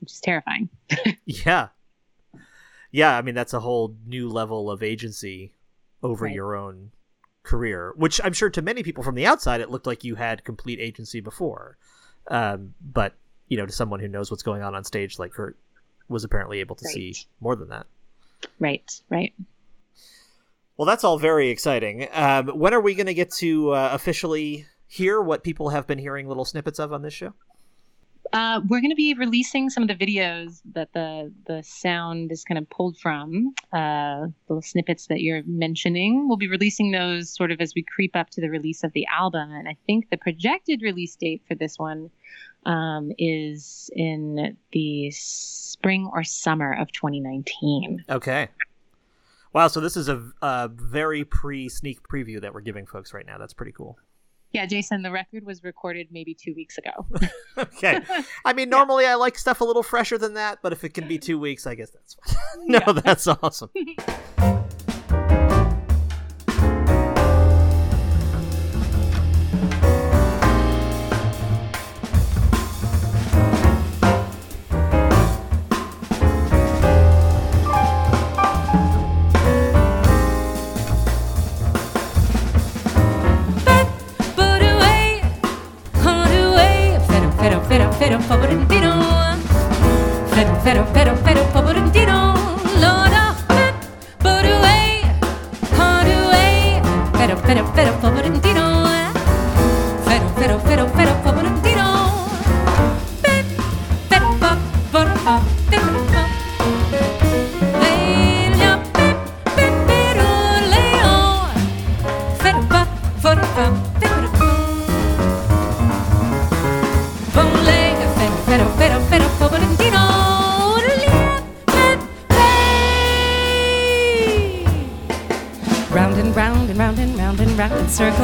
which 0.00 0.12
is 0.12 0.20
terrifying 0.20 0.68
Yeah. 1.24 1.68
Yeah, 2.90 3.16
I 3.18 3.22
mean 3.22 3.34
that's 3.34 3.52
a 3.54 3.60
whole 3.60 3.96
new 4.06 4.28
level 4.28 4.70
of 4.70 4.82
agency 4.82 5.52
over 6.02 6.26
Right. 6.26 6.34
your 6.34 6.54
own 6.54 6.90
career, 7.42 7.92
which 7.96 8.20
I'm 8.22 8.32
sure 8.32 8.50
to 8.50 8.62
many 8.62 8.82
people 8.84 9.02
from 9.02 9.16
the 9.16 9.26
outside 9.26 9.60
it 9.60 9.68
looked 9.70 9.86
like 9.86 10.04
you 10.04 10.14
had 10.14 10.44
complete 10.44 10.78
agency 10.78 11.20
before. 11.20 11.76
Um, 12.28 12.74
but 12.80 13.14
you 13.48 13.56
know, 13.56 13.66
to 13.66 13.72
someone 13.72 13.98
who 14.00 14.06
knows 14.08 14.30
what's 14.30 14.42
going 14.44 14.62
on 14.62 14.74
on 14.74 14.84
stage, 14.84 15.18
like 15.18 15.32
Kurt 15.32 15.56
was 16.08 16.22
apparently 16.24 16.60
able 16.60 16.76
to 16.76 16.84
see 16.86 17.14
more 17.40 17.56
than 17.56 17.68
that. 17.70 17.86
right 18.60 19.00
right 19.10 19.34
Well, 20.76 20.86
that's 20.86 21.02
all 21.04 21.18
very 21.18 21.48
exciting. 21.50 22.06
Um, 22.12 22.48
when 22.48 22.74
are 22.74 22.80
we 22.80 22.94
going 22.94 23.06
to 23.06 23.14
get 23.14 23.30
to 23.38 23.70
uh, 23.72 23.90
officially 23.92 24.66
hear 24.94 25.20
what 25.20 25.42
people 25.42 25.70
have 25.70 25.86
been 25.86 25.98
hearing 25.98 26.28
little 26.28 26.44
snippets 26.44 26.78
of 26.78 26.92
on 26.92 27.02
this 27.02 27.12
show? 27.12 27.34
Uh, 28.32 28.60
we're 28.68 28.80
going 28.80 28.90
to 28.90 28.96
be 28.96 29.14
releasing 29.14 29.68
some 29.68 29.82
of 29.82 29.88
the 29.88 29.94
videos 29.94 30.60
that 30.72 30.92
the 30.92 31.32
the 31.46 31.62
sound 31.62 32.32
is 32.32 32.42
kind 32.42 32.58
of 32.58 32.68
pulled 32.70 32.96
from. 32.98 33.54
Uh, 33.72 34.26
the 34.48 34.60
snippets 34.62 35.06
that 35.08 35.20
you're 35.20 35.42
mentioning, 35.46 36.26
we'll 36.26 36.36
be 36.36 36.48
releasing 36.48 36.90
those 36.90 37.30
sort 37.30 37.52
of 37.52 37.60
as 37.60 37.74
we 37.74 37.82
creep 37.82 38.16
up 38.16 38.30
to 38.30 38.40
the 38.40 38.48
release 38.48 38.82
of 38.82 38.92
the 38.92 39.06
album. 39.06 39.50
And 39.50 39.68
I 39.68 39.76
think 39.86 40.10
the 40.10 40.16
projected 40.16 40.80
release 40.82 41.14
date 41.16 41.42
for 41.46 41.54
this 41.54 41.78
one 41.78 42.10
um, 42.64 43.12
is 43.18 43.90
in 43.94 44.56
the 44.72 45.10
spring 45.10 46.10
or 46.12 46.24
summer 46.24 46.72
of 46.72 46.90
2019. 46.92 48.04
Okay. 48.08 48.48
Wow, 49.52 49.68
so 49.68 49.80
this 49.80 49.96
is 49.96 50.08
a, 50.08 50.32
a 50.42 50.68
very 50.68 51.24
pre 51.24 51.68
sneak 51.68 52.02
preview 52.08 52.40
that 52.40 52.54
we're 52.54 52.62
giving 52.62 52.86
folks 52.86 53.12
right 53.12 53.26
now. 53.26 53.38
That's 53.38 53.54
pretty 53.54 53.72
cool. 53.72 53.98
Yeah, 54.54 54.66
Jason, 54.66 55.02
the 55.02 55.10
record 55.10 55.44
was 55.44 55.64
recorded 55.64 56.08
maybe 56.12 56.32
two 56.32 56.54
weeks 56.54 56.78
ago. 56.78 57.06
Okay. 57.56 58.00
I 58.44 58.52
mean, 58.52 58.68
normally 58.78 59.06
I 59.06 59.14
like 59.14 59.38
stuff 59.38 59.60
a 59.60 59.64
little 59.64 59.84
fresher 59.84 60.18
than 60.18 60.34
that, 60.34 60.58
but 60.60 60.72
if 60.72 60.82
it 60.82 60.88
can 60.94 61.06
be 61.06 61.18
two 61.18 61.38
weeks, 61.38 61.68
I 61.68 61.76
guess 61.76 61.90
that's 61.90 62.14
fine. 62.14 62.36
no, 62.66 62.80
Yeah. 62.84 62.92
that's 62.94 63.26
awesome. 63.28 63.70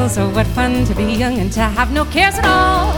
Circles. 0.08 0.18
Oh, 0.18 0.34
what 0.34 0.46
fun 0.48 0.84
to 0.86 0.94
be 0.94 1.04
young 1.04 1.38
and 1.38 1.52
to 1.52 1.60
have 1.60 1.92
no 1.92 2.04
cares 2.04 2.38
at 2.38 2.44
all. 2.44 2.92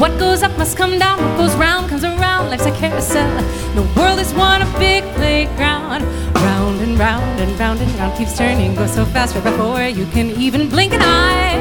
What 0.00 0.18
goes 0.18 0.42
up 0.42 0.56
must 0.58 0.76
come 0.76 0.98
down, 0.98 1.18
what 1.18 1.36
goes 1.38 1.54
round 1.56 1.88
comes 1.88 2.04
around. 2.04 2.50
Life's 2.50 2.66
a 2.66 2.72
carousel, 2.72 3.30
the 3.74 3.82
world 3.98 4.18
is 4.18 4.32
one 4.34 4.62
a 4.62 4.78
big 4.78 5.04
playground. 5.14 6.02
Round 6.34 6.80
and 6.80 6.98
round 6.98 7.40
and 7.40 7.58
round 7.58 7.80
and 7.80 7.90
round 7.94 8.16
keeps 8.18 8.36
turning, 8.36 8.74
goes 8.74 8.94
so 8.94 9.04
fast 9.06 9.34
right 9.34 9.44
before 9.44 9.82
you 9.82 10.06
can 10.06 10.30
even 10.40 10.68
blink 10.68 10.92
an 10.92 11.00
eye. 11.02 11.56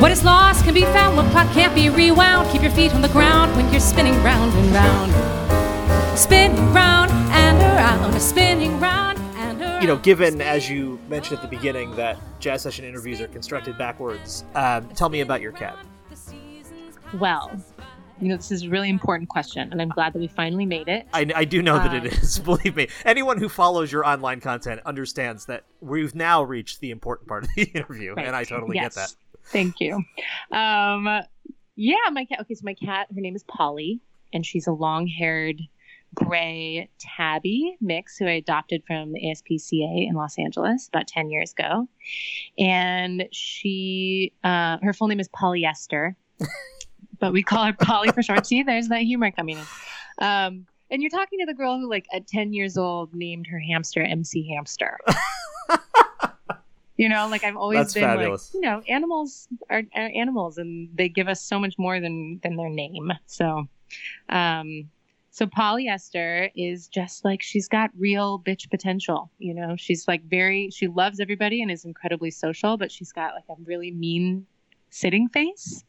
What 0.00 0.12
is 0.12 0.24
lost 0.24 0.64
can 0.64 0.74
be 0.74 0.84
found, 0.84 1.16
what 1.16 1.26
plot 1.32 1.52
can't 1.52 1.74
be 1.74 1.90
rewound. 1.90 2.50
Keep 2.50 2.62
your 2.62 2.70
feet 2.70 2.94
on 2.94 3.02
the 3.02 3.08
ground 3.08 3.54
when 3.56 3.70
you're 3.70 3.80
spinning 3.80 4.16
round 4.22 4.52
and 4.54 4.68
round. 4.72 6.18
Spinning 6.18 6.72
round 6.72 7.10
and 7.10 7.58
around, 7.60 8.20
spinning 8.20 8.80
round. 8.80 9.07
You 9.80 9.86
know, 9.86 9.96
given 9.96 10.40
as 10.40 10.68
you 10.68 10.98
mentioned 11.08 11.36
at 11.38 11.42
the 11.42 11.56
beginning 11.56 11.94
that 11.94 12.18
jazz 12.40 12.62
session 12.62 12.84
interviews 12.84 13.20
are 13.20 13.28
constructed 13.28 13.78
backwards, 13.78 14.44
um, 14.56 14.88
tell 14.90 15.08
me 15.08 15.20
about 15.20 15.40
your 15.40 15.52
cat. 15.52 15.76
Well, 17.14 17.52
you 18.20 18.28
know, 18.28 18.36
this 18.36 18.50
is 18.50 18.64
a 18.64 18.68
really 18.68 18.90
important 18.90 19.28
question, 19.28 19.70
and 19.70 19.80
I'm 19.80 19.88
glad 19.90 20.14
that 20.14 20.18
we 20.18 20.26
finally 20.26 20.66
made 20.66 20.88
it. 20.88 21.06
I, 21.12 21.30
I 21.34 21.44
do 21.44 21.62
know 21.62 21.76
that 21.78 21.94
it 22.04 22.12
Uh. 22.12 22.42
Believe 22.44 22.74
me, 22.74 22.88
anyone 23.04 23.38
who 23.38 23.48
follows 23.48 23.92
your 23.92 24.04
online 24.04 24.40
content 24.40 24.80
understands 24.84 25.46
that 25.46 25.62
we've 25.80 26.12
now 26.14 26.42
reached 26.42 26.80
the 26.80 26.90
important 26.90 27.28
part 27.28 27.44
of 27.44 27.50
the 27.54 27.62
interview, 27.74 28.16
and 28.16 28.34
I 28.34 28.42
totally 28.42 28.74
Yes. 28.74 28.94
get 28.96 29.00
that. 29.02 29.14
Thank 29.44 29.78
you. 29.80 30.02
Um, 30.50 31.22
yeah, 31.76 31.96
my 32.10 32.24
cat. 32.24 32.40
Okay, 32.40 32.54
so 32.54 32.62
my 32.64 32.74
cat, 32.74 33.06
her 33.14 33.20
name 33.20 33.36
is 33.36 33.44
Polly, 33.44 34.00
and 34.32 34.44
she's 34.44 34.66
a 34.66 34.72
long-haired 34.72 35.60
gray 36.14 36.88
tabby 36.98 37.76
mix 37.80 38.16
who 38.16 38.26
I 38.26 38.32
adopted 38.32 38.82
from 38.86 39.12
the 39.12 39.20
ASPCA 39.20 40.08
in 40.08 40.14
Los 40.14 40.38
Angeles 40.38 40.88
about 40.88 41.06
ten 41.06 41.30
years 41.30 41.52
ago. 41.52 41.88
And 42.58 43.28
she, 43.32 44.32
uh, 44.44 44.78
her 44.82 44.92
full 44.92 45.08
name 45.08 45.20
is 45.20 45.28
Polyester, 45.28 46.14
but 47.18 47.32
we 47.32 47.42
call 47.42 47.64
her 47.64 47.72
Polly 47.72 48.10
for 48.12 48.22
short. 48.22 48.46
See, 48.46 48.62
there's 48.62 48.88
that 48.88 49.02
humor 49.02 49.30
coming 49.30 49.58
in. 49.58 49.64
Um, 50.20 50.66
and 50.90 51.02
you're 51.02 51.10
talking 51.10 51.38
to 51.40 51.46
the 51.46 51.54
girl 51.54 51.78
who, 51.78 51.88
like, 51.88 52.06
at 52.12 52.26
10 52.26 52.52
years 52.52 52.78
old, 52.78 53.14
named 53.14 53.46
her 53.46 53.58
hamster 53.58 54.02
MC 54.02 54.48
Hamster. 54.54 54.96
you 56.96 57.08
know, 57.08 57.28
like 57.28 57.44
I've 57.44 57.56
always 57.56 57.78
That's 57.78 57.94
been 57.94 58.02
fabulous. 58.04 58.54
like, 58.54 58.62
you 58.62 58.68
know, 58.68 58.82
animals 58.88 59.48
are, 59.68 59.82
are 59.94 60.10
animals, 60.14 60.58
and 60.58 60.88
they 60.94 61.08
give 61.08 61.28
us 61.28 61.42
so 61.42 61.58
much 61.58 61.74
more 61.78 62.00
than 62.00 62.40
than 62.42 62.56
their 62.56 62.70
name. 62.70 63.12
So, 63.26 63.68
um, 64.30 64.88
so 65.38 65.46
polyester 65.46 66.50
is 66.56 66.88
just 66.88 67.24
like 67.24 67.42
she's 67.42 67.68
got 67.68 67.90
real 67.96 68.40
bitch 68.40 68.68
potential. 68.70 69.30
You 69.38 69.54
know, 69.54 69.76
she's 69.76 70.08
like 70.08 70.24
very 70.24 70.68
she 70.70 70.88
loves 70.88 71.20
everybody 71.20 71.62
and 71.62 71.70
is 71.70 71.84
incredibly 71.84 72.32
social, 72.32 72.76
but 72.76 72.90
she's 72.90 73.12
got 73.12 73.34
like 73.36 73.44
a 73.48 73.54
really 73.64 73.92
mean 73.92 74.46
sitting 74.90 75.28
face. 75.28 75.84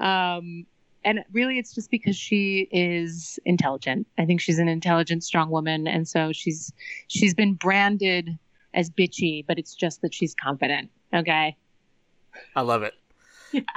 Um, 0.00 0.66
and 1.04 1.20
really, 1.32 1.56
it's 1.60 1.72
just 1.72 1.92
because 1.92 2.16
she 2.16 2.68
is 2.72 3.38
intelligent. 3.44 4.08
I 4.18 4.24
think 4.24 4.40
she's 4.40 4.58
an 4.58 4.66
intelligent, 4.66 5.22
strong 5.22 5.50
woman, 5.50 5.86
and 5.86 6.08
so 6.08 6.32
she's 6.32 6.72
she's 7.06 7.32
been 7.32 7.54
branded 7.54 8.36
as 8.74 8.90
bitchy, 8.90 9.46
but 9.46 9.56
it's 9.56 9.76
just 9.76 10.02
that 10.02 10.12
she's 10.12 10.34
confident. 10.34 10.90
Okay. 11.14 11.56
I 12.56 12.60
love 12.62 12.82
it. 12.82 12.94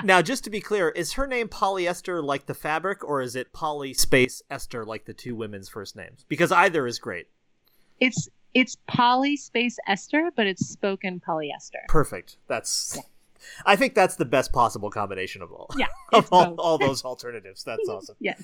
Now, 0.04 0.22
just 0.22 0.44
to 0.44 0.50
be 0.50 0.62
clear, 0.62 0.90
is 0.90 1.14
her 1.14 1.28
name 1.28 1.48
polyester 1.48 2.24
like 2.24 2.46
the 2.46 2.54
fabric, 2.54 3.04
or 3.04 3.22
is 3.22 3.36
it 3.36 3.54
poly 3.54 3.94
space 3.94 4.42
Esther 4.50 4.86
like 4.86 5.06
the 5.06 5.14
two 5.14 5.36
women's 5.36 5.70
first 5.70 5.96
names? 5.96 6.26
Because 6.28 6.52
either 6.52 6.86
is 6.88 7.00
great. 7.00 7.28
It's 8.00 8.30
it's 8.54 8.78
poly 8.88 9.36
space 9.36 9.78
Esther, 9.88 10.32
but 10.36 10.48
it's 10.48 10.68
spoken 10.68 11.20
polyester. 11.20 11.88
Perfect. 11.88 12.38
That's. 12.48 13.00
I 13.66 13.76
think 13.76 13.94
that's 13.94 14.16
the 14.16 14.26
best 14.26 14.54
possible 14.54 14.90
combination 14.90 15.42
of 15.42 15.52
all. 15.52 15.70
Yeah, 15.78 15.88
of 16.14 16.30
all, 16.32 16.56
all 16.56 16.78
those 16.78 17.04
alternatives. 17.06 17.64
That's 17.64 17.88
awesome. 17.90 18.16
Yes. 18.20 18.42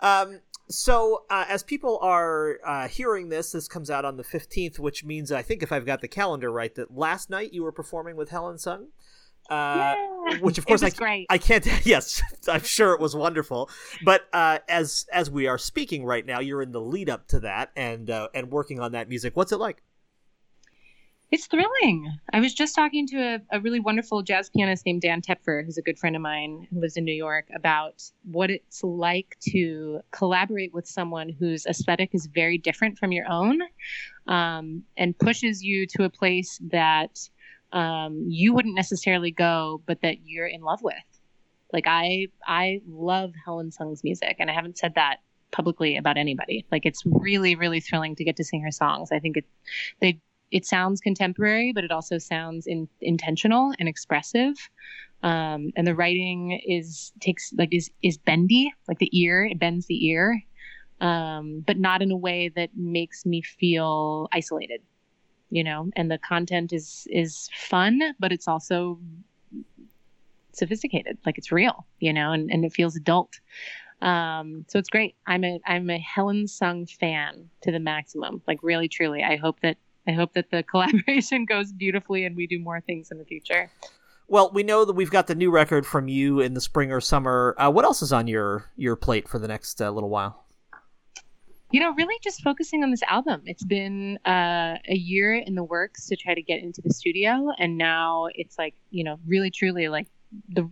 Um, 0.00 0.40
so, 0.68 1.24
uh, 1.30 1.44
as 1.48 1.62
people 1.62 1.98
are 2.02 2.58
uh, 2.64 2.88
hearing 2.88 3.28
this, 3.28 3.52
this 3.52 3.68
comes 3.68 3.90
out 3.90 4.04
on 4.04 4.16
the 4.16 4.24
15th, 4.24 4.78
which 4.78 5.04
means, 5.04 5.32
I 5.32 5.42
think 5.42 5.62
if 5.62 5.72
I've 5.72 5.86
got 5.86 6.00
the 6.00 6.08
calendar 6.08 6.50
right, 6.50 6.74
that 6.74 6.94
last 6.94 7.30
night 7.30 7.52
you 7.52 7.62
were 7.62 7.72
performing 7.72 8.16
with 8.16 8.30
Helen 8.30 8.58
Sung. 8.58 8.88
Uh, 9.48 9.94
Yeah. 10.28 10.38
which 10.40 10.58
of 10.58 10.66
course 10.66 10.82
I, 10.82 10.90
great. 10.90 11.26
I 11.30 11.38
can't 11.38 11.66
yes 11.86 12.20
i'm 12.48 12.62
sure 12.62 12.92
it 12.92 13.00
was 13.00 13.16
wonderful 13.16 13.70
but 14.04 14.28
uh, 14.32 14.58
as 14.68 15.06
as 15.10 15.30
we 15.30 15.46
are 15.46 15.56
speaking 15.56 16.04
right 16.04 16.26
now 16.26 16.40
you're 16.40 16.60
in 16.60 16.72
the 16.72 16.82
lead 16.82 17.08
up 17.08 17.28
to 17.28 17.40
that 17.40 17.70
and 17.74 18.10
uh, 18.10 18.28
and 18.34 18.50
working 18.50 18.78
on 18.78 18.92
that 18.92 19.08
music 19.08 19.36
what's 19.36 19.52
it 19.52 19.56
like 19.56 19.82
It's 21.30 21.46
thrilling. 21.46 22.10
I 22.32 22.40
was 22.40 22.54
just 22.54 22.74
talking 22.74 23.06
to 23.08 23.16
a, 23.18 23.56
a 23.56 23.60
really 23.60 23.80
wonderful 23.80 24.22
jazz 24.22 24.48
pianist 24.48 24.86
named 24.86 25.02
Dan 25.02 25.20
Tepfer, 25.20 25.62
who's 25.62 25.76
a 25.76 25.82
good 25.82 25.98
friend 25.98 26.16
of 26.16 26.22
mine 26.22 26.66
who 26.70 26.80
lives 26.80 26.96
in 26.96 27.04
New 27.04 27.12
York, 27.14 27.48
about 27.54 28.02
what 28.24 28.50
it's 28.50 28.82
like 28.82 29.36
to 29.52 30.00
collaborate 30.10 30.72
with 30.72 30.86
someone 30.86 31.28
whose 31.28 31.66
aesthetic 31.66 32.14
is 32.14 32.26
very 32.34 32.56
different 32.56 32.96
from 32.98 33.12
your 33.12 33.26
own 33.28 33.60
um, 34.26 34.82
and 34.96 35.18
pushes 35.18 35.62
you 35.62 35.86
to 35.96 36.04
a 36.04 36.10
place 36.10 36.58
that 36.70 37.28
um, 37.72 38.24
you 38.26 38.54
wouldn't 38.54 38.74
necessarily 38.74 39.30
go, 39.30 39.82
but 39.86 40.00
that 40.02 40.16
you're 40.24 40.46
in 40.46 40.62
love 40.62 40.82
with. 40.82 40.94
Like 41.72 41.84
I, 41.86 42.28
I 42.46 42.80
love 42.88 43.32
Helen 43.44 43.70
Sung's 43.70 44.02
music, 44.02 44.36
and 44.38 44.50
I 44.50 44.54
haven't 44.54 44.78
said 44.78 44.94
that 44.94 45.18
publicly 45.50 45.96
about 45.96 46.16
anybody. 46.16 46.66
Like 46.70 46.86
it's 46.86 47.02
really, 47.04 47.54
really 47.54 47.80
thrilling 47.80 48.16
to 48.16 48.24
get 48.24 48.36
to 48.36 48.44
sing 48.44 48.62
her 48.62 48.70
songs. 48.70 49.10
I 49.12 49.18
think 49.18 49.36
it, 49.36 49.44
they 50.00 50.20
it 50.50 50.64
sounds 50.64 51.00
contemporary, 51.00 51.72
but 51.72 51.84
it 51.84 51.90
also 51.90 52.18
sounds 52.18 52.66
in, 52.66 52.88
intentional 53.00 53.72
and 53.78 53.88
expressive. 53.88 54.54
Um, 55.22 55.72
and 55.76 55.86
the 55.86 55.94
writing 55.94 56.60
is 56.66 57.12
takes 57.20 57.52
like 57.58 57.70
is 57.72 57.90
is 58.02 58.18
bendy, 58.18 58.72
like 58.86 58.98
the 58.98 59.10
ear, 59.18 59.44
it 59.44 59.58
bends 59.58 59.86
the 59.86 60.06
ear, 60.06 60.40
um, 61.00 61.64
but 61.66 61.78
not 61.78 62.02
in 62.02 62.10
a 62.10 62.16
way 62.16 62.50
that 62.54 62.70
makes 62.76 63.26
me 63.26 63.42
feel 63.42 64.28
isolated. 64.32 64.80
You 65.50 65.64
know, 65.64 65.90
and 65.96 66.10
the 66.10 66.18
content 66.18 66.72
is 66.72 67.06
is 67.10 67.48
fun, 67.54 68.00
but 68.18 68.32
it's 68.32 68.48
also 68.48 68.98
sophisticated, 70.52 71.18
like 71.24 71.38
it's 71.38 71.50
real. 71.52 71.86
You 72.00 72.12
know, 72.12 72.32
and, 72.32 72.50
and 72.50 72.64
it 72.64 72.72
feels 72.72 72.96
adult. 72.96 73.40
Um, 74.00 74.64
so 74.68 74.78
it's 74.78 74.90
great. 74.90 75.16
I'm 75.26 75.44
a 75.44 75.60
I'm 75.66 75.90
a 75.90 75.98
Helen 75.98 76.46
Sung 76.46 76.86
fan 76.86 77.50
to 77.62 77.72
the 77.72 77.80
maximum. 77.80 78.42
Like 78.46 78.62
really, 78.62 78.88
truly. 78.88 79.22
I 79.24 79.36
hope 79.36 79.60
that 79.60 79.76
I 80.06 80.12
hope 80.12 80.34
that 80.34 80.50
the 80.50 80.62
collaboration 80.70 81.44
goes 81.44 81.72
beautifully 81.72 82.24
and 82.24 82.36
we 82.36 82.46
do 82.46 82.58
more 82.58 82.80
things 82.80 83.10
in 83.10 83.18
the 83.18 83.24
future. 83.24 83.70
well 84.28 84.50
we 84.52 84.62
know 84.62 84.84
that 84.84 84.92
we've 84.94 85.10
got 85.10 85.26
the 85.26 85.34
new 85.34 85.50
record 85.50 85.86
from 85.86 86.08
you 86.08 86.40
in 86.40 86.54
the 86.54 86.60
spring 86.60 86.92
or 86.92 87.00
summer 87.00 87.54
uh, 87.58 87.70
what 87.70 87.84
else 87.84 88.02
is 88.02 88.12
on 88.12 88.26
your 88.26 88.70
your 88.76 88.94
plate 88.96 89.26
for 89.28 89.38
the 89.38 89.48
next 89.48 89.80
uh, 89.80 89.90
little 89.90 90.10
while 90.10 90.44
You 91.70 91.80
know, 91.80 91.92
really 91.92 92.16
just 92.22 92.42
focusing 92.42 92.82
on 92.82 92.90
this 92.90 93.02
album. 93.02 93.42
It's 93.44 93.64
been 93.64 94.18
uh, 94.24 94.78
a 94.88 94.94
year 94.94 95.34
in 95.34 95.54
the 95.54 95.64
works 95.64 96.06
to 96.06 96.16
try 96.16 96.34
to 96.34 96.40
get 96.40 96.62
into 96.62 96.80
the 96.80 96.92
studio, 96.92 97.50
and 97.58 97.76
now 97.76 98.28
it's 98.34 98.58
like 98.58 98.74
you 98.90 99.04
know, 99.04 99.18
really 99.26 99.50
truly 99.50 99.88
like 99.88 100.06
the 100.48 100.68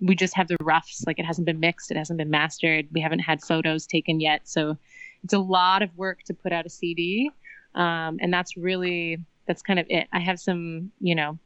we 0.00 0.14
just 0.14 0.34
have 0.34 0.48
the 0.48 0.56
roughs. 0.60 1.04
Like 1.06 1.18
it 1.18 1.24
hasn't 1.24 1.46
been 1.46 1.60
mixed, 1.60 1.90
it 1.90 1.96
hasn't 1.96 2.18
been 2.18 2.30
mastered. 2.30 2.86
We 2.92 3.00
haven't 3.00 3.20
had 3.20 3.42
photos 3.42 3.86
taken 3.86 4.20
yet, 4.20 4.48
so 4.48 4.76
it's 5.24 5.34
a 5.34 5.38
lot 5.38 5.82
of 5.82 5.96
work 5.96 6.22
to 6.24 6.34
put 6.34 6.52
out 6.52 6.66
a 6.66 6.70
CD, 6.70 7.30
um, 7.74 8.18
and 8.20 8.32
that's 8.32 8.56
really 8.56 9.18
that's 9.46 9.62
kind 9.62 9.80
of 9.80 9.86
it. 9.88 10.06
I 10.12 10.20
have 10.20 10.38
some 10.38 10.92
you 11.00 11.16
know 11.16 11.38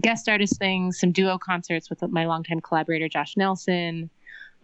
guest 0.00 0.28
artist 0.28 0.58
things, 0.58 0.98
some 0.98 1.12
duo 1.12 1.38
concerts 1.38 1.90
with 1.90 2.02
my 2.10 2.26
longtime 2.26 2.60
collaborator 2.60 3.08
Josh 3.08 3.36
Nelson, 3.36 4.08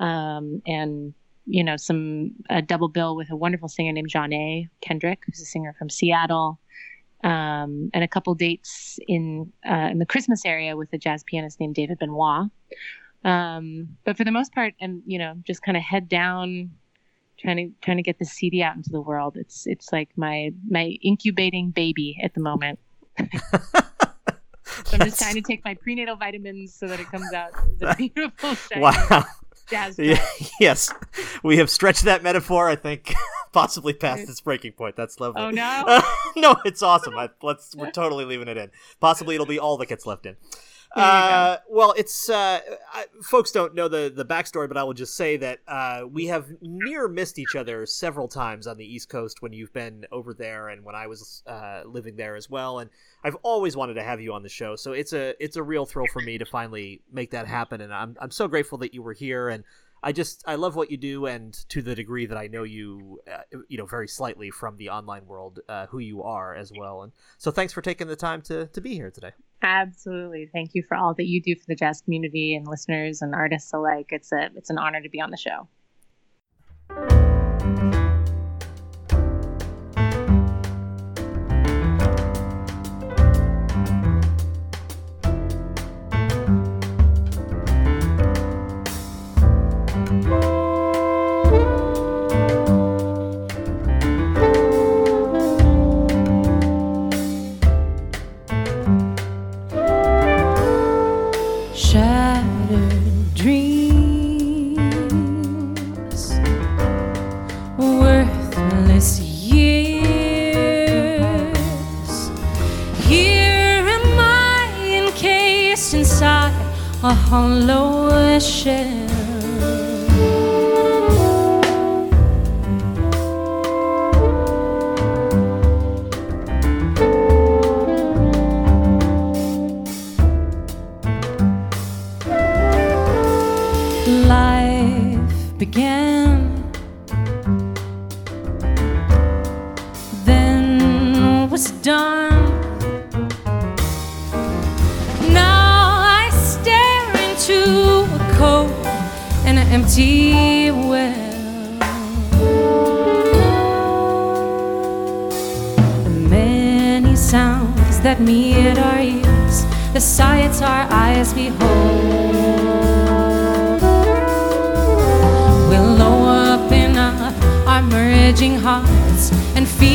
um, 0.00 0.62
and 0.66 1.14
you 1.47 1.64
know 1.64 1.76
some 1.76 2.32
a 2.51 2.62
double 2.62 2.88
bill 2.88 3.16
with 3.16 3.30
a 3.30 3.36
wonderful 3.36 3.68
singer 3.68 3.93
named 3.93 4.11
Johnaye 4.11 4.68
Kendrick, 4.80 5.22
who's 5.26 5.40
a 5.40 5.45
singer 5.45 5.74
from 5.78 5.90
Seattle, 5.90 6.59
um, 7.24 7.90
and 7.95 8.05
a 8.05 8.09
couple 8.09 8.34
dates 8.34 8.99
in 9.09 9.53
uh, 9.68 9.88
in 9.90 9.99
the 9.99 10.07
Christmas 10.07 10.45
area 10.45 10.76
with 10.76 10.93
a 10.93 10.99
jazz 10.99 11.24
pianist 11.24 11.61
named 11.61 11.74
David 11.74 11.99
Benoit. 11.99 12.49
Um, 13.24 13.97
but 14.05 14.16
for 14.16 14.24
the 14.24 14.32
most 14.32 14.53
part, 14.53 14.74
I'm 14.80 15.03
you 15.07 15.18
know 15.18 15.34
just 15.45 15.62
kind 15.62 15.76
of 15.76 15.82
head 15.82 16.09
down, 16.09 16.70
trying 17.38 17.57
to 17.57 17.70
trying 17.80 17.97
to 17.97 18.03
get 18.03 18.18
the 18.18 18.24
CD 18.24 18.62
out 18.62 18.76
into 18.76 18.90
the 18.90 19.01
world. 19.01 19.36
It's 19.36 19.66
it's 19.66 19.93
like 19.93 20.11
my 20.16 20.53
my 20.68 20.97
incubating 21.03 21.70
baby 21.70 22.18
at 22.22 22.34
the 22.34 22.40
moment. 22.40 22.78
So 24.84 24.97
I'm 24.97 25.01
just 25.01 25.18
trying 25.20 25.34
to 25.34 25.43
take 25.43 25.64
my 25.64 25.74
prenatal 25.74 26.16
vitamins 26.16 26.74
so 26.74 26.86
that 26.86 26.99
it 26.99 27.07
comes 27.11 27.30
out 27.32 27.53
beautiful, 27.99 28.55
shiny 28.55 28.80
wow 28.80 29.24
jazz. 29.72 29.98
Yeah, 29.98 30.24
yes 30.60 30.92
we 31.42 31.56
have 31.58 31.68
stretched 31.70 32.04
that 32.04 32.22
metaphor 32.22 32.68
i 32.68 32.76
think 32.76 33.12
possibly 33.52 33.92
past 33.92 34.28
its 34.28 34.40
breaking 34.40 34.72
point 34.72 34.94
that's 34.96 35.18
lovely 35.20 35.42
Oh 35.42 35.50
no! 35.62 35.84
Uh, 35.86 36.02
no, 36.36 36.56
it's 36.64 36.82
awesome. 36.82 37.16
I, 37.16 37.28
let's 37.42 37.74
we're 37.74 37.90
totally 37.90 38.24
leaving 38.24 38.48
it 38.48 38.56
in. 38.56 38.70
Possibly 39.00 39.34
it'll 39.34 39.46
be 39.46 39.58
all 39.58 39.76
that 39.78 39.88
gets 39.88 40.06
left 40.06 40.24
in. 40.26 40.36
Uh, 40.95 41.57
well, 41.70 41.95
it's 41.97 42.28
uh, 42.28 42.61
I, 42.93 43.07
folks 43.22 43.51
don't 43.51 43.74
know 43.74 43.88
the 43.88 44.12
the 44.14 44.24
backstory, 44.24 44.68
but 44.68 44.76
I 44.76 44.84
will 44.84 44.93
just 44.93 45.14
say 45.16 45.36
that 45.38 45.61
uh, 45.66 46.03
we 46.11 46.26
have 46.26 46.47
near 46.61 47.09
missed 47.09 47.38
each 47.38 47.57
other 47.57 47.86
several 47.86 48.28
times 48.28 48.66
on 48.66 48.76
the 48.76 48.84
East 48.84 49.09
Coast 49.09 49.40
when 49.40 49.53
you've 49.53 49.72
been 49.72 50.05
over 50.12 50.34
there, 50.34 50.68
and 50.68 50.84
when 50.84 50.95
I 50.95 51.07
was 51.07 51.43
uh, 51.47 51.82
living 51.86 52.16
there 52.16 52.36
as 52.36 52.51
well. 52.51 52.80
And 52.80 52.90
I've 53.24 53.36
always 53.43 53.76
wanted 53.76 53.95
to 53.95 54.03
have 54.03 54.20
you 54.20 54.34
on 54.34 54.43
the 54.43 54.49
show, 54.51 54.76
so 54.76 54.93
it's 54.93 55.12
a 55.14 55.34
it's 55.43 55.57
a 55.57 55.62
real 55.62 55.86
thrill 55.86 56.07
for 56.12 56.20
me 56.20 56.36
to 56.38 56.45
finally 56.45 57.01
make 57.11 57.30
that 57.30 57.47
happen. 57.47 57.80
And 57.80 57.93
I'm 57.93 58.16
I'm 58.20 58.30
so 58.30 58.47
grateful 58.47 58.78
that 58.78 58.93
you 58.93 59.03
were 59.03 59.14
here 59.14 59.49
and 59.49 59.64
I 60.03 60.12
just 60.12 60.42
I 60.46 60.57
love 60.57 60.74
what 60.74 60.90
you 60.90 60.96
do, 60.96 61.26
and 61.26 61.53
to 61.68 61.80
the 61.80 61.94
degree 61.94 62.26
that 62.26 62.36
I 62.36 62.48
know 62.48 62.64
you, 62.64 63.20
uh, 63.30 63.59
you 63.68 63.78
know, 63.78 63.86
very 63.86 64.09
slightly 64.09 64.50
from 64.50 64.76
the 64.76 64.90
online 64.90 65.26
world, 65.26 65.61
uh, 65.68 65.86
who 65.86 66.00
you 66.00 66.22
are 66.22 66.55
as 66.55 66.72
well. 66.76 67.03
And 67.03 67.12
so, 67.38 67.50
thanks 67.50 67.72
for 67.72 67.82
taking 67.82 68.09
the 68.09 68.16
time 68.16 68.42
to 68.42 68.66
to 68.66 68.80
be 68.80 68.94
here 68.94 69.11
today. 69.11 69.32
Absolutely, 69.62 70.48
thank 70.53 70.74
you 70.74 70.82
for 70.82 70.96
all 70.96 71.14
that 71.14 71.26
you 71.26 71.40
do 71.40 71.55
for 71.55 71.66
the 71.68 71.76
jazz 71.76 72.00
community 72.00 72.57
and 72.57 72.66
listeners 72.66 73.22
and 73.22 73.34
artists 73.34 73.72
alike. 73.72 74.07
It's 74.11 74.32
a 74.32 74.50
it's 74.57 74.70
an 74.70 74.78
honor 74.78 75.00
to 75.00 75.09
be 75.09 75.20
on 75.20 75.30
the 75.30 75.36
show. 75.36 75.68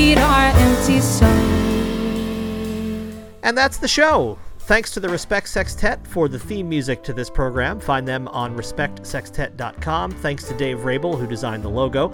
Feed 0.08 0.18
our 0.20 0.46
empty 0.56 1.02
souls. 1.02 1.32
And 3.44 3.58
that's 3.58 3.78
the 3.78 3.90
show. 3.90 4.38
Thanks 4.60 4.92
to 4.92 5.02
the 5.02 5.10
Respect 5.10 5.50
Sextet 5.50 6.08
for 6.08 6.30
the 6.30 6.40
theme 6.40 6.70
music 6.70 7.04
to 7.04 7.14
this 7.14 7.30
program. 7.30 7.80
Find 7.80 8.08
them 8.08 8.30
on 8.30 8.56
respectsextet.com. 8.56 10.12
Thanks 10.12 10.46
to 10.46 10.56
Dave 10.56 10.86
Rabel, 10.86 11.18
who 11.18 11.28
designed 11.28 11.64
the 11.64 11.70
logo. 11.70 12.14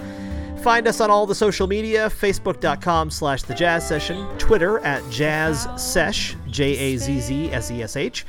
Find 0.62 0.88
us 0.88 1.02
on 1.02 1.12
all 1.12 1.28
the 1.28 1.36
social 1.36 1.68
media, 1.68 2.10
facebook.com 2.10 3.12
slash 3.12 3.44
the 3.44 3.54
jazz 3.54 3.88
session, 3.88 4.26
Twitter 4.38 4.80
at 4.80 5.08
jazz 5.12 5.68
sesh, 5.78 6.36
J-A-Z-Z-S-E-S-H. 6.48 8.26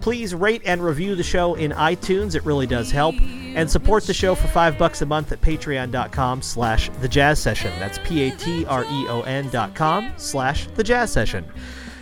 Please 0.00 0.34
rate 0.34 0.62
and 0.64 0.82
review 0.82 1.14
the 1.14 1.22
show 1.22 1.54
in 1.54 1.72
iTunes. 1.72 2.34
It 2.34 2.44
really 2.44 2.66
does 2.66 2.90
help. 2.90 3.14
And 3.20 3.70
support 3.70 4.04
the 4.04 4.14
show 4.14 4.34
for 4.34 4.46
five 4.48 4.78
bucks 4.78 5.02
a 5.02 5.06
month 5.06 5.32
at 5.32 5.40
patreon.com 5.40 6.42
slash 6.42 6.90
the 7.00 7.08
jazz 7.08 7.40
session. 7.40 7.72
That's 7.78 7.98
P-A-T-R-E-O-N 8.04 9.50
dot 9.50 9.74
com 9.74 10.12
slash 10.16 10.68
the 10.74 10.84
jazz 10.84 11.12
session. 11.12 11.44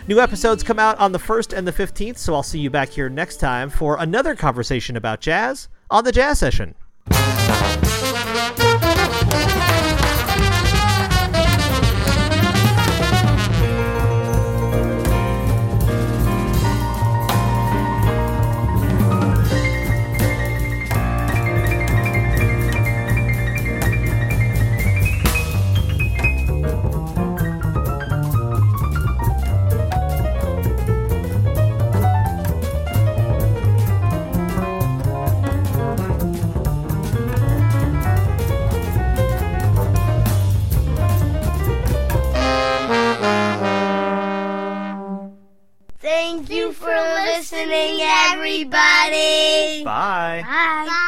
New 0.07 0.19
episodes 0.19 0.63
come 0.63 0.79
out 0.79 0.97
on 0.99 1.11
the 1.11 1.19
1st 1.19 1.57
and 1.57 1.67
the 1.67 1.73
15th, 1.73 2.17
so 2.17 2.33
I'll 2.33 2.43
see 2.43 2.59
you 2.59 2.69
back 2.69 2.89
here 2.89 3.09
next 3.09 3.37
time 3.37 3.69
for 3.69 3.97
another 3.99 4.35
conversation 4.35 4.95
about 4.95 5.19
jazz 5.19 5.67
on 5.89 6.05
the 6.05 6.13
jazz 6.13 6.39
session. 6.39 6.75
Everybody. 49.97 50.43
Bye. 50.43 50.85
Bye. 50.85 51.06